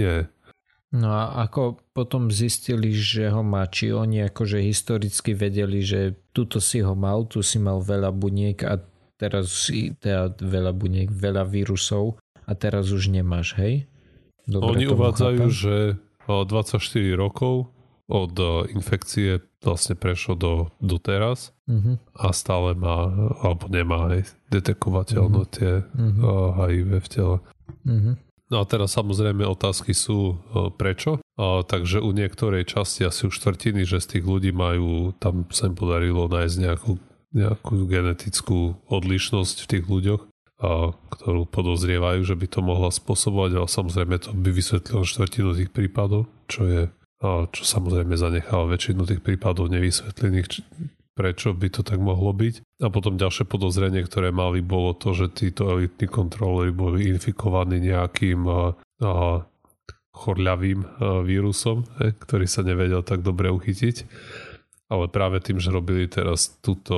nie. 0.00 0.24
No 0.96 1.12
a 1.12 1.44
ako 1.44 1.76
potom 1.92 2.32
zistili, 2.32 2.96
že 2.96 3.28
ho 3.28 3.44
má, 3.44 3.68
či 3.68 3.92
oni 3.92 4.24
akože 4.32 4.64
historicky 4.64 5.36
vedeli, 5.36 5.84
že 5.84 6.16
tuto 6.32 6.56
si 6.56 6.80
ho 6.80 6.96
mal, 6.96 7.28
tu 7.28 7.44
si 7.44 7.60
mal 7.60 7.84
veľa 7.84 8.14
buniek 8.16 8.56
a 8.64 8.80
teraz 9.20 9.68
si 9.68 9.92
teda 9.92 10.32
veľa 10.40 10.72
buniek, 10.72 11.08
veľa 11.12 11.44
vírusov 11.44 12.16
a 12.48 12.56
teraz 12.56 12.94
už 12.94 13.12
nemáš, 13.12 13.52
hej? 13.60 13.84
Dobre, 14.46 14.78
oni 14.78 14.84
uvádzajú, 14.88 15.42
chápem? 15.42 15.52
že 15.52 15.76
24 16.24 16.80
rokov 17.18 17.75
od 18.06 18.34
infekcie 18.70 19.42
vlastne 19.66 19.98
prešlo 19.98 20.38
do, 20.38 20.54
do 20.78 20.96
teraz 21.02 21.50
uh-huh. 21.66 21.98
a 22.14 22.30
stále 22.30 22.78
má, 22.78 23.10
alebo 23.42 23.66
nemá 23.66 24.14
aj 24.14 24.30
detekovateľno 24.54 25.42
uh-huh. 25.42 25.54
tie 25.54 25.70
uh-huh. 25.82 26.54
HIV 26.54 26.90
v 27.02 27.08
tele. 27.10 27.36
Uh-huh. 27.82 28.14
No 28.46 28.62
a 28.62 28.64
teraz 28.64 28.94
samozrejme 28.94 29.42
otázky 29.42 29.90
sú 29.90 30.38
prečo. 30.78 31.18
A, 31.34 31.66
takže 31.66 31.98
u 31.98 32.14
niektorej 32.14 32.70
časti 32.70 33.02
asi 33.02 33.26
už 33.26 33.42
štvrtiny, 33.42 33.82
že 33.82 33.98
z 33.98 34.18
tých 34.18 34.24
ľudí 34.24 34.54
majú, 34.54 35.10
tam 35.18 35.50
sa 35.50 35.66
im 35.66 35.74
podarilo 35.74 36.30
nájsť 36.30 36.56
nejakú, 36.62 36.92
nejakú 37.34 37.74
genetickú 37.90 38.78
odlišnosť 38.86 39.56
v 39.66 39.70
tých 39.74 39.84
ľuďoch, 39.90 40.22
a, 40.62 40.94
ktorú 40.94 41.50
podozrievajú, 41.50 42.22
že 42.22 42.38
by 42.38 42.46
to 42.46 42.60
mohla 42.62 42.94
spôsobovať, 42.94 43.50
ale 43.58 43.68
samozrejme 43.68 44.16
to 44.22 44.30
by 44.30 44.50
vysvetlilo 44.54 45.02
štvrtinu 45.02 45.50
tých 45.58 45.70
prípadov, 45.74 46.30
čo 46.46 46.70
je 46.70 46.82
čo 47.24 47.62
samozrejme 47.64 48.12
zanechal 48.16 48.68
väčšinu 48.68 49.08
tých 49.08 49.24
prípadov 49.24 49.72
nevysvetlených, 49.72 50.48
prečo 51.16 51.56
by 51.56 51.68
to 51.72 51.80
tak 51.80 51.96
mohlo 51.96 52.36
byť. 52.36 52.84
A 52.84 52.92
potom 52.92 53.16
ďalšie 53.16 53.48
podozrenie, 53.48 54.04
ktoré 54.04 54.28
mali, 54.28 54.60
bolo 54.60 54.92
to, 54.92 55.16
že 55.16 55.32
títo 55.32 55.72
elitní 55.72 56.12
kontrolery 56.12 56.76
boli 56.76 57.08
infikovaní 57.08 57.80
nejakým 57.80 58.44
a, 58.44 58.76
a, 59.00 59.40
chorľavým 60.12 60.80
a, 60.84 60.88
vírusom, 61.24 61.88
he, 62.04 62.12
ktorý 62.12 62.44
sa 62.44 62.60
nevedel 62.60 63.00
tak 63.00 63.24
dobre 63.24 63.48
uchytiť. 63.48 64.04
Ale 64.92 65.08
práve 65.08 65.40
tým, 65.40 65.58
že 65.58 65.74
robili 65.74 66.06
teraz 66.06 66.52
túto 66.62 66.94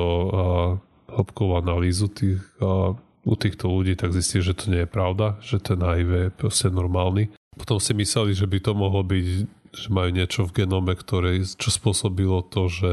hĺbkovú 1.09 1.57
analýzu 1.63 2.11
tých, 2.11 2.43
a, 2.59 2.91
u 3.23 3.35
týchto 3.39 3.71
ľudí, 3.71 3.95
tak 3.95 4.11
zistili, 4.11 4.43
že 4.43 4.57
to 4.57 4.67
nie 4.67 4.83
je 4.83 4.89
pravda, 4.89 5.39
že 5.39 5.63
ten 5.63 5.79
HIV 5.79 6.09
je 6.11 6.29
proste 6.35 6.67
normálny. 6.67 7.31
Potom 7.55 7.79
si 7.79 7.91
mysleli, 7.95 8.31
že 8.35 8.47
by 8.47 8.59
to 8.63 8.71
mohlo 8.71 9.03
byť 9.03 9.58
že 9.73 9.87
majú 9.93 10.09
niečo 10.13 10.45
v 10.45 10.63
genome, 10.63 10.93
ktoré, 10.97 11.41
čo 11.43 11.69
spôsobilo 11.69 12.45
to, 12.45 12.69
že 12.69 12.91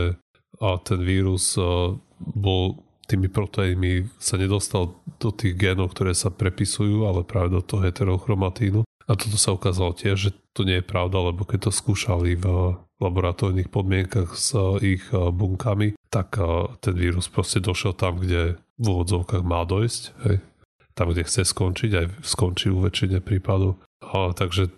a 0.57 0.81
ten 0.81 1.01
vírus 1.05 1.57
a, 1.61 1.97
bol 2.17 2.81
tými 3.07 3.31
proteínmi 3.31 4.11
sa 4.19 4.41
nedostal 4.41 4.99
do 5.23 5.31
tých 5.31 5.55
genov, 5.55 5.95
ktoré 5.95 6.17
sa 6.17 6.33
prepisujú, 6.33 7.07
ale 7.07 7.23
práve 7.23 7.55
do 7.55 7.63
toho 7.63 7.87
heterochromatínu. 7.87 8.83
A 9.07 9.15
toto 9.15 9.39
sa 9.39 9.55
ukázalo 9.55 9.95
tiež, 9.95 10.17
že 10.19 10.31
to 10.51 10.67
nie 10.67 10.83
je 10.83 10.91
pravda, 10.91 11.31
lebo 11.31 11.47
keď 11.47 11.71
to 11.71 11.73
skúšali 11.73 12.35
v 12.35 12.75
laboratórnych 12.99 13.71
podmienkach 13.71 14.35
s 14.35 14.57
ich 14.83 15.07
bunkami, 15.13 15.95
tak 16.11 16.41
ten 16.83 16.95
vírus 16.97 17.31
proste 17.31 17.63
došiel 17.63 17.95
tam, 17.95 18.19
kde 18.19 18.59
v 18.81 18.85
úvodzovkách 18.85 19.45
má 19.47 19.63
dojsť, 19.63 20.03
hej. 20.27 20.37
tam, 20.99 21.13
kde 21.13 21.23
chce 21.29 21.47
skončiť, 21.47 21.91
aj 21.93 22.07
skončí 22.27 22.73
u 22.73 22.83
väčšine 22.83 23.23
prípadov. 23.23 23.79
A, 24.03 24.35
takže 24.35 24.73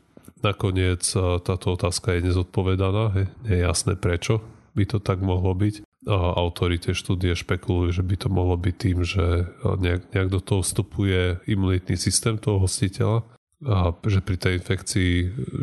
nakoniec 0.44 1.02
táto 1.42 1.66
otázka 1.74 2.16
je 2.16 2.30
nezodpovedaná, 2.30 3.04
he, 3.14 3.24
nie 3.46 3.58
je 3.58 3.66
jasné 3.66 3.94
prečo 3.98 4.40
by 4.78 4.84
to 4.86 4.98
tak 5.02 5.18
mohlo 5.18 5.58
byť. 5.58 5.82
A 6.06 6.38
autori 6.38 6.78
tej 6.78 6.94
štúdie 6.94 7.34
špekulujú, 7.34 8.00
že 8.00 8.04
by 8.06 8.14
to 8.14 8.28
mohlo 8.30 8.54
byť 8.54 8.74
tým, 8.78 9.02
že 9.02 9.50
nejak, 9.66 10.14
nejak 10.14 10.28
do 10.30 10.38
toho 10.38 10.62
vstupuje 10.62 11.42
imunitný 11.50 11.98
systém 11.98 12.38
toho 12.38 12.62
hostiteľa 12.62 13.26
a 13.66 13.90
že 14.06 14.22
pri 14.22 14.38
tej 14.38 14.62
infekcii, 14.62 15.12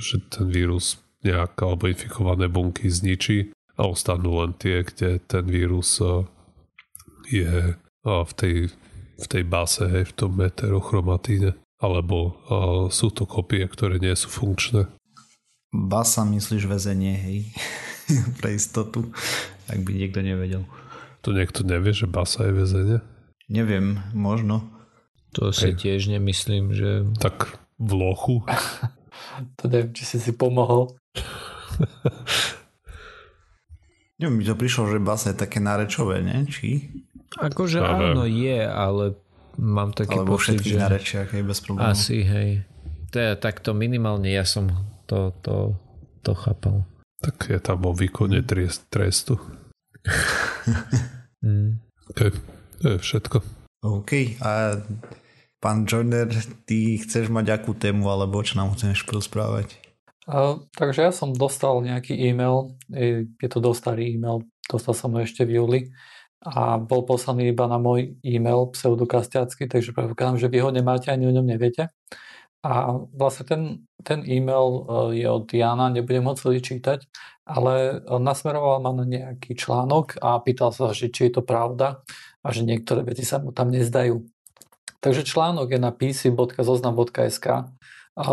že 0.03 0.19
ten 0.27 0.51
vírus 0.51 0.99
nejak 1.23 1.55
alebo 1.63 1.87
infikované 1.87 2.51
bunky 2.51 2.91
zničí 2.91 3.55
a 3.79 3.87
ostanú 3.87 4.43
len 4.43 4.51
tie, 4.59 4.83
kde 4.83 5.23
ten 5.23 5.47
vírus 5.47 6.03
je 7.31 7.79
v 8.03 8.33
tej 8.35 8.55
v 9.15 9.25
tej 9.31 9.43
base, 9.47 9.87
hej, 9.87 10.11
v 10.11 10.13
tom 10.13 10.35
heterochromatíne. 10.43 11.55
Alebo 11.79 12.17
uh, 12.25 12.33
sú 12.87 13.11
to 13.11 13.27
kopie, 13.27 13.67
ktoré 13.67 13.99
nie 13.99 14.15
sú 14.15 14.31
funkčné. 14.31 14.87
Basa 15.75 16.23
myslíš 16.23 16.71
väzenie, 16.71 17.15
hej? 17.19 17.37
Pre 18.39 18.49
istotu, 18.55 19.11
ak 19.67 19.79
by 19.83 19.91
niekto 19.91 20.23
nevedel. 20.23 20.63
To 21.25 21.35
niekto 21.35 21.65
nevie, 21.67 21.91
že 21.91 22.07
basa 22.07 22.47
je 22.47 22.53
väzenie? 22.53 22.97
Neviem, 23.49 23.99
možno. 24.15 24.71
To 25.35 25.51
si 25.51 25.75
tiež 25.75 26.07
nemyslím, 26.07 26.71
že... 26.71 27.03
Tak 27.19 27.59
v 27.75 27.91
lochu. 27.91 28.35
to 29.59 29.67
neviem, 29.67 29.91
či 29.91 30.03
si 30.07 30.17
si 30.21 30.31
pomohol. 30.31 30.95
Neviem, 34.15 34.39
mi 34.39 34.47
to 34.47 34.55
prišlo, 34.55 34.87
že 34.95 35.03
basa 35.03 35.35
je 35.35 35.43
také 35.43 35.59
nárečové, 35.59 36.23
ne? 36.23 36.47
Či? 36.47 36.87
Akože 37.35 37.83
áno, 37.83 38.23
je, 38.23 38.63
ale 38.63 39.19
mám 39.57 39.91
taký 39.91 40.19
Alebo 40.19 40.37
pocit, 40.37 40.61
že... 40.61 40.79
narečiach, 40.79 41.29
hej, 41.31 41.43
bez 41.43 41.59
problémov. 41.63 41.95
Asi, 41.95 42.23
hej. 42.23 42.63
To 43.11 43.17
je 43.19 43.31
takto 43.39 43.71
minimálne, 43.71 44.27
ja 44.27 44.43
som 44.43 44.67
to, 45.07 45.31
to, 45.39 45.75
to 46.21 46.31
chápal. 46.35 46.83
Tak 47.23 47.49
je 47.49 47.59
tam 47.63 47.85
o 47.87 47.91
výkone 47.95 48.43
trestu. 48.89 49.39
mm. 51.45 51.79
OK, 52.11 52.19
to 52.81 52.85
je 52.95 52.97
všetko. 52.99 53.37
OK, 53.85 54.41
a 54.41 54.81
pán 55.61 55.85
Joiner, 55.85 56.29
ty 56.65 56.97
chceš 57.01 57.29
mať 57.29 57.61
akú 57.61 57.73
tému, 57.77 58.09
alebo 58.09 58.43
čo 58.43 58.59
nám 58.59 58.75
chceš 58.75 59.05
porozprávať? 59.05 59.77
Uh, 60.25 60.65
takže 60.73 61.05
ja 61.05 61.13
som 61.13 61.37
dostal 61.37 61.85
nejaký 61.85 62.17
e-mail, 62.17 62.73
je, 62.89 63.29
je 63.37 63.49
to 63.49 63.61
dosť 63.61 63.79
starý 63.79 64.05
e-mail, 64.17 64.41
dostal 64.65 64.97
som 64.97 65.13
ho 65.13 65.21
ešte 65.21 65.45
v 65.45 65.61
júli 65.61 65.79
a 66.45 66.77
bol 66.77 67.01
poslaný 67.09 67.49
iba 67.49 67.65
na 67.65 67.81
môj 67.81 68.21
e-mail 68.21 68.69
pseudokastiacky, 68.69 69.65
takže 69.65 69.97
predpokladám, 69.97 70.37
že 70.37 70.47
vy 70.47 70.61
ho 70.61 70.69
nemáte 70.69 71.09
ani 71.09 71.25
o 71.25 71.33
ňom 71.33 71.45
neviete. 71.45 71.89
A 72.65 72.97
vlastne 73.13 73.45
ten, 73.45 73.61
ten 74.01 74.21
e-mail 74.25 74.85
uh, 74.85 75.09
je 75.13 75.25
od 75.25 75.45
Jana, 75.49 75.89
nebudem 75.89 76.25
ho 76.25 76.33
celý 76.33 76.61
čítať, 76.61 77.05
ale 77.45 78.01
nasmeroval 78.09 78.81
ma 78.81 78.89
na 78.93 79.05
nejaký 79.05 79.53
článok 79.53 80.17
a 80.17 80.41
pýtal 80.41 80.73
sa, 80.73 80.89
že 80.93 81.13
či 81.13 81.29
je 81.29 81.37
to 81.37 81.41
pravda 81.45 82.01
a 82.41 82.47
že 82.49 82.65
niektoré 82.65 83.05
veci 83.05 83.21
sa 83.21 83.37
mu 83.37 83.53
tam 83.53 83.69
nezdajú. 83.69 84.25
Takže 84.97 85.21
článok 85.21 85.69
je 85.69 85.79
na 85.81 85.93
pc.zoznam.sk 85.93 87.69
a 88.15 88.23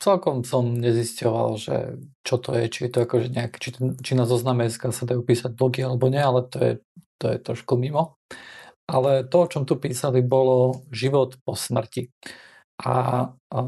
celkom 0.00 0.46
som 0.46 0.72
nezisťoval, 0.72 1.48
že 1.60 2.00
čo 2.24 2.38
to 2.38 2.56
je, 2.56 2.64
či 2.72 2.78
je 2.86 2.90
to 2.94 2.98
akože 3.04 3.28
nejak, 3.34 3.58
či, 3.58 3.74
či 3.76 4.12
na 4.16 4.24
zozname 4.24 4.70
SK 4.70 4.94
sa 4.94 5.04
dajú 5.04 5.20
písať 5.26 5.52
blogy 5.52 5.82
alebo 5.84 6.06
nie, 6.06 6.22
ale 6.22 6.46
to 6.46 6.56
je, 6.62 6.72
to 7.22 7.30
je 7.30 7.38
trošku 7.38 7.78
mimo. 7.78 8.18
Ale 8.90 9.22
to, 9.30 9.46
o 9.46 9.50
čom 9.50 9.62
tu 9.62 9.78
písali, 9.78 10.26
bolo 10.26 10.82
život 10.90 11.38
po 11.46 11.54
smrti. 11.54 12.10
A, 12.82 13.30
a 13.30 13.58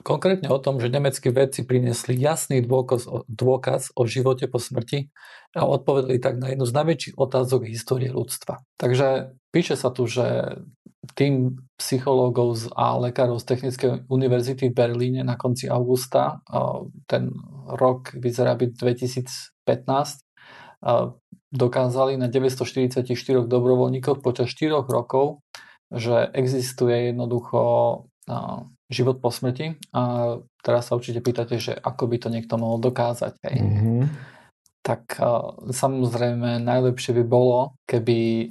konkrétne 0.00 0.48
o 0.48 0.56
tom, 0.56 0.80
že 0.80 0.88
nemeckí 0.88 1.28
vedci 1.28 1.68
priniesli 1.68 2.16
jasný 2.16 2.64
dôkaz, 2.64 3.04
dôkaz 3.28 3.92
o 3.92 4.08
živote 4.08 4.48
po 4.48 4.56
smrti 4.56 5.12
a 5.52 5.68
odpovedali 5.68 6.16
tak 6.16 6.40
na 6.40 6.56
jednu 6.56 6.64
z 6.64 6.72
najväčších 6.72 7.14
otázok 7.20 7.68
histórie 7.68 8.08
ľudstva. 8.08 8.64
Takže 8.80 9.36
píše 9.52 9.76
sa 9.76 9.92
tu, 9.92 10.08
že 10.08 10.56
tým 11.16 11.56
psychológov 11.80 12.70
a 12.76 12.96
lekárov 12.96 13.40
z 13.40 13.48
Technickej 13.48 13.90
univerzity 14.08 14.68
v 14.68 14.76
Berlíne 14.76 15.20
na 15.24 15.34
konci 15.36 15.66
augusta, 15.66 16.44
ten 17.08 17.32
rok 17.66 18.12
vyzerá 18.16 18.52
byť 18.56 18.70
2015, 18.76 20.29
dokázali 21.50 22.16
na 22.16 22.26
944 22.32 23.04
dobrovoľníkoch 23.44 24.24
počas 24.24 24.50
4 24.52 24.84
rokov, 24.88 25.44
že 25.90 26.30
existuje 26.32 27.12
jednoducho 27.12 27.60
život 28.90 29.18
po 29.18 29.30
smrti. 29.30 29.78
A 29.94 30.34
teraz 30.62 30.90
sa 30.90 30.96
určite 30.98 31.22
pýtate, 31.22 31.58
že 31.58 31.74
ako 31.74 32.06
by 32.10 32.16
to 32.22 32.28
niekto 32.30 32.54
mohol 32.58 32.78
dokázať. 32.78 33.32
Hej? 33.46 33.58
Mm-hmm. 33.58 34.02
Tak 34.80 35.02
samozrejme 35.70 36.62
najlepšie 36.62 37.12
by 37.20 37.24
bolo, 37.26 37.76
keby 37.84 38.50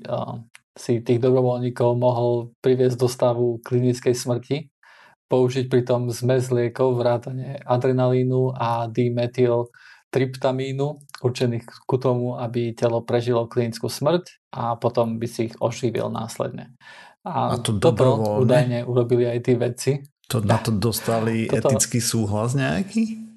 si 0.79 1.03
tých 1.03 1.19
dobrovoľníkov 1.19 1.99
mohol 1.99 2.55
priviesť 2.63 2.95
do 2.95 3.07
stavu 3.11 3.59
klinickej 3.63 4.15
smrti, 4.15 4.57
použiť 5.29 5.67
pritom 5.67 6.09
zmes 6.09 6.49
liekov, 6.49 6.97
vrátane 6.97 7.59
adrenalínu 7.67 8.55
a 8.55 8.87
dimetyl 8.87 9.67
triptamínu, 10.09 10.87
určených 11.21 11.65
ku 11.85 11.95
tomu, 12.01 12.37
aby 12.37 12.73
telo 12.73 13.05
prežilo 13.05 13.45
klinickú 13.45 13.89
smrť 13.89 14.49
a 14.53 14.73
potom 14.75 15.21
by 15.21 15.27
si 15.29 15.53
ich 15.53 15.55
oživil 15.61 16.09
následne. 16.09 16.73
A, 17.21 17.53
a 17.53 17.61
to 17.61 17.77
toto 17.77 18.41
údajne 18.41 18.87
urobili 18.87 19.29
aj 19.29 19.39
tí 19.45 19.53
vedci. 19.53 19.91
To, 20.29 20.41
na 20.41 20.57
to 20.57 20.73
dostali 20.73 21.45
toto... 21.49 21.73
etický 21.73 22.01
súhlas 22.01 22.57
nejaký? 22.57 23.29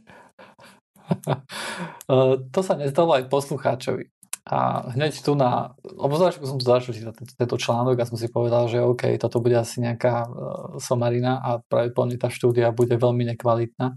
to 2.54 2.60
sa 2.64 2.74
nezdalo 2.78 3.20
aj 3.20 3.28
poslucháčovi. 3.28 4.08
A 4.42 4.90
hneď 4.98 5.22
tu 5.22 5.38
na, 5.38 5.78
lebo 5.86 6.18
začiatku 6.18 6.42
som 6.42 6.58
začal 6.58 6.90
čítať 6.90 7.14
tento 7.38 7.54
článok 7.54 7.94
a 7.94 8.08
som 8.10 8.18
si 8.18 8.26
povedal, 8.26 8.66
že 8.66 8.82
OK, 8.82 9.14
toto 9.14 9.38
bude 9.38 9.54
asi 9.54 9.78
nejaká 9.78 10.26
uh, 10.26 10.28
somarina 10.82 11.38
a 11.38 11.62
pravdepodobne 11.62 12.18
tá 12.18 12.26
štúdia 12.26 12.74
bude 12.74 12.98
veľmi 12.98 13.22
nekvalitná 13.34 13.94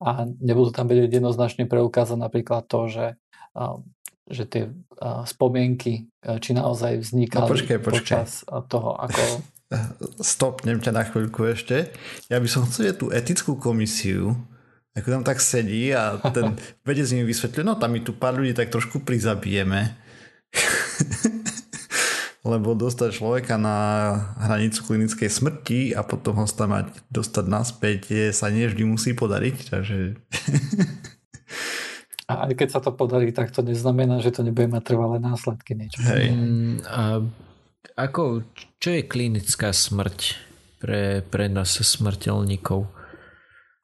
a 0.00 0.08
nebudú 0.40 0.72
tam 0.72 0.88
vedieť 0.88 1.20
jednoznačne 1.20 1.68
preukázať 1.68 2.16
napríklad 2.16 2.64
to, 2.72 2.88
že, 2.88 3.06
uh, 3.52 3.84
že 4.32 4.48
tie 4.48 4.62
uh, 4.72 5.28
spomienky, 5.28 6.08
či 6.22 6.50
naozaj 6.56 7.02
vznikali 7.04 7.44
no, 7.44 7.52
počkej, 7.52 7.78
počkej. 7.82 7.92
počas 7.92 8.30
toho, 8.48 8.96
ako... 8.96 9.44
Stopnem 10.24 10.80
ťa 10.80 10.92
na 10.92 11.04
chvíľku 11.04 11.52
ešte. 11.52 11.92
Ja 12.32 12.40
by 12.40 12.48
som 12.48 12.64
chcel 12.64 12.96
tú 12.96 13.12
etickú 13.12 13.60
komisiu, 13.60 14.40
ako 14.92 15.08
tam 15.08 15.22
tak 15.24 15.40
sedí 15.40 15.88
a 15.96 16.20
ten 16.32 16.56
vedec 16.88 17.08
mi 17.16 17.24
vysvetlil, 17.24 17.64
no 17.64 17.80
tam 17.80 17.96
mi 17.96 18.04
tu 18.04 18.12
pár 18.12 18.36
ľudí 18.36 18.52
tak 18.52 18.68
trošku 18.68 19.00
prizabijeme. 19.04 19.96
Lebo 22.42 22.74
dostať 22.74 23.22
človeka 23.22 23.54
na 23.54 23.78
hranicu 24.34 24.82
klinickej 24.82 25.30
smrti 25.30 25.80
a 25.94 26.02
potom 26.02 26.42
ho 26.42 26.46
mať 26.46 26.86
dostať 27.06 27.44
naspäť 27.46 28.00
sa 28.34 28.50
nie 28.50 28.66
vždy 28.66 28.82
musí 28.82 29.14
podariť, 29.14 29.70
takže... 29.70 29.98
A 32.32 32.48
aj 32.48 32.54
keď 32.56 32.68
sa 32.72 32.80
to 32.80 32.96
podarí, 32.96 33.28
tak 33.34 33.52
to 33.52 33.60
neznamená, 33.60 34.22
že 34.24 34.32
to 34.32 34.40
nebude 34.40 34.70
mať 34.70 34.94
trvalé 34.94 35.20
následky. 35.20 35.76
Niečo. 35.76 36.00
Hej. 36.00 36.32
Mm, 36.32 36.80
a 36.88 37.20
ako, 37.98 38.46
čo 38.80 38.88
je 38.88 39.02
klinická 39.04 39.74
smrť 39.74 40.38
pre, 40.80 41.20
pre 41.28 41.52
nás 41.52 41.76
smrteľníkov? 41.76 43.01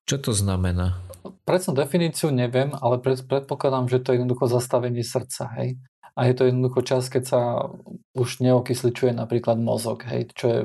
Čo 0.09 0.17
to 0.17 0.33
znamená? 0.33 1.05
Presnú 1.45 1.77
definíciu 1.77 2.33
neviem, 2.33 2.73
ale 2.81 2.97
predpokladám, 3.05 3.93
že 3.93 4.01
to 4.01 4.17
je 4.17 4.17
jednoducho 4.17 4.49
zastavenie 4.49 5.05
srdca, 5.05 5.53
hej. 5.61 5.77
A 6.17 6.25
je 6.25 6.33
to 6.33 6.49
jednoducho 6.49 6.81
čas, 6.81 7.13
keď 7.13 7.23
sa 7.29 7.41
už 8.17 8.41
neokysličuje 8.41 9.13
napríklad 9.13 9.61
mozog, 9.61 10.09
hej, 10.09 10.33
čo 10.33 10.47
je 10.49 10.61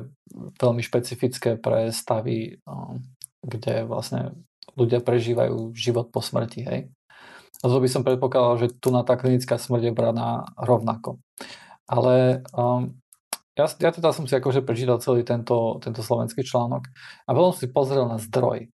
veľmi 0.64 0.80
špecifické 0.80 1.60
pre 1.60 1.92
stavy, 1.92 2.56
um, 2.64 3.04
kde 3.44 3.84
vlastne 3.84 4.32
ľudia 4.80 5.04
prežívajú 5.04 5.76
život 5.76 6.08
po 6.08 6.24
smrti, 6.24 6.62
hej. 6.64 6.88
A 7.60 7.68
to 7.68 7.84
by 7.84 7.92
som 7.92 8.08
predpokladal, 8.08 8.64
že 8.64 8.80
tu 8.80 8.96
na 8.96 9.04
tá 9.04 9.20
klinická 9.20 9.60
smrť 9.60 9.92
je 9.92 9.94
braná 9.94 10.48
rovnako. 10.56 11.20
Ale 11.84 12.48
um, 12.56 12.96
ja, 13.60 13.68
ja 13.68 13.92
teda 13.92 14.16
som 14.16 14.24
si 14.24 14.34
akože 14.34 14.64
prečítal 14.64 15.04
celý 15.04 15.28
tento, 15.28 15.84
tento 15.84 16.00
slovenský 16.00 16.42
článok 16.48 16.88
a 17.28 17.30
potom 17.36 17.52
si 17.52 17.68
pozrel 17.70 18.08
na 18.08 18.18
zdroj. 18.18 18.72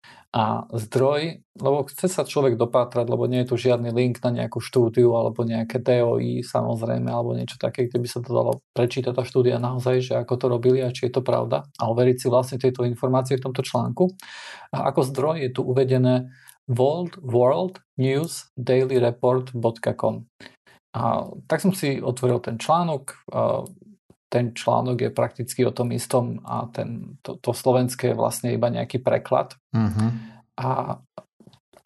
Zdroj, 0.74 1.46
lebo 1.62 1.86
chce 1.86 2.10
sa 2.10 2.26
človek 2.26 2.58
dopátrať, 2.58 3.06
lebo 3.06 3.30
nie 3.30 3.46
je 3.46 3.54
tu 3.54 3.54
žiadny 3.54 3.94
link 3.94 4.18
na 4.18 4.34
nejakú 4.34 4.58
štúdiu 4.58 5.14
alebo 5.14 5.46
nejaké 5.46 5.78
DOI 5.78 6.42
samozrejme, 6.42 7.06
alebo 7.06 7.38
niečo 7.38 7.54
také, 7.54 7.86
kde 7.86 8.02
by 8.02 8.08
sa 8.10 8.18
to 8.18 8.34
dalo 8.34 8.58
prečítať 8.74 9.14
tá 9.14 9.22
štúdia 9.22 9.62
naozaj, 9.62 10.02
že 10.02 10.14
ako 10.18 10.34
to 10.34 10.46
robili 10.50 10.82
a 10.82 10.90
či 10.90 11.06
je 11.06 11.14
to 11.14 11.22
pravda. 11.22 11.62
A 11.78 11.86
overiť 11.86 12.16
si 12.18 12.26
vlastne 12.26 12.58
tieto 12.58 12.82
informácie 12.82 13.38
v 13.38 13.46
tomto 13.46 13.62
článku. 13.62 14.10
A 14.74 14.90
ako 14.90 15.06
zdroj 15.06 15.38
je 15.38 15.50
tu 15.54 15.62
uvedené 15.62 16.34
World, 16.66 17.22
World 17.22 17.78
News 17.94 18.50
Daily 18.58 18.98
Report.com. 18.98 20.26
A 20.94 21.30
tak 21.46 21.62
som 21.62 21.70
si 21.70 22.02
otvoril 22.02 22.42
ten 22.42 22.58
článok, 22.58 23.30
ten 24.34 24.50
článok 24.50 24.98
je 24.98 25.10
prakticky 25.14 25.62
o 25.62 25.70
tom 25.70 25.94
istom 25.94 26.42
a 26.42 26.66
ten, 26.66 27.14
to, 27.22 27.38
to 27.38 27.54
slovenské 27.54 28.10
je 28.10 28.18
vlastne 28.18 28.50
iba 28.50 28.66
nejaký 28.66 28.98
preklad. 28.98 29.54
Uh-huh. 29.70 30.10
A 30.58 30.98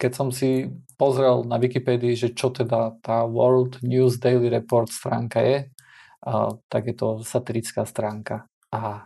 keď 0.01 0.11
som 0.17 0.33
si 0.33 0.65
pozrel 0.97 1.45
na 1.45 1.61
Wikipédii, 1.61 2.17
že 2.17 2.33
čo 2.33 2.49
teda 2.49 2.97
tá 3.05 3.21
World 3.29 3.85
News 3.85 4.17
Daily 4.17 4.49
Report 4.49 4.89
stránka 4.89 5.45
je, 5.45 5.69
a, 6.25 6.57
tak 6.65 6.89
je 6.89 6.95
to 6.97 7.21
satirická 7.21 7.85
stránka. 7.85 8.49
A 8.73 9.05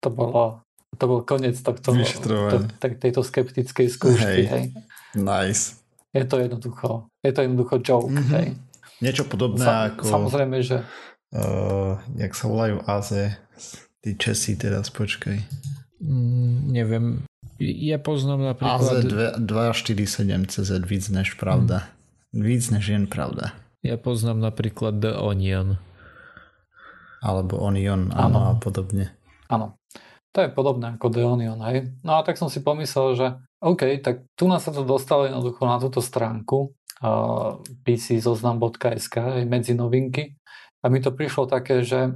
to 0.00 0.08
bolo 0.08 0.64
to 0.94 1.04
bol 1.10 1.20
koniec 1.26 1.58
tohto, 1.58 1.90
to, 1.90 2.58
tejto 2.78 3.20
skeptickej 3.26 3.86
skúšky. 3.90 4.46
Hej. 4.46 4.48
hej. 4.48 4.64
Nice. 5.18 5.82
Je 6.14 6.22
to 6.22 6.38
jednoducho, 6.38 7.10
je 7.18 7.32
to 7.34 7.40
jednoducho 7.42 7.74
joke. 7.82 8.06
Mm-hmm. 8.14 8.34
Hej. 8.38 8.48
Niečo 9.02 9.26
podobné 9.26 9.66
Sa, 9.66 9.90
ako... 9.90 10.06
Samozrejme, 10.06 10.62
že 10.62 10.86
uh, 11.34 11.98
jak 12.16 12.32
sa 12.32 12.46
volajú 12.48 12.80
Aze, 12.86 13.36
Ty 14.00 14.10
Česi 14.16 14.54
teraz, 14.54 14.88
počkaj. 14.94 15.42
Mm, 16.00 16.54
neviem. 16.70 17.06
Ja 17.60 18.02
poznám 18.02 18.54
napríklad... 18.54 19.08
AZ247 19.40 20.50
CZ 20.50 20.70
víc 20.84 21.08
než 21.08 21.38
pravda. 21.38 21.86
Hmm. 22.34 22.42
Víc 22.44 22.70
než 22.70 22.90
jen 22.90 23.06
pravda. 23.06 23.54
Ja 23.84 24.00
poznám 24.00 24.40
napríklad 24.42 24.98
The 24.98 25.14
Onion. 25.16 25.78
Alebo 27.24 27.56
Onion, 27.62 28.12
áno, 28.12 28.52
a 28.52 28.52
podobne. 28.58 29.16
Áno. 29.48 29.80
To 30.34 30.42
je 30.42 30.50
podobné 30.50 30.98
ako 30.98 31.14
The 31.14 31.22
Onion, 31.24 31.60
hej. 31.70 31.94
No 32.02 32.18
a 32.18 32.26
tak 32.26 32.36
som 32.36 32.50
si 32.50 32.60
pomyslel, 32.60 33.14
že 33.14 33.26
OK, 33.62 34.02
tak 34.02 34.28
tu 34.34 34.44
nás 34.50 34.66
sa 34.66 34.74
to 34.74 34.84
dostalo 34.84 35.24
jednoducho 35.24 35.62
na 35.64 35.78
túto 35.80 36.02
stránku 36.04 36.74
uh, 37.00 37.62
pczoznam.sk 37.86 39.46
medzi 39.48 39.72
novinky 39.72 40.36
a 40.84 40.92
mi 40.92 41.00
to 41.00 41.08
prišlo 41.08 41.48
také, 41.48 41.80
že 41.80 42.12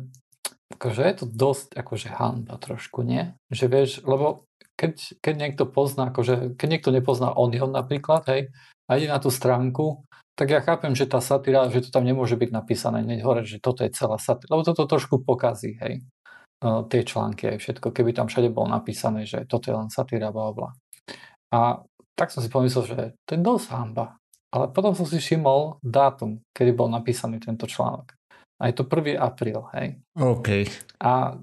akože 0.77 1.01
je 1.01 1.15
to 1.17 1.27
dosť 1.27 1.69
akože 1.73 2.09
hanba 2.13 2.61
trošku, 2.61 3.01
nie? 3.01 3.33
Že 3.49 3.65
vieš, 3.73 3.91
lebo 4.05 4.45
keď, 4.77 5.19
keď 5.25 5.35
niekto 5.35 5.65
pozná, 5.65 6.13
akože, 6.13 6.55
keď 6.61 6.69
niekto 6.69 6.91
nepozná 6.93 7.33
Onion 7.33 7.73
napríklad, 7.73 8.29
hej, 8.29 8.53
a 8.87 8.91
ide 9.01 9.09
na 9.09 9.19
tú 9.19 9.33
stránku, 9.33 10.05
tak 10.39 10.55
ja 10.55 10.63
chápem, 10.63 10.95
že 10.95 11.11
tá 11.11 11.19
satyra, 11.19 11.67
že 11.67 11.89
to 11.89 11.91
tam 11.91 12.07
nemôže 12.07 12.39
byť 12.39 12.51
napísané 12.55 13.03
hneď 13.03 13.27
hore, 13.27 13.43
že 13.43 13.59
toto 13.59 13.83
je 13.83 13.91
celá 13.91 14.23
satyra, 14.23 14.55
lebo 14.55 14.63
toto 14.63 14.87
trošku 14.87 15.25
pokazí, 15.27 15.75
hej, 15.83 16.07
uh, 16.63 16.87
tie 16.87 17.03
články 17.03 17.57
aj 17.57 17.59
všetko, 17.59 17.91
keby 17.91 18.15
tam 18.15 18.31
všade 18.31 18.55
bolo 18.55 18.71
napísané, 18.71 19.27
že 19.27 19.49
toto 19.51 19.73
je 19.73 19.75
len 19.75 19.91
satyra, 19.91 20.31
bla 20.31 20.55
bla. 20.55 20.71
A 21.51 21.83
tak 22.15 22.31
som 22.31 22.39
si 22.45 22.53
pomyslel, 22.53 22.85
že 22.87 23.01
to 23.27 23.35
je 23.35 23.41
dosť 23.41 23.67
hamba. 23.75 24.21
Ale 24.49 24.73
potom 24.73 24.97
som 24.97 25.05
si 25.05 25.21
všimol 25.21 25.83
dátum, 25.85 26.41
kedy 26.57 26.73
bol 26.73 26.89
napísaný 26.89 27.37
tento 27.39 27.69
článok. 27.69 28.18
A 28.59 28.71
je 28.71 28.75
to 28.75 28.85
1. 28.85 29.15
apríl, 29.19 29.63
hej. 29.79 30.03
OK. 30.19 30.67
A 30.99 31.39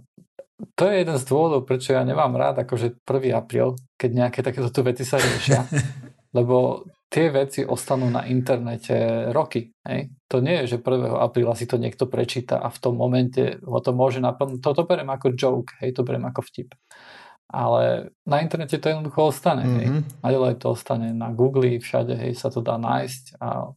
to 0.75 0.83
je 0.87 0.95
jeden 1.03 1.17
z 1.19 1.23
dôvodov, 1.27 1.67
prečo 1.67 1.95
ja 1.95 2.03
nemám 2.03 2.35
rád 2.35 2.63
akože 2.63 3.03
1. 3.03 3.35
apríl, 3.35 3.75
keď 3.95 4.09
nejaké 4.11 4.39
takéto 4.43 4.71
veci 4.83 5.03
sa 5.03 5.19
riešia. 5.19 5.63
lebo 6.37 6.83
tie 7.07 7.31
veci 7.31 7.63
ostanú 7.63 8.11
na 8.11 8.27
internete 8.27 9.29
roky. 9.31 9.71
Hej? 9.87 10.11
To 10.27 10.43
nie 10.43 10.63
je, 10.63 10.75
že 10.75 10.83
1. 10.83 11.15
apríla 11.15 11.55
si 11.55 11.63
to 11.63 11.79
niekto 11.79 12.11
prečíta 12.11 12.59
a 12.59 12.67
v 12.67 12.81
tom 12.83 12.99
momente 12.99 13.63
ho 13.63 13.79
to 13.79 13.95
môže 13.95 14.19
naplniť. 14.19 14.59
Toto 14.59 14.83
beriem 14.83 15.07
ako 15.07 15.31
joke, 15.31 15.79
hej? 15.79 15.95
to 15.95 16.03
beriem 16.03 16.27
ako 16.27 16.43
vtip. 16.43 16.75
Ale 17.47 18.11
na 18.27 18.43
internete 18.43 18.75
to 18.81 18.91
jednoducho 18.91 19.31
ostane. 19.31 19.63
Mm-hmm. 19.63 19.79
Hej? 19.79 19.87
Mhm. 19.87 20.01
Naďalej 20.19 20.53
to 20.59 20.67
ostane 20.75 21.07
na 21.15 21.31
Google, 21.31 21.79
všade 21.79 22.19
hej, 22.19 22.35
sa 22.35 22.51
to 22.51 22.59
dá 22.59 22.75
nájsť 22.75 23.39
a 23.39 23.71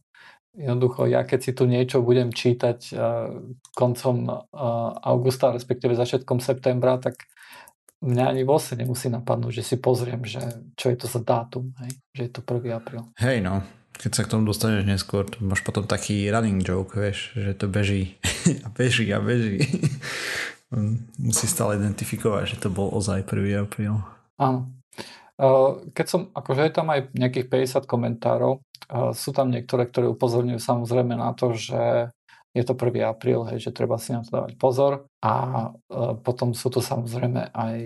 Jednoducho, 0.57 1.05
ja 1.05 1.21
keď 1.23 1.39
si 1.39 1.51
tu 1.53 1.69
niečo 1.69 2.01
budem 2.01 2.33
čítať 2.33 2.79
uh, 2.91 2.99
koncom 3.77 4.15
uh, 4.25 4.37
augusta, 5.05 5.53
respektíve 5.53 5.93
začiatkom 5.93 6.41
septembra, 6.41 6.97
tak 6.97 7.29
mňa 8.01 8.25
ani 8.33 8.43
vose 8.47 8.73
nemusí 8.73 9.11
napadnúť, 9.11 9.61
že 9.61 9.63
si 9.63 9.75
pozriem, 9.77 10.23
že 10.25 10.41
čo 10.73 10.89
je 10.89 10.97
to 10.97 11.07
za 11.07 11.21
dátum, 11.21 11.75
hej? 11.85 11.91
že 12.15 12.21
je 12.27 12.31
to 12.33 12.41
1. 12.41 12.71
apríl. 12.73 13.03
Hej 13.19 13.45
no, 13.45 13.61
keď 13.99 14.11
sa 14.15 14.23
k 14.23 14.31
tomu 14.31 14.47
dostaneš 14.47 14.87
neskôr, 14.87 15.27
to 15.27 15.43
máš 15.43 15.59
potom 15.61 15.83
taký 15.83 16.31
running 16.31 16.63
joke, 16.63 16.95
vieš, 16.95 17.35
že 17.35 17.51
to 17.53 17.67
beží 17.67 18.15
a 18.65 18.67
beží 18.71 19.05
a 19.11 19.19
beží. 19.19 19.59
Musí 21.19 21.45
stále 21.49 21.81
identifikovať, 21.81 22.55
že 22.55 22.61
to 22.61 22.69
bol 22.71 22.93
ozaj 22.93 23.27
1. 23.27 23.65
apríl. 23.65 23.99
Áno. 24.39 24.71
Keď 25.95 26.05
som, 26.07 26.21
akože 26.35 26.67
je 26.67 26.73
tam 26.75 26.91
aj 26.91 27.15
nejakých 27.15 27.47
50 27.47 27.87
komentárov, 27.87 28.59
sú 29.13 29.29
tam 29.35 29.51
niektoré, 29.51 29.89
ktoré 29.89 30.07
upozorňujú 30.11 30.59
samozrejme 30.61 31.17
na 31.17 31.33
to, 31.33 31.57
že 31.57 32.13
je 32.49 32.63
to 32.65 32.73
1. 32.73 33.05
apríl, 33.05 33.45
hej, 33.45 33.69
že 33.69 33.75
treba 33.75 34.01
si 34.01 34.09
na 34.09 34.25
to 34.25 34.33
dávať 34.33 34.57
pozor 34.57 35.05
a 35.21 35.33
potom 36.25 36.57
sú 36.57 36.73
to 36.73 36.81
samozrejme 36.81 37.53
aj 37.53 37.77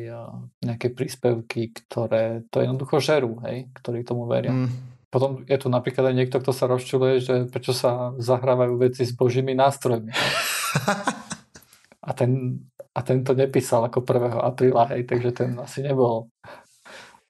nejaké 0.63 0.95
príspevky, 0.95 1.75
ktoré 1.75 2.47
to 2.47 2.63
jednoducho 2.63 3.03
žerú, 3.03 3.43
hej, 3.43 3.67
ktorí 3.75 4.07
tomu 4.07 4.23
veria. 4.23 4.55
Mm. 4.55 4.71
Potom 5.11 5.45
je 5.45 5.57
tu 5.59 5.67
napríklad 5.69 6.09
aj 6.09 6.15
niekto, 6.15 6.41
kto 6.41 6.51
sa 6.55 6.65
rozčuluje, 6.65 7.21
že 7.21 7.35
prečo 7.51 7.75
sa 7.75 8.15
zahrávajú 8.17 8.79
veci 8.81 9.05
s 9.05 9.13
božími 9.13 9.53
nástrojmi. 9.53 10.09
a, 12.07 12.11
ten, 12.15 12.63
a 12.95 12.99
ten 13.05 13.21
to 13.21 13.37
nepísal 13.37 13.85
ako 13.85 14.01
1. 14.01 14.41
apríla, 14.41 14.89
hej, 14.95 15.05
takže 15.05 15.29
ten 15.35 15.59
asi 15.59 15.85
nebol 15.85 16.33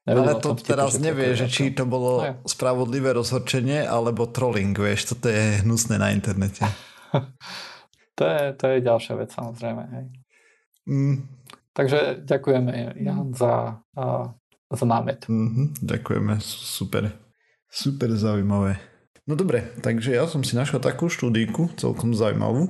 ale 0.04 0.36
to 0.44 0.60
teraz 0.60 1.00
nevie, 1.00 1.32
že 1.32 1.48
či 1.48 1.72
to 1.72 1.88
bolo 1.88 2.20
no, 2.20 2.44
spravodlivé 2.44 3.16
rozhorčenie 3.16 3.88
alebo 3.88 4.28
trolling, 4.28 4.76
vieš, 4.76 5.16
toto 5.16 5.32
je 5.32 5.64
hnusné 5.64 5.96
na 5.96 6.12
internete. 6.12 6.68
to, 8.20 8.24
je, 8.28 8.42
to 8.60 8.64
je 8.68 8.78
ďalšia 8.84 9.14
vec 9.16 9.30
samozrejme. 9.32 9.84
Hej. 9.96 10.06
Mm. 10.92 11.18
Takže 11.74 12.22
ďakujeme 12.28 13.00
Jan 13.02 13.34
za, 13.34 13.82
uh, 13.98 14.28
za 14.70 14.86
námet. 14.86 15.26
Mm-hmm, 15.26 15.82
ďakujeme, 15.82 16.38
super. 16.44 17.10
Super 17.72 18.14
zaujímavé. 18.14 18.78
No 19.26 19.40
dobre, 19.40 19.72
takže 19.80 20.14
ja 20.14 20.28
som 20.28 20.44
si 20.44 20.54
našiel 20.54 20.84
takú 20.84 21.08
štúdíku, 21.08 21.74
celkom 21.80 22.12
zaujímavú, 22.14 22.70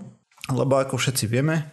lebo 0.53 0.77
ako 0.77 1.01
všetci 1.01 1.25
vieme, 1.27 1.72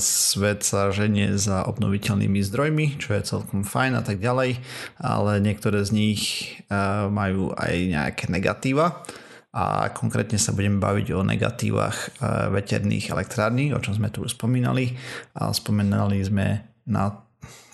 svet 0.00 0.64
sa 0.64 0.88
ženie 0.88 1.36
za 1.36 1.68
obnoviteľnými 1.68 2.40
zdrojmi, 2.40 2.96
čo 2.96 3.12
je 3.12 3.28
celkom 3.28 3.60
fajn 3.62 4.00
a 4.00 4.02
tak 4.02 4.18
ďalej, 4.24 4.58
ale 4.98 5.32
niektoré 5.44 5.84
z 5.84 5.90
nich 5.92 6.22
e, 6.66 6.74
majú 7.12 7.52
aj 7.52 7.74
nejaké 7.76 8.24
negatíva 8.32 9.04
a 9.52 9.92
konkrétne 9.92 10.40
sa 10.40 10.56
budeme 10.56 10.80
baviť 10.80 11.06
o 11.12 11.20
negatívach 11.20 11.96
e, 11.96 12.08
veterných 12.56 13.12
elektrární, 13.12 13.76
o 13.76 13.82
čom 13.84 14.00
sme 14.00 14.08
tu 14.08 14.24
už 14.24 14.32
spomínali 14.32 14.96
a 15.36 15.52
spomínali 15.52 16.24
sme 16.24 16.64
na 16.88 17.12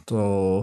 to 0.04 0.62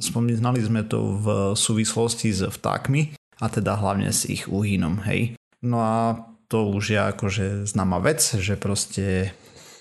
spomínali 0.00 0.62
sme 0.64 0.86
to 0.88 1.20
v 1.20 1.26
súvislosti 1.52 2.32
s 2.32 2.46
vtákmi 2.46 3.12
a 3.42 3.46
teda 3.52 3.76
hlavne 3.76 4.08
s 4.08 4.24
ich 4.24 4.48
úhynom, 4.48 5.04
hej. 5.04 5.36
No 5.60 5.84
a 5.84 6.16
to 6.48 6.72
už 6.72 6.96
je 6.96 7.00
akože 7.00 7.46
známa 7.68 8.00
vec, 8.00 8.24
že 8.40 8.56
proste 8.56 9.36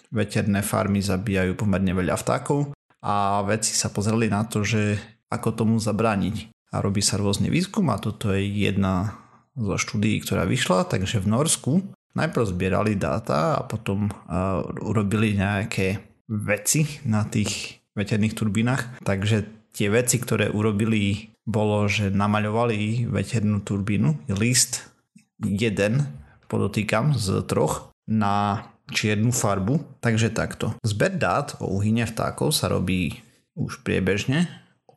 veterné 0.09 0.65
farmy 0.65 1.01
zabíjajú 1.01 1.53
pomerne 1.57 1.93
veľa 1.93 2.17
vtákov 2.17 2.73
a 3.01 3.45
vedci 3.45 3.73
sa 3.73 3.93
pozreli 3.93 4.27
na 4.27 4.43
to, 4.43 4.65
že 4.65 4.99
ako 5.29 5.53
tomu 5.53 5.75
zabrániť. 5.77 6.51
A 6.69 6.85
robí 6.85 7.01
sa 7.01 7.17
rôzny 7.17 7.49
výskum 7.49 7.89
a 7.89 7.97
toto 7.97 8.29
je 8.29 8.45
jedna 8.45 9.17
zo 9.57 9.73
štúdií, 9.77 10.21
ktorá 10.21 10.45
vyšla, 10.45 10.85
takže 10.85 11.21
v 11.21 11.29
Norsku 11.33 11.73
najprv 12.13 12.45
zbierali 12.45 12.93
dáta 12.93 13.57
a 13.57 13.61
potom 13.65 14.09
uh, 14.09 14.61
urobili 14.85 15.33
nejaké 15.33 16.01
veci 16.29 16.85
na 17.09 17.25
tých 17.25 17.81
veterných 17.97 18.37
turbínach. 18.37 19.01
Takže 19.01 19.49
tie 19.73 19.89
veci, 19.89 20.21
ktoré 20.21 20.53
urobili, 20.53 21.33
bolo, 21.49 21.89
že 21.89 22.13
namaľovali 22.13 23.09
veternú 23.09 23.65
turbínu, 23.65 24.29
list 24.37 24.93
jeden 25.41 26.05
podotýkam, 26.45 27.17
z 27.17 27.45
troch 27.49 27.89
na 28.05 28.65
čiernu 28.91 29.31
farbu. 29.31 30.01
Takže 30.03 30.29
takto. 30.33 30.73
Zber 30.83 31.17
dát 31.17 31.55
o 31.61 31.69
uhyne 31.79 32.05
vtákov 32.05 32.53
sa 32.53 32.67
robí 32.67 33.21
už 33.57 33.81
priebežne 33.83 34.47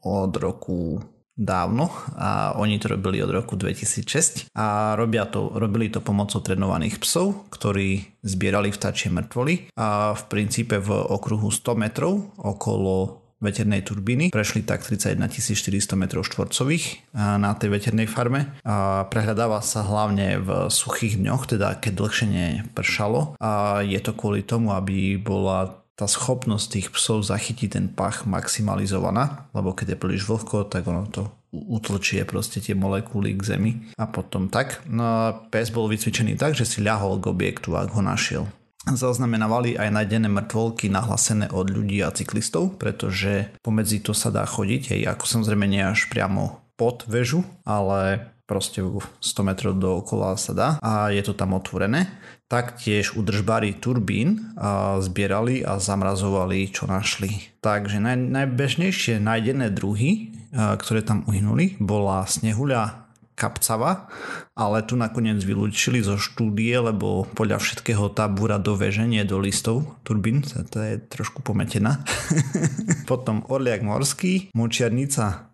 od 0.03 0.35
roku 0.37 1.03
dávno 1.33 1.89
a 2.21 2.53
oni 2.61 2.77
to 2.77 2.93
robili 2.93 3.25
od 3.25 3.33
roku 3.33 3.57
2006 3.57 4.53
a 4.53 4.93
robia 5.01 5.25
to, 5.25 5.49
robili 5.57 5.89
to 5.89 6.05
pomocou 6.05 6.45
trénovaných 6.45 7.01
psov, 7.01 7.49
ktorí 7.49 8.21
zbierali 8.21 8.69
vtáčie 8.69 9.09
mŕtvoly 9.09 9.73
a 9.81 10.13
v 10.13 10.23
princípe 10.29 10.77
v 10.77 10.93
okruhu 10.93 11.49
100 11.49 11.73
metrov 11.81 12.37
okolo 12.37 13.22
veternej 13.43 13.83
turbíny. 13.83 14.31
Prešli 14.31 14.63
tak 14.63 14.87
31 14.87 15.19
400 15.27 15.99
m 15.99 16.05
štvorcových 16.09 17.13
na 17.19 17.53
tej 17.59 17.69
veternej 17.75 18.07
farme. 18.07 18.55
A 18.63 19.05
prehľadáva 19.11 19.59
sa 19.61 19.83
hlavne 19.83 20.39
v 20.39 20.71
suchých 20.71 21.19
dňoch, 21.19 21.51
teda 21.51 21.83
keď 21.83 21.93
dlhšie 21.99 22.27
nepršalo. 22.31 23.37
A 23.43 23.83
je 23.83 23.99
to 23.99 24.15
kvôli 24.15 24.47
tomu, 24.47 24.71
aby 24.71 25.19
bola 25.19 25.83
tá 25.93 26.09
schopnosť 26.09 26.67
tých 26.73 26.89
psov 26.97 27.21
zachytiť 27.29 27.69
ten 27.69 27.87
pach 27.93 28.25
maximalizovaná, 28.25 29.53
lebo 29.53 29.77
keď 29.77 29.95
je 29.95 30.01
príliš 30.01 30.25
vlhko, 30.25 30.65
tak 30.65 30.89
ono 30.89 31.05
to 31.05 31.29
utlčie 31.53 32.25
proste 32.25 32.65
tie 32.65 32.73
molekuly 32.73 33.37
k 33.37 33.43
zemi 33.45 33.73
a 34.01 34.09
potom 34.09 34.49
tak. 34.49 34.81
No 34.89 35.37
pes 35.53 35.69
bol 35.69 35.93
vycvičený 35.93 36.41
tak, 36.41 36.57
že 36.57 36.65
si 36.65 36.81
ľahol 36.81 37.21
k 37.21 37.29
objektu, 37.29 37.77
ak 37.77 37.93
ho 37.93 38.01
našiel 38.01 38.49
zaznamenávali 38.87 39.79
aj 39.79 39.95
nájdené 39.95 40.27
mŕtvolky 40.27 40.91
nahlasené 40.91 41.51
od 41.55 41.71
ľudí 41.71 42.03
a 42.03 42.11
cyklistov, 42.11 42.75
pretože 42.83 43.55
pomedzi 43.63 44.03
to 44.03 44.11
sa 44.11 44.35
dá 44.35 44.43
chodiť, 44.43 44.83
hej, 44.97 45.03
ako 45.07 45.25
samozrejme 45.27 45.71
nie 45.71 45.87
až 45.87 46.11
priamo 46.11 46.59
pod 46.75 47.07
väžu, 47.07 47.47
ale 47.63 48.33
proste 48.43 48.83
100 48.83 49.23
metrov 49.47 49.73
dookola 49.79 50.35
sa 50.35 50.53
dá 50.53 50.69
a 50.83 51.15
je 51.15 51.23
to 51.23 51.33
tam 51.33 51.55
otvorené. 51.55 52.11
Taktiež 52.51 53.17
udržbári 53.17 53.81
turbín 53.81 54.53
zbierali 55.01 55.65
a 55.65 55.81
zamrazovali, 55.81 56.69
čo 56.69 56.85
našli. 56.85 57.49
Takže 57.65 57.97
naj, 57.97 58.19
najbežnejšie 58.19 59.23
nájdené 59.23 59.73
druhy, 59.73 60.37
ktoré 60.53 61.01
tam 61.01 61.25
uhynuli, 61.25 61.81
bola 61.81 62.29
snehuľa 62.29 63.02
kapcava, 63.43 64.07
ale 64.55 64.87
tu 64.87 64.95
nakoniec 64.95 65.43
vylúčili 65.43 65.99
zo 65.99 66.15
štúdie, 66.15 66.79
lebo 66.79 67.27
podľa 67.35 67.59
všetkého 67.59 68.15
tá 68.15 68.31
búra 68.31 68.63
do 68.63 68.79
veženie 68.79 69.27
do 69.27 69.43
listov 69.43 69.99
turbín, 70.07 70.47
to 70.47 70.79
je 70.79 71.03
trošku 71.11 71.43
pometená. 71.43 72.07
Potom 73.11 73.43
orliak 73.51 73.83
morský, 73.83 74.55
močiarnica 74.55 75.51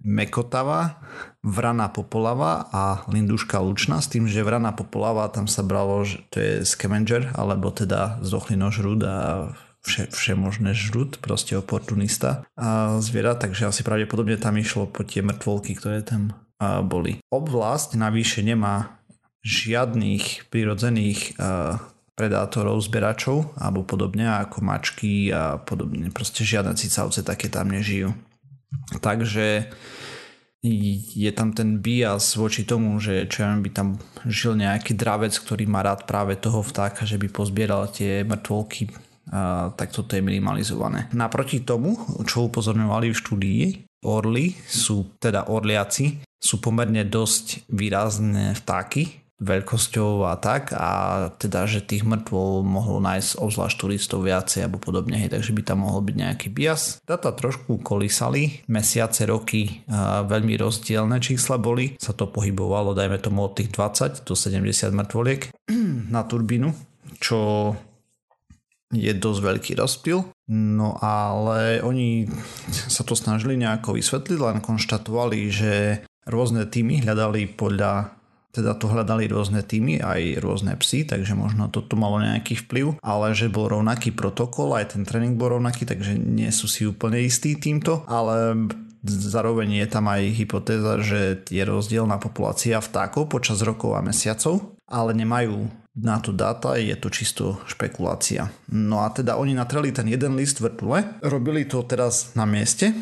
Mekotava, 0.00 0.98
Vrana 1.44 1.92
Popolava 1.92 2.66
a 2.72 3.04
Linduška 3.06 3.60
Lučna 3.60 4.00
s 4.00 4.08
tým, 4.08 4.26
že 4.26 4.42
Vrana 4.42 4.72
Popolava 4.72 5.28
tam 5.28 5.46
sa 5.46 5.60
bralo, 5.62 6.02
že 6.02 6.24
to 6.32 6.36
je 6.40 6.52
scavenger, 6.64 7.30
alebo 7.36 7.70
teda 7.70 8.18
zochlinožrúd 8.24 9.00
a 9.04 9.16
vše, 9.84 10.12
vše 10.12 10.34
možné 10.36 10.72
žrút, 10.76 11.20
proste 11.20 11.56
oportunista 11.56 12.44
a 12.56 13.00
zviera, 13.00 13.36
takže 13.36 13.68
asi 13.68 13.84
pravdepodobne 13.84 14.36
tam 14.36 14.56
išlo 14.56 14.88
po 14.88 15.04
tie 15.04 15.24
mŕtvolky, 15.24 15.76
ktoré 15.76 16.04
tam 16.04 16.36
boli. 16.60 17.24
Oblasť 17.32 17.96
navyše 17.96 18.44
nemá 18.44 19.00
žiadnych 19.40 20.52
prirodzených 20.52 21.40
a, 21.40 21.80
predátorov, 22.12 22.84
zberačov 22.84 23.56
alebo 23.56 23.80
podobne 23.80 24.28
ako 24.28 24.60
mačky 24.60 25.32
a 25.32 25.56
podobne. 25.56 26.12
Proste 26.12 26.44
žiadne 26.44 26.76
cicavce 26.76 27.24
také 27.24 27.48
tam 27.48 27.72
nežijú. 27.72 28.12
Takže 29.00 29.72
je 31.16 31.30
tam 31.32 31.56
ten 31.56 31.80
bias 31.80 32.36
voči 32.36 32.68
tomu, 32.68 33.00
že 33.00 33.24
čo 33.24 33.48
ja 33.48 33.56
by 33.56 33.70
tam 33.72 33.96
žil 34.28 34.52
nejaký 34.60 34.92
dravec, 34.92 35.32
ktorý 35.32 35.64
má 35.64 35.80
rád 35.80 36.04
práve 36.04 36.36
toho 36.36 36.60
vtáka, 36.60 37.08
že 37.08 37.16
by 37.16 37.32
pozbieral 37.32 37.88
tie 37.88 38.20
mŕtvolky, 38.28 38.92
tak 39.80 39.88
toto 39.88 40.12
je 40.12 40.20
minimalizované. 40.20 41.08
Naproti 41.16 41.64
tomu, 41.64 41.96
čo 42.28 42.52
upozorňovali 42.52 43.08
v 43.08 43.16
štúdii, 43.16 43.62
orly 44.04 44.52
sú, 44.68 45.16
teda 45.16 45.48
orliaci, 45.48 46.20
sú 46.40 46.58
pomerne 46.58 47.04
dosť 47.04 47.68
výrazné 47.68 48.56
vtáky, 48.56 49.20
veľkosťou 49.40 50.28
a 50.28 50.36
tak 50.36 50.76
a 50.76 50.92
teda, 51.40 51.64
že 51.64 51.80
tých 51.80 52.04
mŕtvol 52.04 52.60
mohlo 52.60 53.00
nájsť 53.00 53.40
obzvlášť 53.40 53.76
turistov 53.80 54.28
viacej 54.28 54.68
alebo 54.68 54.76
podobne, 54.76 55.16
hej, 55.16 55.32
takže 55.32 55.56
by 55.56 55.62
tam 55.64 55.88
mohol 55.88 56.04
byť 56.04 56.16
nejaký 56.16 56.48
bias. 56.52 57.00
Data 57.08 57.32
trošku 57.32 57.80
kolísali, 57.80 58.60
mesiace, 58.68 59.24
roky, 59.24 59.80
a 59.88 60.22
veľmi 60.28 60.60
rozdielne 60.60 61.16
čísla 61.24 61.56
boli, 61.56 61.96
sa 61.96 62.12
to 62.12 62.28
pohybovalo, 62.28 62.92
dajme 62.92 63.16
tomu 63.16 63.48
od 63.48 63.56
tých 63.56 63.72
20 63.72 64.28
do 64.28 64.36
70 64.36 64.92
mŕtvoliek 64.92 65.40
na 66.14 66.20
turbínu, 66.28 66.68
čo 67.16 67.72
je 68.90 69.12
dosť 69.14 69.40
veľký 69.40 69.72
rozptyl. 69.78 70.18
No 70.50 70.98
ale 70.98 71.78
oni 71.80 72.26
sa 72.68 73.06
to 73.06 73.14
snažili 73.14 73.54
nejako 73.54 73.94
vysvetliť, 73.94 74.38
len 74.42 74.58
konštatovali, 74.58 75.40
že 75.46 75.74
rôzne 76.28 76.66
týmy 76.68 77.04
hľadali 77.04 77.48
podľa 77.54 78.20
teda 78.50 78.74
to 78.74 78.90
hľadali 78.90 79.30
rôzne 79.30 79.62
týmy, 79.62 80.02
aj 80.02 80.42
rôzne 80.42 80.74
psy, 80.82 81.06
takže 81.06 81.38
možno 81.38 81.70
toto 81.70 81.94
malo 81.94 82.18
nejaký 82.18 82.66
vplyv, 82.66 82.98
ale 82.98 83.30
že 83.30 83.46
bol 83.46 83.70
rovnaký 83.70 84.10
protokol, 84.10 84.74
aj 84.74 84.98
ten 84.98 85.06
tréning 85.06 85.38
bol 85.38 85.54
rovnaký, 85.54 85.86
takže 85.86 86.18
nie 86.18 86.50
sú 86.50 86.66
si 86.66 86.82
úplne 86.82 87.22
istí 87.22 87.54
týmto, 87.54 88.02
ale 88.10 88.66
zároveň 89.06 89.86
je 89.86 89.88
tam 89.88 90.10
aj 90.10 90.22
hypotéza, 90.34 90.98
že 90.98 91.46
je 91.46 91.62
rozdielna 91.62 92.18
populácia 92.18 92.82
vtákov 92.82 93.30
počas 93.30 93.62
rokov 93.62 93.94
a 93.94 94.02
mesiacov, 94.02 94.74
ale 94.90 95.14
nemajú 95.14 95.70
na 95.94 96.18
to 96.22 96.30
dáta, 96.30 96.78
je 96.78 96.94
to 96.94 97.08
čisto 97.10 97.44
špekulácia. 97.66 98.50
No 98.70 99.02
a 99.02 99.10
teda 99.10 99.38
oni 99.38 99.54
natreli 99.54 99.90
ten 99.90 100.06
jeden 100.06 100.34
list 100.38 100.62
vrtule, 100.62 101.18
robili 101.22 101.66
to 101.66 101.82
teraz 101.86 102.34
na 102.34 102.46
mieste, 102.46 102.94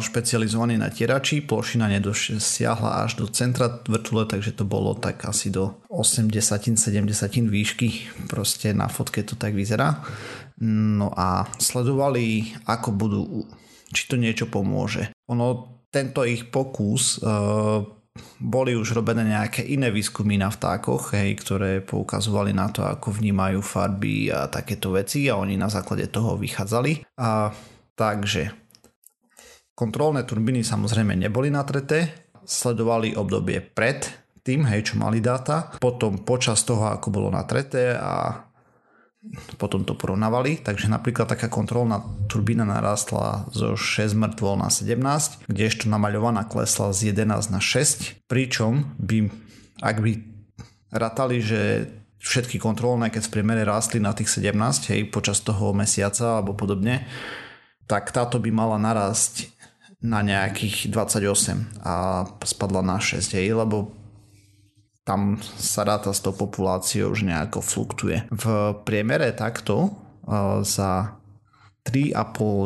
špecializovaný 0.00 0.80
na 0.80 0.92
tierači. 0.92 1.44
Plošina 1.44 1.88
nedosiahla 1.88 3.06
až 3.06 3.20
do 3.20 3.26
centra 3.30 3.68
vrtule, 3.86 4.26
takže 4.28 4.56
to 4.56 4.64
bolo 4.68 4.96
tak 4.96 5.24
asi 5.24 5.52
do 5.52 5.80
80-70 5.88 7.46
výšky. 7.46 7.88
Proste 8.26 8.72
na 8.76 8.90
fotke 8.90 9.22
to 9.22 9.38
tak 9.38 9.54
vyzerá. 9.54 10.02
No 10.64 11.12
a 11.12 11.44
sledovali, 11.60 12.56
ako 12.64 12.88
budú, 12.92 13.22
či 13.92 14.08
to 14.08 14.16
niečo 14.16 14.48
pomôže. 14.48 15.12
Ono, 15.28 15.78
tento 15.92 16.24
ich 16.24 16.48
pokus 16.48 17.20
uh, 17.20 17.84
boli 18.40 18.72
už 18.76 18.96
robené 18.96 19.28
nejaké 19.28 19.64
iné 19.64 19.92
výskumy 19.92 20.40
na 20.40 20.48
vtákoch, 20.48 21.12
hej, 21.16 21.36
ktoré 21.40 21.84
poukazovali 21.84 22.52
na 22.56 22.72
to, 22.72 22.84
ako 22.84 23.12
vnímajú 23.12 23.60
farby 23.60 24.32
a 24.32 24.48
takéto 24.48 24.92
veci 24.96 25.28
a 25.28 25.36
oni 25.36 25.56
na 25.56 25.68
základe 25.68 26.08
toho 26.08 26.36
vychádzali. 26.40 27.16
A, 27.20 27.52
takže 27.96 28.65
Kontrolné 29.76 30.24
turbíny 30.24 30.64
samozrejme 30.64 31.12
neboli 31.20 31.52
natreté, 31.52 32.32
sledovali 32.48 33.12
obdobie 33.12 33.60
pred 33.60 34.08
tým, 34.40 34.64
hej, 34.64 34.88
čo 34.88 34.94
mali 34.96 35.20
dáta, 35.20 35.76
potom 35.76 36.24
počas 36.24 36.64
toho, 36.64 36.88
ako 36.88 37.12
bolo 37.12 37.28
natreté 37.28 37.92
a 37.92 38.46
potom 39.58 39.82
to 39.82 39.98
porovnávali, 39.98 40.62
takže 40.62 40.86
napríklad 40.86 41.26
taká 41.26 41.50
kontrolná 41.50 41.98
turbína 42.30 42.62
narastla 42.62 43.50
zo 43.50 43.74
6 43.74 44.14
mŕtvol 44.14 44.62
na 44.62 44.70
17, 44.70 45.50
kdežto 45.50 45.90
namaľovaná 45.90 46.46
klesla 46.46 46.94
z 46.94 47.10
11 47.10 47.50
na 47.50 47.58
6, 47.58 48.30
pričom 48.30 48.96
by, 49.02 49.28
ak 49.82 49.96
by 49.98 50.12
ratali, 50.94 51.42
že 51.42 51.90
všetky 52.22 52.62
kontrolné, 52.62 53.10
keď 53.10 53.28
v 53.28 53.32
priemere 53.34 53.66
rástli 53.66 53.98
na 53.98 54.14
tých 54.14 54.30
17, 54.30 54.54
hej, 54.94 55.10
počas 55.10 55.42
toho 55.42 55.74
mesiaca 55.74 56.38
alebo 56.38 56.54
podobne, 56.54 57.02
tak 57.90 58.10
táto 58.10 58.38
by 58.42 58.50
mala 58.50 58.78
narásť 58.78 59.55
na 60.04 60.20
nejakých 60.20 60.92
28 60.92 61.80
a 61.80 62.24
spadla 62.44 62.84
na 62.84 63.00
6, 63.00 63.36
hej, 63.36 63.56
lebo 63.56 63.96
tam 65.06 65.38
sa 65.56 65.86
ráta 65.86 66.10
s 66.10 66.18
tou 66.18 66.34
populáciou 66.34 67.14
už 67.14 67.22
nejako 67.22 67.62
fluktuje. 67.62 68.26
V 68.28 68.44
priemere 68.82 69.30
takto 69.32 69.94
uh, 70.26 70.60
za 70.66 71.14
3,5 71.86 72.12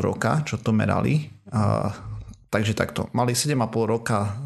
roka, 0.00 0.40
čo 0.48 0.56
to 0.56 0.72
merali, 0.72 1.28
uh, 1.52 1.92
takže 2.48 2.72
takto, 2.72 3.12
mali 3.12 3.36
7,5 3.36 3.60
roka 3.84 4.40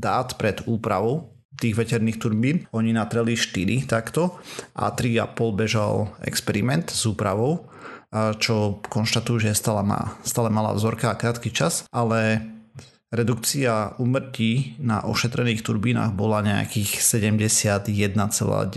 dát 0.00 0.34
pred 0.40 0.64
úpravou 0.64 1.36
tých 1.58 1.76
veterných 1.76 2.16
turbín. 2.16 2.64
Oni 2.72 2.96
natreli 2.96 3.36
4 3.36 3.84
takto 3.84 4.40
a 4.72 4.88
3,5 4.88 5.36
bežal 5.52 6.08
experiment 6.24 6.88
s 6.88 7.04
úpravou 7.04 7.68
čo 8.12 8.80
konštatujú, 8.88 9.48
že 9.48 9.58
stále, 9.58 9.84
má, 9.84 10.16
stále 10.24 10.48
malá 10.48 10.72
vzorka 10.72 11.12
a 11.12 11.18
krátky 11.18 11.52
čas, 11.52 11.84
ale 11.92 12.40
redukcia 13.12 13.96
umrtí 14.00 14.76
na 14.80 15.04
ošetrených 15.04 15.64
turbínach 15.64 16.12
bola 16.12 16.44
nejakých 16.44 17.00
71,9% 17.00 18.68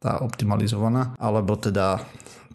tá 0.00 0.12
optimalizovaná, 0.24 1.12
alebo 1.20 1.56
teda 1.60 2.00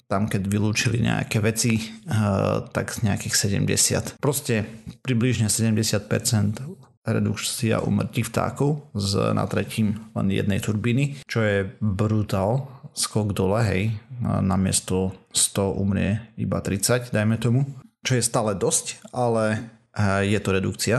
tam 0.06 0.30
keď 0.30 0.46
vylúčili 0.46 1.02
nejaké 1.02 1.42
veci, 1.42 1.82
eh, 1.82 2.58
tak 2.70 3.02
nejakých 3.02 3.34
70. 3.34 4.22
Proste 4.22 4.66
približne 5.02 5.50
70% 5.50 6.62
redukcia 7.06 7.86
umrtí 7.86 8.26
vtákov 8.26 8.90
z 8.98 9.34
natretím 9.38 10.10
len 10.18 10.30
jednej 10.34 10.58
turbíny, 10.58 11.22
čo 11.30 11.42
je 11.46 11.70
brutál 11.78 12.66
skok 12.96 13.36
dole, 13.36 13.60
hej, 13.62 13.84
namiesto 14.22 15.16
100 15.32 15.76
umrie 15.76 16.22
iba 16.40 16.62
30, 16.62 17.12
dajme 17.12 17.36
tomu, 17.40 17.68
čo 18.06 18.16
je 18.16 18.24
stále 18.24 18.54
dosť, 18.54 19.02
ale 19.12 19.74
eh, 19.98 20.30
je 20.30 20.40
to 20.40 20.50
redukcia. 20.54 20.98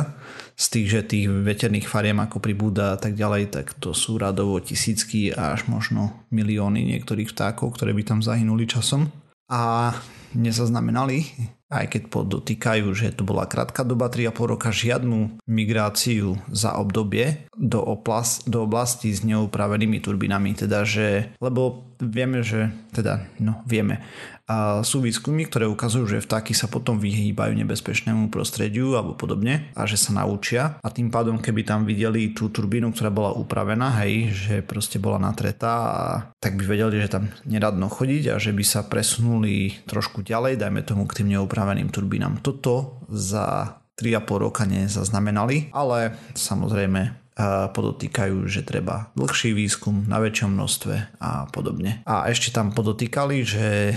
Z 0.56 0.66
tých, 0.72 0.88
že 0.88 1.00
tých 1.04 1.28
veterných 1.28 1.84
fariem 1.84 2.16
ako 2.16 2.40
pribúda 2.40 2.96
a 2.96 2.98
tak 2.98 3.12
ďalej, 3.12 3.52
tak 3.52 3.76
to 3.76 3.92
sú 3.92 4.16
radovo 4.16 4.56
tisícky 4.56 5.28
až 5.28 5.68
možno 5.68 6.24
milióny 6.32 6.80
niektorých 6.96 7.28
vtákov, 7.28 7.76
ktoré 7.76 7.92
by 7.92 8.02
tam 8.08 8.20
zahynuli 8.24 8.64
časom. 8.64 9.12
A 9.52 9.92
nezaznamenali, 10.32 11.28
aj 11.66 11.86
keď 11.98 12.02
podotýkajú, 12.08 12.86
že 12.94 13.10
to 13.14 13.26
bola 13.26 13.50
krátka 13.50 13.82
doba 13.82 14.06
3,5 14.06 14.52
roka, 14.54 14.70
žiadnu 14.70 15.42
migráciu 15.50 16.38
za 16.50 16.78
obdobie 16.78 17.50
do, 17.58 17.82
oblast, 17.82 18.46
do 18.46 18.62
oblasti 18.62 19.10
s 19.10 19.26
neupravenými 19.26 19.98
turbinami. 19.98 20.54
Teda, 20.54 20.86
že, 20.86 21.34
lebo 21.42 21.90
vieme, 21.98 22.46
že, 22.46 22.70
teda, 22.94 23.26
no, 23.42 23.66
vieme, 23.66 24.04
a 24.46 24.86
sú 24.86 25.02
výskumy, 25.02 25.50
ktoré 25.50 25.66
ukazujú, 25.66 26.06
že 26.06 26.22
vtáky 26.22 26.54
sa 26.54 26.70
potom 26.70 27.02
vyhýbajú 27.02 27.50
nebezpečnému 27.66 28.30
prostrediu 28.30 28.94
alebo 28.94 29.18
podobne 29.18 29.74
a 29.74 29.90
že 29.90 29.98
sa 29.98 30.14
naučia 30.14 30.78
a 30.78 30.86
tým 30.86 31.10
pádom 31.10 31.42
keby 31.42 31.66
tam 31.66 31.82
videli 31.82 32.30
tú 32.30 32.54
turbínu, 32.54 32.94
ktorá 32.94 33.10
bola 33.10 33.34
upravená, 33.34 33.98
hej, 34.06 34.30
že 34.30 34.56
proste 34.62 35.02
bola 35.02 35.18
natretá 35.18 35.74
a 35.90 36.02
tak 36.38 36.54
by 36.54 36.62
vedeli, 36.62 37.02
že 37.02 37.18
tam 37.18 37.34
neradno 37.42 37.90
chodiť 37.90 38.30
a 38.30 38.36
že 38.38 38.54
by 38.54 38.62
sa 38.62 38.86
presunuli 38.86 39.82
trošku 39.82 40.22
ďalej, 40.22 40.62
dajme 40.62 40.86
tomu 40.86 41.10
k 41.10 41.22
tým 41.22 41.34
neupraveným 41.34 41.55
turbínam. 41.88 42.44
Toto 42.44 43.00
za 43.08 43.80
3,5 43.96 44.44
roka 44.44 44.68
nezaznamenali, 44.68 45.72
ale 45.72 46.12
samozrejme 46.36 47.32
podotýkajú, 47.72 48.48
že 48.48 48.64
treba 48.64 49.12
dlhší 49.12 49.52
výskum 49.52 50.08
na 50.08 50.20
väčšom 50.20 50.56
množstve 50.56 51.20
a 51.20 51.48
podobne. 51.52 52.00
A 52.08 52.28
ešte 52.32 52.52
tam 52.52 52.72
podotýkali, 52.72 53.36
že 53.44 53.96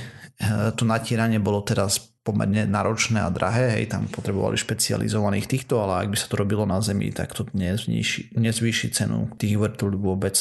to 0.75 0.83
natíranie 0.87 1.39
bolo 1.39 1.63
teraz 1.63 1.99
pomerne 2.19 2.67
náročné 2.67 3.23
a 3.23 3.31
drahé, 3.31 3.79
hej, 3.79 3.95
tam 3.95 4.07
potrebovali 4.11 4.59
špecializovaných 4.59 5.47
týchto, 5.47 5.79
ale 5.79 6.03
ak 6.03 6.11
by 6.11 6.17
sa 6.19 6.27
to 6.27 6.35
robilo 6.35 6.67
na 6.67 6.83
Zemi, 6.83 7.15
tak 7.15 7.31
to 7.31 7.47
nezvýši, 7.55 8.35
nezvýši 8.35 8.87
cenu 8.91 9.31
tých 9.39 9.55
vrtúľ 9.55 9.95
vôbec. 9.95 10.35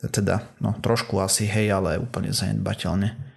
Teda, 0.00 0.48
no 0.60 0.76
trošku 0.80 1.20
asi, 1.20 1.44
hej, 1.48 1.72
ale 1.72 2.00
úplne 2.00 2.32
zanedbateľne. 2.32 3.29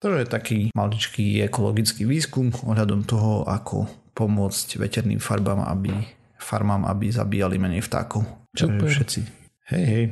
To 0.00 0.16
je 0.16 0.24
taký 0.24 0.58
maličký 0.72 1.44
ekologický 1.44 2.08
výskum 2.08 2.48
ohľadom 2.64 3.04
toho, 3.04 3.44
ako 3.44 3.84
pomôcť 4.16 4.80
veterným 4.80 5.20
farbám, 5.20 5.60
aby, 5.60 5.92
farmám, 6.40 6.88
aby 6.88 7.12
zabíjali 7.12 7.60
menej 7.60 7.84
vtákov. 7.84 8.24
Čo 8.56 8.72
všetci. 8.80 9.20
Hej, 9.70 9.84
hej. 9.84 10.04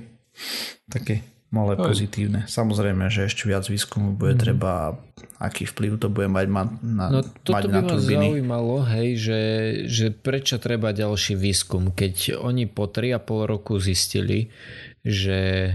Také 0.86 1.24
malé 1.48 1.80
Aj. 1.80 1.84
pozitívne. 1.88 2.44
Samozrejme, 2.44 3.08
že 3.08 3.24
ešte 3.24 3.48
viac 3.48 3.64
výskumu 3.64 4.12
bude 4.12 4.36
mm. 4.36 4.40
treba, 4.40 5.00
aký 5.40 5.64
vplyv 5.64 5.96
to 5.96 6.12
bude 6.12 6.28
mať 6.28 6.46
ma, 6.52 6.62
na, 6.84 7.06
no, 7.08 7.20
toto 7.24 7.56
mať 7.56 7.64
by 7.64 7.72
na 7.72 7.82
turbiny. 7.88 8.16
ma 8.20 8.28
zaujímalo, 8.28 8.76
hej, 8.84 9.08
že, 9.16 9.40
že 9.88 10.06
prečo 10.12 10.60
treba 10.60 10.92
ďalší 10.92 11.34
výskum, 11.34 11.96
keď 11.96 12.36
oni 12.36 12.68
po 12.68 12.86
3,5 12.92 13.52
roku 13.56 13.80
zistili, 13.80 14.52
že... 15.00 15.72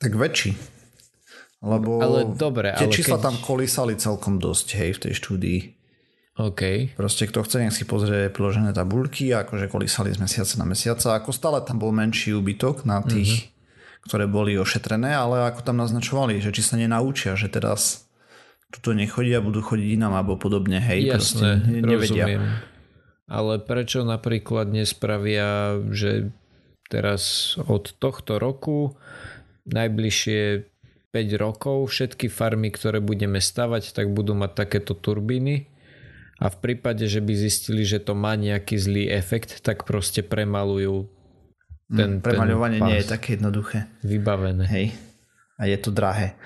Tak 0.00 0.12
väčší. 0.16 0.79
Lebo 1.60 2.00
ale 2.00 2.32
dobre, 2.34 2.72
tie 2.72 2.88
ale 2.88 2.94
čísla 2.96 3.20
keď... 3.20 3.24
tam 3.24 3.34
kolísali 3.44 3.94
celkom 4.00 4.40
dosť, 4.40 4.66
hej, 4.80 4.90
v 4.96 5.00
tej 5.08 5.12
štúdii. 5.16 5.60
OK. 6.40 6.96
Proste 6.96 7.28
kto 7.28 7.44
chce, 7.44 7.60
nech 7.60 7.76
si 7.76 7.84
pozrie 7.84 8.32
priložené 8.32 8.72
tabulky, 8.72 9.28
akože 9.36 9.68
kolísali 9.68 10.08
z 10.16 10.24
mesiaca 10.24 10.54
na 10.56 10.66
mesiaca, 10.66 11.20
ako 11.20 11.36
stále 11.36 11.60
tam 11.60 11.76
bol 11.76 11.92
menší 11.92 12.32
úbytok 12.32 12.88
na 12.88 13.04
tých 13.04 13.28
mm-hmm 13.28 13.58
ktoré 14.04 14.24
boli 14.24 14.56
ošetrené, 14.56 15.12
ale 15.12 15.44
ako 15.52 15.60
tam 15.60 15.76
naznačovali, 15.76 16.40
že 16.40 16.54
či 16.54 16.62
sa 16.64 16.80
nenaučia, 16.80 17.36
že 17.36 17.52
teraz 17.52 18.08
tuto 18.70 18.94
nechodia, 18.96 19.42
budú 19.42 19.60
chodiť 19.60 19.98
inám 19.98 20.14
alebo 20.16 20.40
podobne, 20.40 20.78
hej, 20.80 21.10
Jasné, 21.10 21.14
proste 21.14 21.46
nevedia. 21.68 22.26
Rozumiem. 22.26 22.42
Ale 23.30 23.54
prečo 23.62 24.02
napríklad 24.02 24.72
nespravia, 24.72 25.78
že 25.94 26.34
teraz 26.90 27.54
od 27.62 27.94
tohto 28.02 28.42
roku 28.42 28.98
najbližšie 29.70 30.69
5 31.10 31.42
rokov 31.42 31.90
všetky 31.90 32.30
farmy, 32.30 32.70
ktoré 32.70 33.02
budeme 33.02 33.42
stavať, 33.42 33.94
tak 33.94 34.10
budú 34.14 34.38
mať 34.38 34.66
takéto 34.66 34.94
turbíny 34.94 35.66
a 36.40 36.48
v 36.48 36.56
prípade, 36.62 37.04
že 37.04 37.20
by 37.20 37.32
zistili, 37.36 37.82
že 37.84 38.00
to 38.00 38.16
má 38.16 38.38
nejaký 38.38 38.78
zlý 38.78 39.10
efekt, 39.10 39.60
tak 39.60 39.84
proste 39.84 40.24
premalujú 40.24 41.20
Mm, 41.90 41.98
ten, 41.98 42.10
Premaľovanie 42.22 42.78
ten 42.78 42.86
nie 42.86 42.98
je 43.02 43.06
také 43.10 43.34
jednoduché. 43.34 43.90
Vybavené. 44.06 44.64
Hej. 44.70 44.86
A 45.58 45.66
je 45.66 45.76
to 45.76 45.90
drahé. 45.90 46.38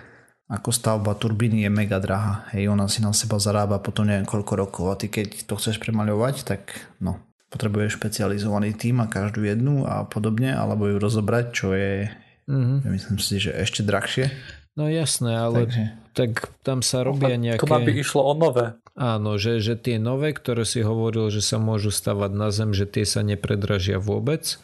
Ako 0.48 0.72
stavba 0.72 1.12
turbíny 1.16 1.68
je 1.68 1.70
mega 1.70 2.00
drahá. 2.00 2.48
Hej, 2.56 2.72
ona 2.72 2.88
si 2.88 3.04
na 3.04 3.12
seba 3.12 3.36
zarába 3.36 3.80
potom 3.80 4.08
neviem 4.08 4.24
koľko 4.24 4.52
rokov 4.56 4.84
a 4.88 4.96
ty 4.96 5.12
keď 5.12 5.44
to 5.44 5.54
chceš 5.60 5.76
premaľovať, 5.80 6.48
tak 6.48 6.72
no, 7.00 7.20
potrebuješ 7.52 8.00
špecializovaný 8.00 8.72
tým 8.76 9.04
a 9.04 9.08
každú 9.08 9.44
jednu 9.44 9.84
a 9.84 10.08
podobne, 10.08 10.56
alebo 10.56 10.88
ju 10.88 10.96
rozobrať, 10.96 11.44
čo 11.52 11.76
je 11.76 12.08
mm-hmm. 12.48 12.78
ja 12.84 12.90
myslím 12.90 13.18
si, 13.20 13.40
že 13.40 13.50
ešte 13.52 13.80
drahšie. 13.84 14.30
No 14.74 14.90
jasné, 14.90 15.38
ale 15.38 15.70
Takže. 15.70 15.84
tak 16.18 16.30
tam 16.66 16.82
sa 16.82 17.06
robia 17.06 17.38
nejaké... 17.38 17.62
To 17.62 17.70
by 17.70 17.92
išlo 17.94 18.26
o 18.26 18.34
nové. 18.34 18.74
Áno, 18.98 19.38
že, 19.38 19.62
že 19.62 19.78
tie 19.78 20.02
nové, 20.02 20.34
ktoré 20.34 20.66
si 20.66 20.82
hovoril, 20.82 21.30
že 21.30 21.42
sa 21.42 21.62
môžu 21.62 21.94
stavať 21.94 22.30
na 22.34 22.50
zem, 22.50 22.74
že 22.74 22.86
tie 22.86 23.06
sa 23.06 23.22
nepredražia 23.22 24.02
vôbec 24.02 24.58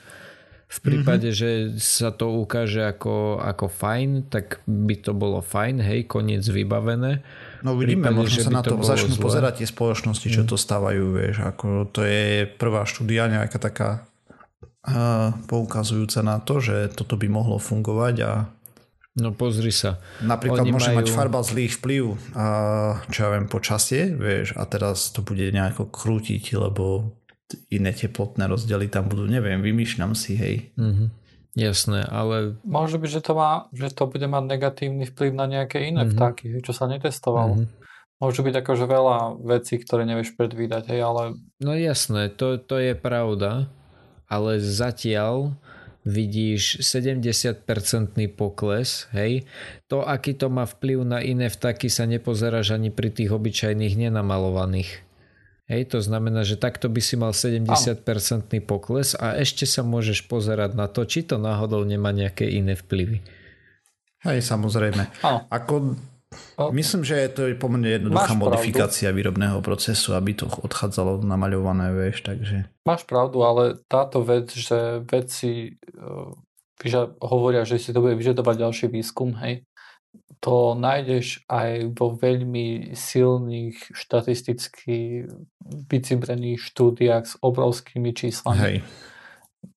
v 0.71 0.79
prípade, 0.87 1.35
mm-hmm. 1.35 1.75
že 1.75 1.83
sa 1.83 2.15
to 2.15 2.31
ukáže 2.31 2.87
ako, 2.87 3.43
ako 3.43 3.67
fajn, 3.67 4.31
tak 4.31 4.63
by 4.71 4.95
to 5.03 5.11
bolo 5.11 5.43
fajn, 5.43 5.83
hej, 5.83 6.07
koniec 6.07 6.47
vybavené. 6.47 7.27
No 7.67 7.75
vidíme, 7.75 8.15
možno 8.15 8.39
že 8.39 8.47
sa 8.47 8.55
na 8.55 8.63
to, 8.63 8.79
to 8.79 8.87
začnú 8.87 9.19
zle. 9.19 9.25
pozerať 9.27 9.63
tie 9.63 9.69
spoločnosti, 9.69 10.29
čo 10.31 10.47
mm. 10.47 10.49
to 10.49 10.55
stávajú, 10.55 11.05
vieš, 11.11 11.43
ako 11.43 11.91
to 11.91 12.07
je 12.07 12.47
prvá 12.47 12.87
štúdia 12.87 13.27
nejaká 13.27 13.59
taká 13.59 14.07
poukazujúca 15.47 16.25
na 16.25 16.41
to, 16.41 16.59
že 16.63 16.93
toto 16.97 17.21
by 17.21 17.29
mohlo 17.29 17.61
fungovať 17.61 18.17
a 18.25 18.33
No 19.19 19.35
pozri 19.35 19.75
sa. 19.75 19.99
Napríklad 20.23 20.63
Oni 20.63 20.71
môže 20.71 20.95
majú... 20.95 21.03
mať 21.03 21.07
farba 21.11 21.43
zlý 21.43 21.67
vplyv 21.67 22.15
a 22.39 22.47
čo 23.11 23.27
ja 23.27 23.29
viem, 23.35 23.51
počasie, 23.51 24.15
vieš, 24.15 24.55
a 24.55 24.63
teraz 24.71 25.11
to 25.11 25.27
bude 25.27 25.43
nejako 25.51 25.91
krútiť, 25.91 26.55
lebo 26.55 27.19
iné 27.75 27.91
teplotné 27.91 28.47
rozdiely 28.47 28.87
tam 28.87 29.11
budú, 29.11 29.27
neviem, 29.27 29.59
vymýšľam 29.59 30.15
si, 30.15 30.39
hej. 30.39 30.71
Mm-hmm. 30.79 31.09
Jasné, 31.59 32.07
ale... 32.07 32.55
Môže 32.63 33.03
byť, 33.03 33.11
že 33.11 33.21
to, 33.27 33.33
má, 33.35 33.67
že 33.75 33.91
to 33.91 34.07
bude 34.07 34.23
mať 34.23 34.45
negatívny 34.47 35.05
vplyv 35.11 35.31
na 35.35 35.51
nejaké 35.51 35.91
iné 35.91 36.07
mm-hmm. 36.07 36.15
vtáky, 36.15 36.63
čo 36.63 36.71
sa 36.71 36.87
netestovalo. 36.87 37.59
Mm-hmm. 37.59 37.79
Môžu 38.23 38.47
byť 38.47 38.55
akože 38.63 38.85
veľa 38.87 39.43
vecí, 39.43 39.75
ktoré 39.83 40.07
nevieš 40.07 40.39
predvídať, 40.39 40.95
hej, 40.95 41.03
ale... 41.03 41.35
No 41.59 41.75
jasné, 41.75 42.31
to, 42.31 42.63
to 42.63 42.79
je 42.79 42.95
pravda, 42.95 43.67
ale 44.31 44.63
zatiaľ 44.63 45.59
vidíš 46.07 46.81
70-percentný 46.81 48.33
pokles, 48.33 49.11
hej. 49.13 49.45
To, 49.93 50.01
aký 50.01 50.33
to 50.33 50.49
má 50.49 50.65
vplyv 50.65 51.05
na 51.05 51.21
iné 51.21 51.53
vtáky, 51.53 51.93
sa 51.93 52.09
nepozeráš 52.09 52.73
ani 52.73 52.89
pri 52.89 53.13
tých 53.13 53.29
obyčajných 53.29 54.09
nenamalovaných. 54.09 55.05
Hej, 55.71 55.95
to 55.95 56.03
znamená, 56.03 56.43
že 56.43 56.59
takto 56.59 56.91
by 56.91 56.99
si 56.99 57.15
mal 57.15 57.31
70% 57.31 58.03
pokles 58.67 59.15
a 59.15 59.39
ešte 59.39 59.71
sa 59.71 59.87
môžeš 59.87 60.27
pozerať 60.27 60.75
na 60.75 60.91
to, 60.91 61.07
či 61.07 61.23
to 61.23 61.39
náhodou 61.39 61.87
nemá 61.87 62.11
nejaké 62.11 62.49
iné 62.49 62.75
vplyvy. 62.75 63.23
Hej, 64.27 64.43
samozrejme. 64.51 65.15
Ako, 65.47 65.95
myslím, 66.71 67.03
že 67.03 67.17
je 67.19 67.29
to 67.29 67.43
pomerne 67.59 67.91
jednoduchá 67.91 68.35
Máš 68.35 68.43
modifikácia 68.43 69.09
pravdu. 69.11 69.19
výrobného 69.19 69.59
procesu, 69.63 70.15
aby 70.15 70.31
to 70.39 70.47
odchádzalo 70.47 71.23
namaľované, 71.27 71.91
vieš, 71.91 72.23
takže... 72.23 72.71
Máš 72.87 73.03
pravdu, 73.07 73.43
ale 73.43 73.83
táto 73.91 74.23
vec, 74.23 74.51
že 74.55 75.03
vedci 75.05 75.81
uh, 75.99 76.31
hovoria, 77.21 77.67
že 77.67 77.83
si 77.83 77.91
to 77.91 78.01
bude 78.01 78.15
vyžadovať 78.17 78.55
ďalší 78.57 78.87
výskum, 78.89 79.37
hej, 79.43 79.67
to 80.41 80.73
nájdeš 80.73 81.45
aj 81.53 81.93
vo 81.93 82.17
veľmi 82.17 82.97
silných 82.97 83.93
štatisticky 83.93 85.29
vycibrených 85.93 86.61
štúdiách 86.65 87.25
s 87.29 87.35
obrovskými 87.45 88.11
číslami. 88.17 88.59
Hej. 88.59 88.77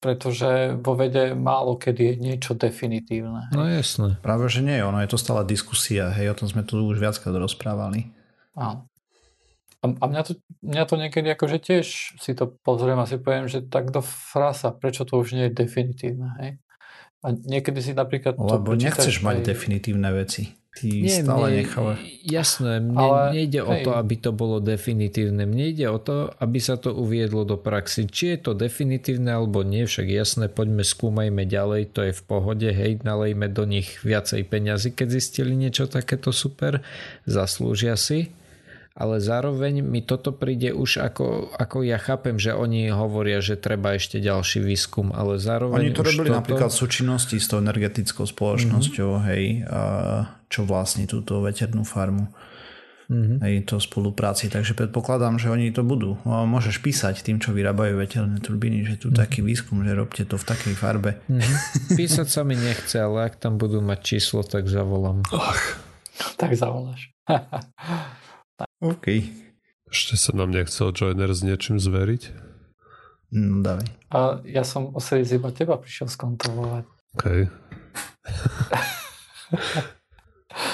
Pretože 0.03 0.75
vo 0.83 0.99
vede 0.99 1.31
málo 1.31 1.79
kedy 1.79 2.01
je 2.03 2.15
niečo 2.19 2.51
definitívne. 2.59 3.47
No 3.55 3.63
jasné. 3.63 4.19
Práve, 4.19 4.51
že 4.51 4.59
nie, 4.59 4.83
ono 4.83 4.99
je 4.99 5.07
to 5.07 5.15
stále 5.15 5.47
diskusia, 5.47 6.11
hej, 6.11 6.35
o 6.35 6.37
tom 6.43 6.51
sme 6.51 6.67
tu 6.67 6.75
už 6.83 6.99
viackrát 6.99 7.31
rozprávali. 7.31 8.11
Áno. 8.59 8.91
A, 9.79 9.85
a 9.87 10.05
mňa, 10.11 10.21
to, 10.27 10.31
mňa 10.63 10.83
to 10.87 10.95
niekedy 10.99 11.27
akože 11.31 11.57
tiež 11.59 11.85
si 12.19 12.31
to 12.35 12.51
pozriem 12.67 12.99
a 12.99 13.07
si 13.07 13.15
poviem, 13.15 13.47
že 13.47 13.63
tak 13.63 13.95
do 13.95 14.03
frasa, 14.03 14.75
prečo 14.75 15.07
to 15.07 15.19
už 15.19 15.39
nie 15.39 15.47
je 15.47 15.55
definitívne, 15.55 16.35
hej? 16.39 16.51
A 17.23 17.31
niekedy 17.31 17.79
si 17.79 17.95
napríklad... 17.95 18.35
Lebo 18.35 18.75
nechceš 18.75 19.23
mať 19.23 19.41
aj... 19.41 19.45
definitívne 19.47 20.11
veci. 20.11 20.51
Ty 20.73 20.89
Nie, 20.89 21.21
stále 21.21 21.47
mne, 21.53 21.57
necháva. 21.61 21.93
Jasné, 22.25 22.81
mne 22.81 22.97
Ale, 22.97 23.21
nejde 23.37 23.61
hej. 23.61 23.69
o 23.69 23.73
to, 23.85 23.91
aby 23.93 24.15
to 24.17 24.31
bolo 24.33 24.57
definitívne. 24.57 25.45
Mne 25.45 25.69
ide 25.69 25.85
o 25.85 26.01
to, 26.01 26.33
aby 26.41 26.57
sa 26.57 26.81
to 26.81 26.97
uviedlo 26.97 27.45
do 27.45 27.61
praxi. 27.61 28.09
Či 28.09 28.35
je 28.35 28.37
to 28.41 28.51
definitívne 28.57 29.29
alebo 29.29 29.61
nie, 29.61 29.85
však 29.85 30.09
jasné, 30.09 30.49
poďme 30.49 30.81
skúmajme 30.81 31.45
ďalej, 31.45 31.93
to 31.93 32.09
je 32.09 32.13
v 32.17 32.23
pohode, 32.25 32.65
hej, 32.65 33.05
nalejme 33.05 33.53
do 33.53 33.69
nich 33.69 34.01
viacej 34.01 34.49
peňazí, 34.49 34.97
keď 34.97 35.07
zistili 35.13 35.53
niečo 35.53 35.85
takéto 35.85 36.33
super, 36.33 36.81
zaslúžia 37.29 37.93
si 37.93 38.33
ale 38.93 39.17
zároveň 39.17 39.81
mi 39.81 40.05
toto 40.05 40.29
príde 40.29 40.69
už 40.69 41.01
ako, 41.01 41.49
ako 41.57 41.81
ja 41.81 41.97
chápem, 41.97 42.37
že 42.37 42.53
oni 42.53 42.93
hovoria, 42.93 43.41
že 43.41 43.57
treba 43.57 43.97
ešte 43.97 44.21
ďalší 44.21 44.61
výskum, 44.61 45.09
ale 45.09 45.41
zároveň 45.41 45.89
Oni 45.89 45.97
to 45.97 46.05
robili 46.05 46.29
toto... 46.29 46.37
napríklad 46.37 46.69
v 46.69 46.77
súčinnosti 46.77 47.41
s 47.41 47.49
tou 47.49 47.57
energetickou 47.57 48.29
spoločnosťou, 48.29 49.09
mm-hmm. 49.17 49.29
hej, 49.33 49.43
a 49.65 49.81
čo 50.45 50.69
vlastní 50.69 51.09
túto 51.09 51.41
veternú 51.41 51.81
farmu. 51.81 52.29
Mm-hmm. 53.09 53.37
Hej, 53.41 53.55
to 53.65 53.81
spolupráci, 53.81 54.47
takže 54.47 54.77
predpokladám, 54.77 55.41
že 55.41 55.49
oni 55.49 55.73
to 55.73 55.81
budú. 55.81 56.21
Môžeš 56.23 56.79
písať 56.79 57.25
tým, 57.25 57.41
čo 57.41 57.51
vyrábajú 57.51 57.97
veterné 57.97 58.37
turbíny, 58.39 58.85
že 58.85 59.01
tu 59.01 59.09
mm-hmm. 59.09 59.21
taký 59.25 59.41
výskum, 59.41 59.81
že 59.81 59.97
robte 59.97 60.21
to 60.21 60.37
v 60.37 60.45
takej 60.45 60.73
farbe. 60.77 61.17
Mm-hmm. 61.25 61.97
Písať 61.97 62.27
sa 62.29 62.45
mi 62.45 62.53
nechce, 62.53 63.01
ale 63.01 63.25
ak 63.25 63.41
tam 63.41 63.57
budú 63.57 63.81
mať 63.81 63.99
číslo, 64.05 64.45
tak 64.45 64.69
zavolám. 64.69 65.25
Ach. 65.33 65.81
Tak 66.37 66.53
zavoláš. 66.53 67.09
OK. 68.83 69.07
Ešte 69.87 70.19
sa 70.19 70.35
nám 70.35 70.51
nechcel 70.51 70.91
Joiner 70.91 71.31
s 71.31 71.39
niečím 71.39 71.79
zveriť? 71.79 72.35
No, 73.31 73.63
dávaj. 73.63 73.87
A 74.11 74.43
ja 74.43 74.67
som 74.67 74.91
o 74.91 74.99
iba 75.15 75.49
teba 75.55 75.79
prišiel 75.79 76.11
skontrolovať. 76.11 76.83
OK. 77.15 77.25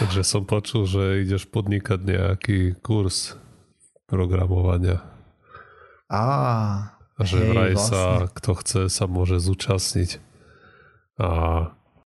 Takže 0.02 0.22
som 0.26 0.50
počul, 0.50 0.90
že 0.90 1.22
ideš 1.22 1.46
podnikať 1.54 2.00
nejaký 2.02 2.60
kurz 2.82 3.38
programovania. 4.10 5.06
Á. 6.10 6.26
A 7.14 7.22
že 7.22 7.46
hej, 7.46 7.50
vraj 7.54 7.74
vlastne. 7.78 7.94
sa, 7.94 8.32
kto 8.34 8.52
chce, 8.58 8.82
sa 8.90 9.06
môže 9.06 9.38
zúčastniť. 9.38 10.18
A... 11.22 11.28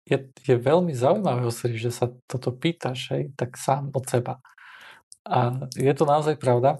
Je, 0.06 0.30
je 0.46 0.56
veľmi 0.62 0.94
zaujímavé, 0.94 1.50
že 1.74 1.90
sa 1.90 2.12
toto 2.30 2.54
pýtaš, 2.54 3.18
hej, 3.18 3.24
tak 3.34 3.58
sám 3.58 3.90
od 3.98 4.06
seba. 4.06 4.44
A 5.28 5.68
je 5.76 5.94
to 5.94 6.08
naozaj 6.08 6.40
pravda. 6.40 6.80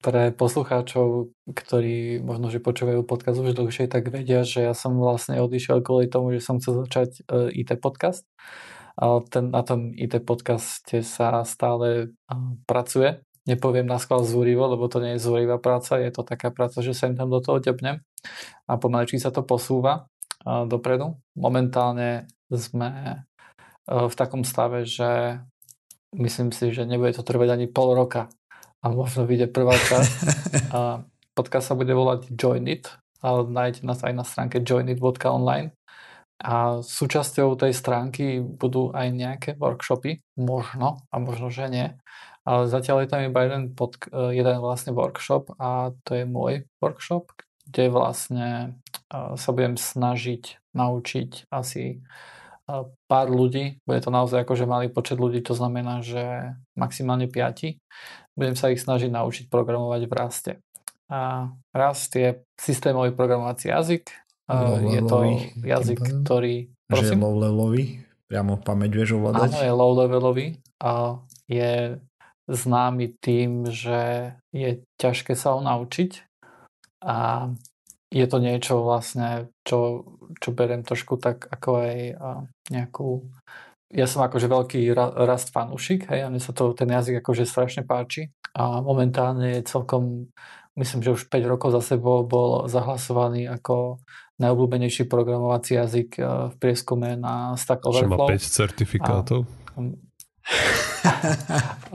Pre 0.00 0.22
poslucháčov, 0.32 1.28
ktorí 1.44 2.24
možno, 2.24 2.48
že 2.48 2.64
počúvajú 2.64 3.04
podcast 3.04 3.36
už 3.36 3.52
dlhšie, 3.52 3.84
tak 3.84 4.08
vedia, 4.08 4.48
že 4.48 4.64
ja 4.64 4.72
som 4.72 4.96
vlastne 4.96 5.44
odišiel 5.44 5.84
kvôli 5.84 6.08
tomu, 6.08 6.32
že 6.32 6.40
som 6.40 6.56
chcel 6.56 6.88
začať 6.88 7.20
e, 7.28 7.60
IT 7.60 7.76
podcast. 7.84 8.24
A 8.96 9.20
ten, 9.28 9.52
na 9.52 9.60
tom 9.60 9.92
IT 9.92 10.24
podcaste 10.24 11.04
sa 11.04 11.44
stále 11.44 12.16
pracuje. 12.64 13.20
Nepoviem 13.44 13.84
na 13.84 14.00
skval 14.00 14.24
zúrivo, 14.24 14.72
lebo 14.72 14.88
to 14.88 15.04
nie 15.04 15.20
je 15.20 15.28
zúrivá 15.28 15.60
práca, 15.60 16.00
je 16.00 16.08
to 16.08 16.24
taká 16.24 16.48
práca, 16.48 16.80
že 16.80 16.96
sem 16.96 17.12
tam 17.12 17.28
do 17.28 17.44
toho 17.44 17.60
ťapnem 17.60 18.00
a 18.64 18.72
pomalečky 18.80 19.20
sa 19.20 19.28
to 19.28 19.44
posúva 19.44 20.08
dopredu. 20.46 21.18
Momentálne 21.36 22.30
sme 22.48 22.90
e, 22.90 23.16
v 23.90 24.14
takom 24.14 24.46
stave, 24.46 24.86
že 24.86 25.42
myslím 26.16 26.50
si, 26.50 26.72
že 26.72 26.88
nebude 26.88 27.12
to 27.12 27.22
trvať 27.22 27.54
ani 27.54 27.66
pol 27.68 27.92
roka, 27.92 28.32
a 28.86 28.94
možno 28.94 29.26
vyjde 29.26 29.50
prvá 29.50 29.74
časť. 29.74 30.12
a 30.76 31.02
podcast 31.34 31.72
sa 31.72 31.74
bude 31.74 31.90
volať 31.90 32.30
Join 32.32 32.70
It, 32.70 32.86
ale 33.18 33.50
nájdete 33.50 33.82
nás 33.82 34.00
aj 34.06 34.14
na 34.14 34.24
stránke 34.24 34.62
joinit.online. 34.62 35.74
A 36.36 36.84
súčasťou 36.84 37.56
tej 37.56 37.72
stránky 37.72 38.44
budú 38.44 38.92
aj 38.92 39.08
nejaké 39.08 39.50
workshopy, 39.56 40.20
možno 40.36 41.00
a 41.08 41.16
možno, 41.16 41.48
že 41.48 41.66
nie. 41.72 41.88
Ale 42.46 42.68
zatiaľ 42.68 43.02
je 43.02 43.10
tam 43.10 43.24
iba 43.24 43.40
jeden, 43.42 43.72
pod, 43.72 43.96
jeden 44.12 44.60
vlastne 44.62 44.92
workshop 44.94 45.50
a 45.58 45.96
to 46.06 46.14
je 46.14 46.24
môj 46.28 46.68
workshop, 46.78 47.32
kde 47.66 47.90
vlastne 47.90 48.48
sa 49.10 49.50
budem 49.50 49.74
snažiť 49.74 50.60
naučiť 50.76 51.50
asi 51.50 52.04
pár 53.06 53.26
ľudí, 53.30 53.78
bude 53.86 54.02
to 54.02 54.10
naozaj 54.10 54.42
akože 54.42 54.66
malý 54.66 54.90
počet 54.90 55.22
ľudí, 55.22 55.40
to 55.40 55.54
znamená, 55.54 56.02
že 56.02 56.54
maximálne 56.74 57.30
5 57.30 57.78
budem 58.36 58.54
sa 58.58 58.68
ich 58.68 58.82
snažiť 58.82 59.08
naučiť 59.08 59.44
programovať 59.48 60.02
v 60.04 60.12
Raste. 60.12 60.52
A 61.06 61.50
Rast 61.70 62.12
je 62.18 62.42
systémový 62.58 63.14
programovací 63.14 63.70
jazyk. 63.70 64.10
Low 64.50 64.82
je 64.90 65.00
to 65.06 65.18
jazyk, 65.62 65.98
ktorý... 66.22 66.54
Prosím? 66.86 67.06
Že 67.06 67.14
je 67.18 67.22
low 67.22 67.34
levelový? 67.38 67.84
Priamo 68.26 68.58
pamäť 68.58 68.90
vieš 68.94 69.18
ovládať? 69.18 69.54
Áno, 69.54 69.58
je 69.62 69.72
low 69.74 69.92
levelový 69.94 70.46
a 70.82 71.22
je 71.46 72.02
známy 72.50 73.14
tým, 73.22 73.70
že 73.70 74.34
je 74.50 74.82
ťažké 74.98 75.34
sa 75.38 75.54
ho 75.54 75.60
naučiť 75.62 76.26
a 77.06 77.50
je 78.10 78.26
to 78.26 78.38
niečo 78.38 78.82
vlastne, 78.86 79.50
čo, 79.66 80.06
čo 80.40 80.50
beriem 80.50 80.82
trošku 80.82 81.18
tak 81.20 81.46
ako 81.50 81.70
aj 81.82 81.96
nejakú 82.70 83.24
ja 83.94 84.06
som 84.10 84.26
akože 84.26 84.50
veľký 84.50 84.90
rast 84.98 85.54
fanúšik, 85.54 86.10
hej, 86.10 86.26
a 86.26 86.30
mne 86.30 86.42
sa 86.42 86.50
to, 86.50 86.74
ten 86.74 86.90
jazyk 86.90 87.22
akože 87.22 87.46
strašne 87.46 87.86
páči 87.86 88.34
a 88.50 88.82
momentálne 88.82 89.60
je 89.60 89.68
celkom, 89.68 90.26
myslím, 90.74 91.06
že 91.06 91.14
už 91.14 91.22
5 91.30 91.52
rokov 91.52 91.70
za 91.70 91.94
sebou 91.94 92.26
bol 92.26 92.66
zahlasovaný 92.66 93.46
ako 93.46 94.02
najobľúbenejší 94.42 95.06
programovací 95.06 95.78
jazyk 95.78 96.18
eh, 96.18 96.26
v 96.50 96.54
prieskume 96.58 97.14
na 97.14 97.54
Stack 97.54 97.86
Overflow. 97.86 98.26
Že 98.26 98.34
má 98.34 98.42
5 98.42 98.58
certifikátov. 98.58 99.40
A, 99.46 99.80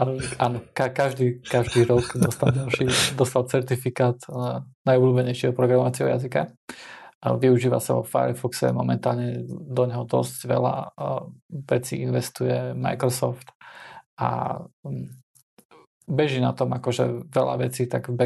áno, 0.43 0.57
ka, 0.71 0.91
každý, 0.91 1.43
každý 1.43 1.87
rok 1.87 2.07
dostal 2.15 2.51
ďalší, 2.51 3.15
dostal 3.15 3.47
certifikát 3.47 4.19
uh, 4.27 4.63
najobľúbenejšieho 4.83 5.55
programovacieho 5.55 6.11
jazyka 6.11 6.51
využíva 7.21 7.77
sa 7.77 8.01
vo 8.01 8.03
Firefoxe, 8.03 8.73
momentálne 8.73 9.45
do 9.47 9.83
neho 9.85 10.03
dosť 10.09 10.49
veľa 10.49 10.75
vecí 11.69 12.01
investuje 12.01 12.73
Microsoft 12.73 13.53
a 14.17 14.57
mm, 14.81 15.21
beží 16.09 16.41
na 16.41 16.51
tom 16.57 16.73
akože 16.73 17.29
veľa 17.29 17.55
vecí 17.61 17.85
tak 17.85 18.09
v 18.09 18.17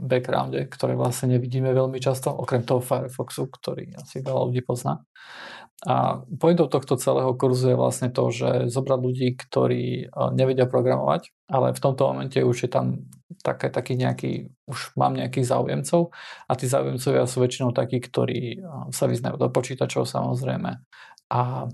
backgrounde, 0.00 0.66
ktoré 0.72 0.96
vlastne 0.96 1.36
nevidíme 1.36 1.70
veľmi 1.76 2.00
často, 2.00 2.32
okrem 2.32 2.64
toho 2.64 2.80
Firefoxu, 2.80 3.46
ktorý 3.52 3.92
asi 4.00 4.24
veľa 4.24 4.42
ľudí 4.48 4.64
pozná. 4.64 5.04
A 5.86 6.26
pointou 6.42 6.66
tohto 6.66 6.98
celého 6.98 7.30
kurzu 7.38 7.70
je 7.70 7.78
vlastne 7.78 8.10
to, 8.10 8.34
že 8.34 8.66
zobrať 8.66 8.98
ľudí, 8.98 9.28
ktorí 9.38 10.10
nevedia 10.34 10.66
programovať, 10.66 11.30
ale 11.46 11.70
v 11.70 11.78
tomto 11.78 12.02
momente 12.10 12.42
už 12.42 12.66
je 12.66 12.70
tam 12.72 13.06
také, 13.44 13.68
taký 13.68 13.94
nejaký, 13.94 14.48
už 14.64 14.96
mám 14.96 15.12
nejakých 15.12 15.46
záujemcov 15.48 16.12
a 16.48 16.52
tí 16.56 16.64
záujemcovia 16.64 17.28
sú 17.28 17.38
väčšinou 17.44 17.70
takí, 17.76 18.00
ktorí 18.00 18.64
sa 18.92 19.04
vyznajú 19.04 19.36
do 19.36 19.48
počítačov 19.52 20.08
samozrejme 20.08 20.80
a 21.28 21.68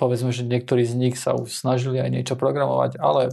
povedzme, 0.00 0.32
že 0.32 0.48
niektorí 0.48 0.88
z 0.88 0.94
nich 0.96 1.16
sa 1.20 1.36
už 1.36 1.52
snažili 1.52 2.00
aj 2.00 2.10
niečo 2.16 2.34
programovať, 2.34 2.96
ale 2.96 3.28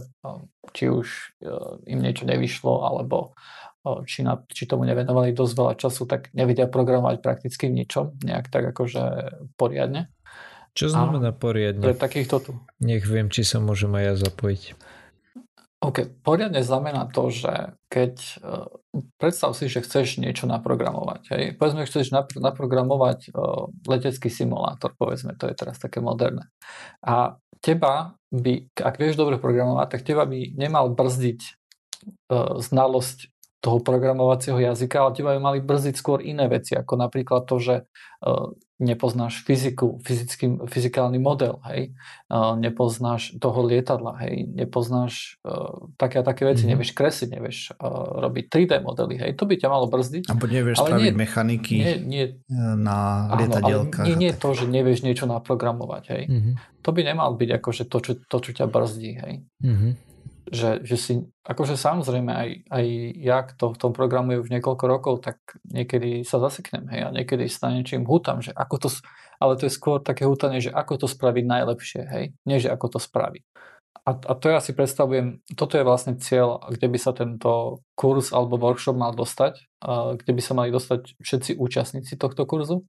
či 0.76 0.92
už 0.92 1.06
e, 1.40 1.48
im 1.88 2.04
niečo 2.04 2.28
nevyšlo 2.28 2.84
alebo 2.84 3.32
či, 4.08 4.24
na, 4.24 4.40
či 4.48 4.64
tomu 4.64 4.88
nevenovali 4.88 5.36
dosť 5.36 5.52
veľa 5.56 5.74
času, 5.76 6.08
tak 6.08 6.32
nevedia 6.32 6.64
programovať 6.64 7.20
prakticky 7.20 7.68
ničom, 7.68 8.16
nejak 8.24 8.48
tak 8.48 8.72
akože 8.72 9.02
poriadne. 9.60 10.08
Čo 10.72 10.90
znamená 10.90 11.30
a 11.30 11.36
poriadne? 11.36 11.84
Pre 11.84 11.96
takýchto 11.96 12.36
tu. 12.40 12.52
Nech 12.80 13.04
viem, 13.04 13.28
či 13.28 13.44
sa 13.44 13.60
môžem 13.60 13.92
aj 13.94 14.04
ja 14.04 14.14
zapojiť. 14.26 14.62
OK, 15.84 16.24
poriadne 16.24 16.64
znamená 16.64 17.04
to, 17.12 17.28
že 17.28 17.76
keď 17.92 18.14
uh, 18.40 18.72
predstav 19.20 19.52
si, 19.52 19.68
že 19.68 19.84
chceš 19.84 20.16
niečo 20.16 20.48
naprogramovať. 20.48 21.22
Hej. 21.36 21.44
Povedzme, 21.60 21.84
že 21.84 21.90
chceš 21.92 22.08
napr- 22.08 22.40
naprogramovať 22.40 23.28
uh, 23.36 23.68
letecký 23.84 24.32
simulátor, 24.32 24.96
povedzme, 24.96 25.36
to 25.36 25.44
je 25.44 25.52
teraz 25.52 25.76
také 25.76 26.00
moderné. 26.00 26.48
A 27.04 27.36
teba 27.60 28.16
by, 28.32 28.72
ak 28.80 28.96
vieš 28.96 29.20
dobre 29.20 29.36
programovať, 29.36 29.88
tak 29.92 30.08
teba 30.08 30.24
by 30.24 30.56
nemal 30.56 30.88
brzdiť 30.96 31.40
uh, 32.32 32.64
znalosť 32.64 33.33
toho 33.64 33.80
programovacieho 33.80 34.60
jazyka, 34.60 35.00
ale 35.00 35.16
teba 35.16 35.32
by 35.32 35.40
mali 35.40 35.58
brzdiť 35.64 35.96
skôr 35.96 36.20
iné 36.20 36.44
veci, 36.52 36.76
ako 36.76 37.00
napríklad 37.00 37.48
to, 37.48 37.56
že 37.56 37.74
uh, 37.88 38.52
nepoznáš 38.76 39.40
fyziku, 39.40 40.04
fyzický, 40.04 40.68
fyzikálny 40.68 41.16
model, 41.16 41.64
hej, 41.72 41.96
uh, 42.28 42.52
nepoznáš 42.60 43.40
toho 43.40 43.64
lietadla, 43.64 44.20
hej, 44.20 44.44
nepoznáš 44.52 45.40
uh, 45.48 45.88
také 45.96 46.20
a 46.20 46.26
také 46.26 46.44
veci, 46.44 46.68
mm-hmm. 46.68 46.76
nevieš 46.76 46.90
kresliť, 46.92 47.28
nevieš 47.32 47.58
robiť 48.20 48.44
3D 48.52 48.72
modely, 48.84 49.16
hej, 49.16 49.32
to 49.32 49.48
by 49.48 49.56
ťa 49.56 49.72
malo 49.72 49.88
brzdiť. 49.88 50.28
Abo 50.28 50.44
nevieš 50.44 50.84
ale 50.84 50.88
spraviť 50.92 51.08
nie, 51.08 51.16
mechaniky 51.16 51.76
nie, 51.80 51.96
nie, 52.04 52.24
na 52.76 53.32
lietadielkách. 53.40 54.04
Nie, 54.04 54.14
nie 54.20 54.32
to, 54.36 54.52
že 54.52 54.68
nevieš 54.68 55.00
niečo 55.00 55.24
naprogramovať, 55.24 56.04
hej. 56.12 56.22
Mm-hmm. 56.28 56.54
To 56.84 56.92
by 56.92 57.00
nemal 57.00 57.32
byť 57.32 57.50
akože 57.64 57.88
to, 57.88 57.98
čo, 58.04 58.12
to, 58.28 58.36
čo 58.44 58.50
ťa 58.52 58.66
brzdí, 58.68 59.12
hej. 59.24 59.34
Mm-hmm 59.64 60.13
že, 60.54 60.70
že 60.86 60.96
si, 60.96 61.14
akože 61.44 61.74
samozrejme 61.74 62.30
aj, 62.30 62.48
aj 62.70 62.86
ja, 63.18 63.42
kto 63.42 63.74
v 63.74 63.80
tom 63.82 63.92
programuje 63.92 64.38
už 64.40 64.48
niekoľko 64.48 64.84
rokov, 64.86 65.14
tak 65.26 65.42
niekedy 65.66 66.22
sa 66.22 66.38
zaseknem, 66.38 66.86
hej, 66.94 67.00
a 67.04 67.08
niekedy 67.10 67.50
sa 67.50 67.74
niečím 67.74 68.06
hútam, 68.06 68.40
že 68.40 68.54
ako 68.54 68.86
to, 68.86 68.88
ale 69.42 69.58
to 69.58 69.66
je 69.66 69.76
skôr 69.76 69.98
také 69.98 70.24
hútanie, 70.24 70.62
že 70.62 70.70
ako 70.70 71.04
to 71.04 71.06
spraviť 71.10 71.44
najlepšie, 71.44 72.02
hej, 72.06 72.24
nie 72.46 72.58
že 72.62 72.70
ako 72.70 72.96
to 72.96 72.98
spraviť. 73.02 73.44
A, 74.04 74.10
a 74.12 74.32
to 74.36 74.52
ja 74.52 74.60
si 74.60 74.76
predstavujem, 74.76 75.40
toto 75.56 75.80
je 75.80 75.84
vlastne 75.84 76.20
cieľ, 76.20 76.60
kde 76.68 76.92
by 76.92 76.98
sa 77.00 77.16
tento 77.16 77.80
kurz 77.96 78.36
alebo 78.36 78.60
workshop 78.60 79.00
mal 79.00 79.16
dostať, 79.16 79.80
kde 80.20 80.32
by 80.32 80.42
sa 80.44 80.52
mali 80.52 80.68
dostať 80.68 81.18
všetci 81.24 81.50
účastníci 81.56 82.20
tohto 82.20 82.44
kurzu. 82.44 82.84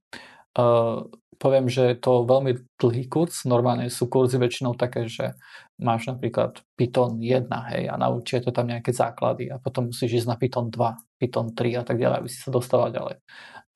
Poviem, 1.36 1.68
že 1.68 1.94
je 1.94 1.98
to 2.00 2.24
veľmi 2.24 2.76
dlhý 2.80 3.06
kurz. 3.06 3.44
Normálne 3.44 3.92
sú 3.92 4.08
kurzy 4.08 4.40
väčšinou 4.40 4.74
také, 4.74 5.06
že 5.06 5.36
máš 5.76 6.08
napríklad 6.08 6.64
Python 6.74 7.20
1 7.20 7.48
hej, 7.72 7.92
a 7.92 7.94
naučia 8.00 8.40
to 8.40 8.50
tam 8.52 8.72
nejaké 8.72 8.96
základy 8.96 9.52
a 9.52 9.60
potom 9.60 9.92
musíš 9.92 10.24
ísť 10.24 10.28
na 10.32 10.36
Python 10.40 10.72
2, 10.72 11.20
Python 11.20 11.52
3 11.52 11.80
a 11.80 11.84
tak 11.84 12.00
ďalej, 12.00 12.16
aby 12.24 12.28
si 12.32 12.38
sa 12.40 12.48
dostal 12.48 12.88
ďalej. 12.88 13.20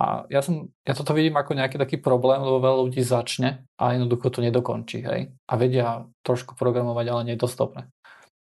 A 0.01 0.25
ja, 0.33 0.41
som, 0.41 0.73
ja 0.89 0.97
toto 0.97 1.13
vidím 1.13 1.37
ako 1.37 1.53
nejaký 1.53 1.77
taký 1.77 2.01
problém, 2.01 2.41
lebo 2.41 2.57
veľa 2.57 2.89
ľudí 2.89 3.05
začne 3.05 3.69
a 3.77 3.93
jednoducho 3.93 4.33
to 4.33 4.41
nedokončí. 4.41 5.05
Hej? 5.05 5.37
A 5.45 5.53
vedia 5.61 6.09
trošku 6.25 6.57
programovať, 6.57 7.07
ale 7.13 7.21
nie 7.29 7.35
je 7.37 7.45
to 7.45 7.53
stopné. 7.53 7.93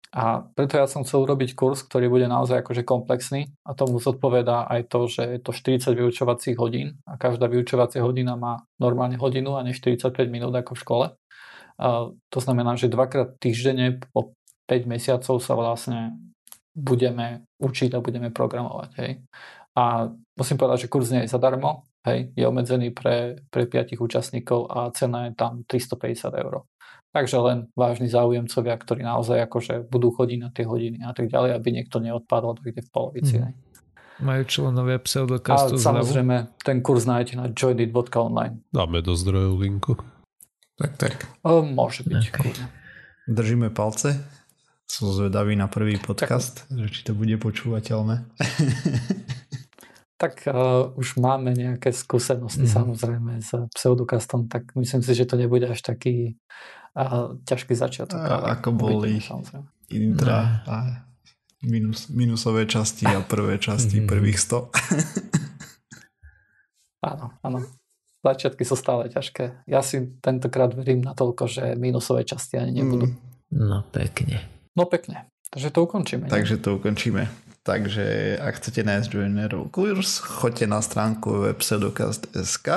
A 0.09 0.41
preto 0.41 0.81
ja 0.81 0.89
som 0.89 1.05
chcel 1.05 1.21
urobiť 1.21 1.53
kurz, 1.53 1.85
ktorý 1.85 2.09
bude 2.09 2.25
naozaj 2.25 2.65
akože 2.65 2.81
komplexný 2.81 3.53
a 3.61 3.77
tomu 3.77 4.01
zodpovedá 4.01 4.65
aj 4.65 4.89
to, 4.89 5.05
že 5.05 5.21
je 5.21 5.39
to 5.39 5.53
40 5.53 5.93
vyučovacích 5.93 6.57
hodín 6.57 6.97
a 7.05 7.13
každá 7.13 7.45
vyučovacia 7.45 8.01
hodina 8.01 8.33
má 8.33 8.65
normálne 8.81 9.21
hodinu 9.21 9.53
a 9.53 9.61
ne 9.61 9.69
45 9.69 10.09
minút 10.33 10.49
ako 10.57 10.73
v 10.73 10.81
škole. 10.81 11.05
A 11.77 12.09
to 12.09 12.39
znamená, 12.41 12.73
že 12.73 12.89
dvakrát 12.89 13.37
týždenne 13.37 14.01
po 14.09 14.33
5 14.65 14.89
mesiacov 14.89 15.37
sa 15.45 15.53
vlastne 15.53 16.17
budeme 16.73 17.45
učiť 17.61 17.93
a 17.93 18.01
budeme 18.01 18.33
programovať. 18.33 18.89
Hej. 18.97 19.11
A 19.77 20.09
musím 20.09 20.57
povedať, 20.57 20.89
že 20.89 20.91
kurz 20.91 21.13
nie 21.13 21.23
je 21.23 21.31
zadarmo, 21.31 21.85
hej, 22.09 22.33
je 22.33 22.43
obmedzený 22.49 22.91
pre, 22.91 23.45
pre 23.53 23.69
5 23.69 23.95
účastníkov 24.01 24.67
a 24.73 24.89
cena 24.89 25.29
je 25.29 25.37
tam 25.37 25.61
350 25.69 26.33
eur. 26.33 26.65
Takže 27.09 27.41
len 27.41 27.57
vážni 27.73 28.05
záujemcovia, 28.05 28.77
ktorí 28.77 29.01
naozaj 29.01 29.49
akože 29.49 29.89
budú 29.89 30.13
chodiť 30.13 30.37
na 30.37 30.49
tie 30.53 30.69
hodiny 30.69 31.01
a 31.01 31.09
tak 31.17 31.33
ďalej, 31.33 31.57
aby 31.57 31.67
niekto 31.73 31.97
neodpadol 31.97 32.61
niekde 32.61 32.85
v 32.85 32.89
polovici. 32.93 33.35
Mm. 33.41 33.57
Majú 34.19 34.43
členovia 34.45 34.99
pseudokastu 34.99 35.79
A 35.79 35.81
samozrejme, 35.81 36.53
ten 36.61 36.83
kurz 36.83 37.07
nájdete 37.07 37.33
na 37.39 37.49
joinit.online. 37.49 38.61
Dáme 38.69 38.99
do 38.99 39.15
zdrojov 39.15 39.57
linku. 39.57 39.93
Tak, 40.75 40.91
tak. 40.99 41.15
O, 41.41 41.63
môže 41.63 42.05
byť. 42.05 42.23
Okay. 42.35 42.51
Držíme 43.31 43.71
palce. 43.71 44.19
Som 44.85 45.13
zvedavý 45.13 45.53
na 45.55 45.69
prvý 45.69 45.97
podcast, 45.97 46.67
tak. 46.67 46.77
že 46.77 46.85
či 46.93 47.01
to 47.09 47.17
bude 47.17 47.35
počúvateľné. 47.41 48.25
tak 50.21 50.43
uh, 50.51 50.91
už 50.99 51.15
máme 51.15 51.55
nejaké 51.55 51.95
skúsenosti 51.95 52.67
mm. 52.67 52.73
samozrejme 52.75 53.39
s 53.39 53.55
pseudokastom, 53.71 54.51
tak 54.51 54.75
myslím 54.75 54.99
si, 54.99 55.15
že 55.15 55.29
to 55.29 55.39
nebude 55.39 55.63
až 55.63 55.79
taký 55.79 56.35
uh, 57.05 57.39
ťažký 57.47 57.73
začiatok. 57.75 58.19
A, 58.19 58.59
ako 58.59 58.75
boli 58.75 59.23
intra 59.89 60.63
a 60.67 60.75
minus, 61.63 62.11
minusové 62.11 62.67
časti 62.67 63.07
a 63.07 63.23
prvé 63.23 63.59
časti, 63.59 64.03
mm. 64.03 64.07
prvých 64.07 64.39
100. 64.39 64.69
áno, 67.09 67.25
áno. 67.43 67.59
Začiatky 68.19 68.67
sú 68.67 68.75
stále 68.75 69.07
ťažké. 69.07 69.63
Ja 69.63 69.79
si 69.79 70.11
tentokrát 70.19 70.75
verím 70.75 70.99
na 70.99 71.15
toľko, 71.15 71.47
že 71.47 71.63
minusové 71.79 72.27
časti 72.27 72.59
ani 72.59 72.83
nebudú. 72.83 73.07
Mm. 73.07 73.15
No 73.55 73.81
pekne. 73.87 74.43
No 74.75 74.85
pekne. 74.85 75.31
Takže 75.49 75.73
to 75.73 75.89
ukončíme. 75.89 76.29
Ne? 76.29 76.31
Takže 76.31 76.61
to 76.61 76.77
ukončíme. 76.77 77.25
Takže 77.65 78.37
ak 78.39 78.53
chcete 78.61 78.81
nájsť 78.85 79.09
joinerov 79.09 79.73
kurz, 79.73 80.21
choďte 80.21 80.65
na 80.69 80.79
stránku 80.79 81.49
webpseudokast.sk 81.49 82.67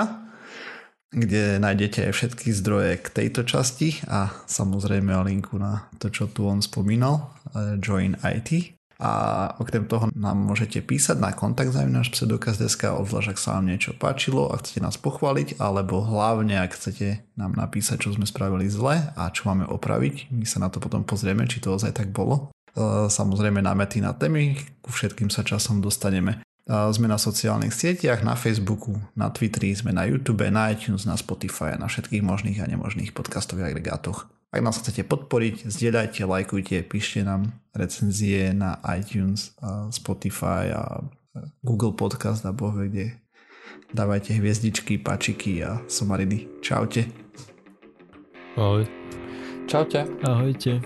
kde 1.13 1.61
nájdete 1.61 2.09
všetky 2.09 2.57
zdroje 2.57 3.05
k 3.05 3.07
tejto 3.13 3.45
časti 3.45 4.01
a 4.09 4.33
samozrejme 4.49 5.13
linku 5.29 5.61
na 5.61 5.87
to, 6.01 6.09
čo 6.09 6.27
tu 6.33 6.49
on 6.49 6.65
spomínal, 6.65 7.29
eh, 7.53 7.77
Join 7.77 8.17
IT. 8.25 8.75
A 9.03 9.51
okrem 9.59 9.83
toho 9.91 10.15
nám 10.15 10.39
môžete 10.39 10.79
písať 10.79 11.19
na 11.19 11.35
kontakt 11.35 11.75
náš 11.75 12.15
pseudokaz.sk, 12.15 12.95
obzvlášť 12.95 13.35
ak 13.35 13.39
sa 13.43 13.59
vám 13.59 13.67
niečo 13.67 13.99
páčilo 13.99 14.47
a 14.47 14.63
chcete 14.63 14.79
nás 14.79 14.95
pochváliť, 14.95 15.59
alebo 15.59 16.07
hlavne 16.07 16.63
ak 16.63 16.79
chcete 16.79 17.19
nám 17.35 17.59
napísať, 17.59 18.07
čo 18.07 18.15
sme 18.15 18.31
spravili 18.31 18.71
zle 18.71 19.11
a 19.19 19.27
čo 19.35 19.51
máme 19.51 19.67
opraviť. 19.67 20.31
My 20.31 20.47
sa 20.47 20.63
na 20.63 20.71
to 20.71 20.79
potom 20.79 21.03
pozrieme, 21.03 21.51
či 21.51 21.59
to 21.59 21.75
ozaj 21.75 21.99
tak 21.99 22.15
bolo. 22.15 22.55
E, 22.79 23.11
samozrejme 23.11 23.59
námety 23.59 23.99
na 23.99 24.15
témy, 24.15 24.55
ku 24.79 24.95
všetkým 24.95 25.35
sa 25.35 25.43
časom 25.43 25.83
dostaneme. 25.83 26.39
Sme 26.69 27.11
na 27.11 27.19
sociálnych 27.19 27.75
sieťach, 27.75 28.23
na 28.23 28.39
Facebooku, 28.39 28.95
na 29.19 29.35
Twitteri, 29.35 29.75
sme 29.75 29.91
na 29.91 30.07
YouTube, 30.07 30.47
na 30.47 30.71
iTunes, 30.71 31.03
na 31.03 31.19
Spotify 31.19 31.75
a 31.75 31.81
na 31.83 31.91
všetkých 31.91 32.23
možných 32.23 32.63
a 32.63 32.71
nemožných 32.71 33.11
podcastových 33.11 33.75
agregátoch. 33.75 34.31
Ak 34.53 34.63
nás 34.63 34.79
chcete 34.79 35.03
podporiť, 35.09 35.67
zdieľajte, 35.67 36.23
lajkujte, 36.23 36.87
píšte 36.87 37.27
nám 37.27 37.51
recenzie 37.75 38.55
na 38.55 38.79
iTunes, 38.95 39.59
Spotify 39.91 40.71
a 40.71 41.03
Google 41.65 41.97
Podcast 41.99 42.47
a 42.47 42.53
boh 42.53 42.77
kde. 42.77 43.17
Dávajte 43.91 44.37
hviezdičky, 44.37 45.01
pačiky 45.01 45.65
a 45.65 45.83
somariny. 45.89 46.49
Čaute. 46.61 47.09
Ahoj. 48.55 48.85
Čaute. 49.67 50.05
Ahojte. 50.23 50.79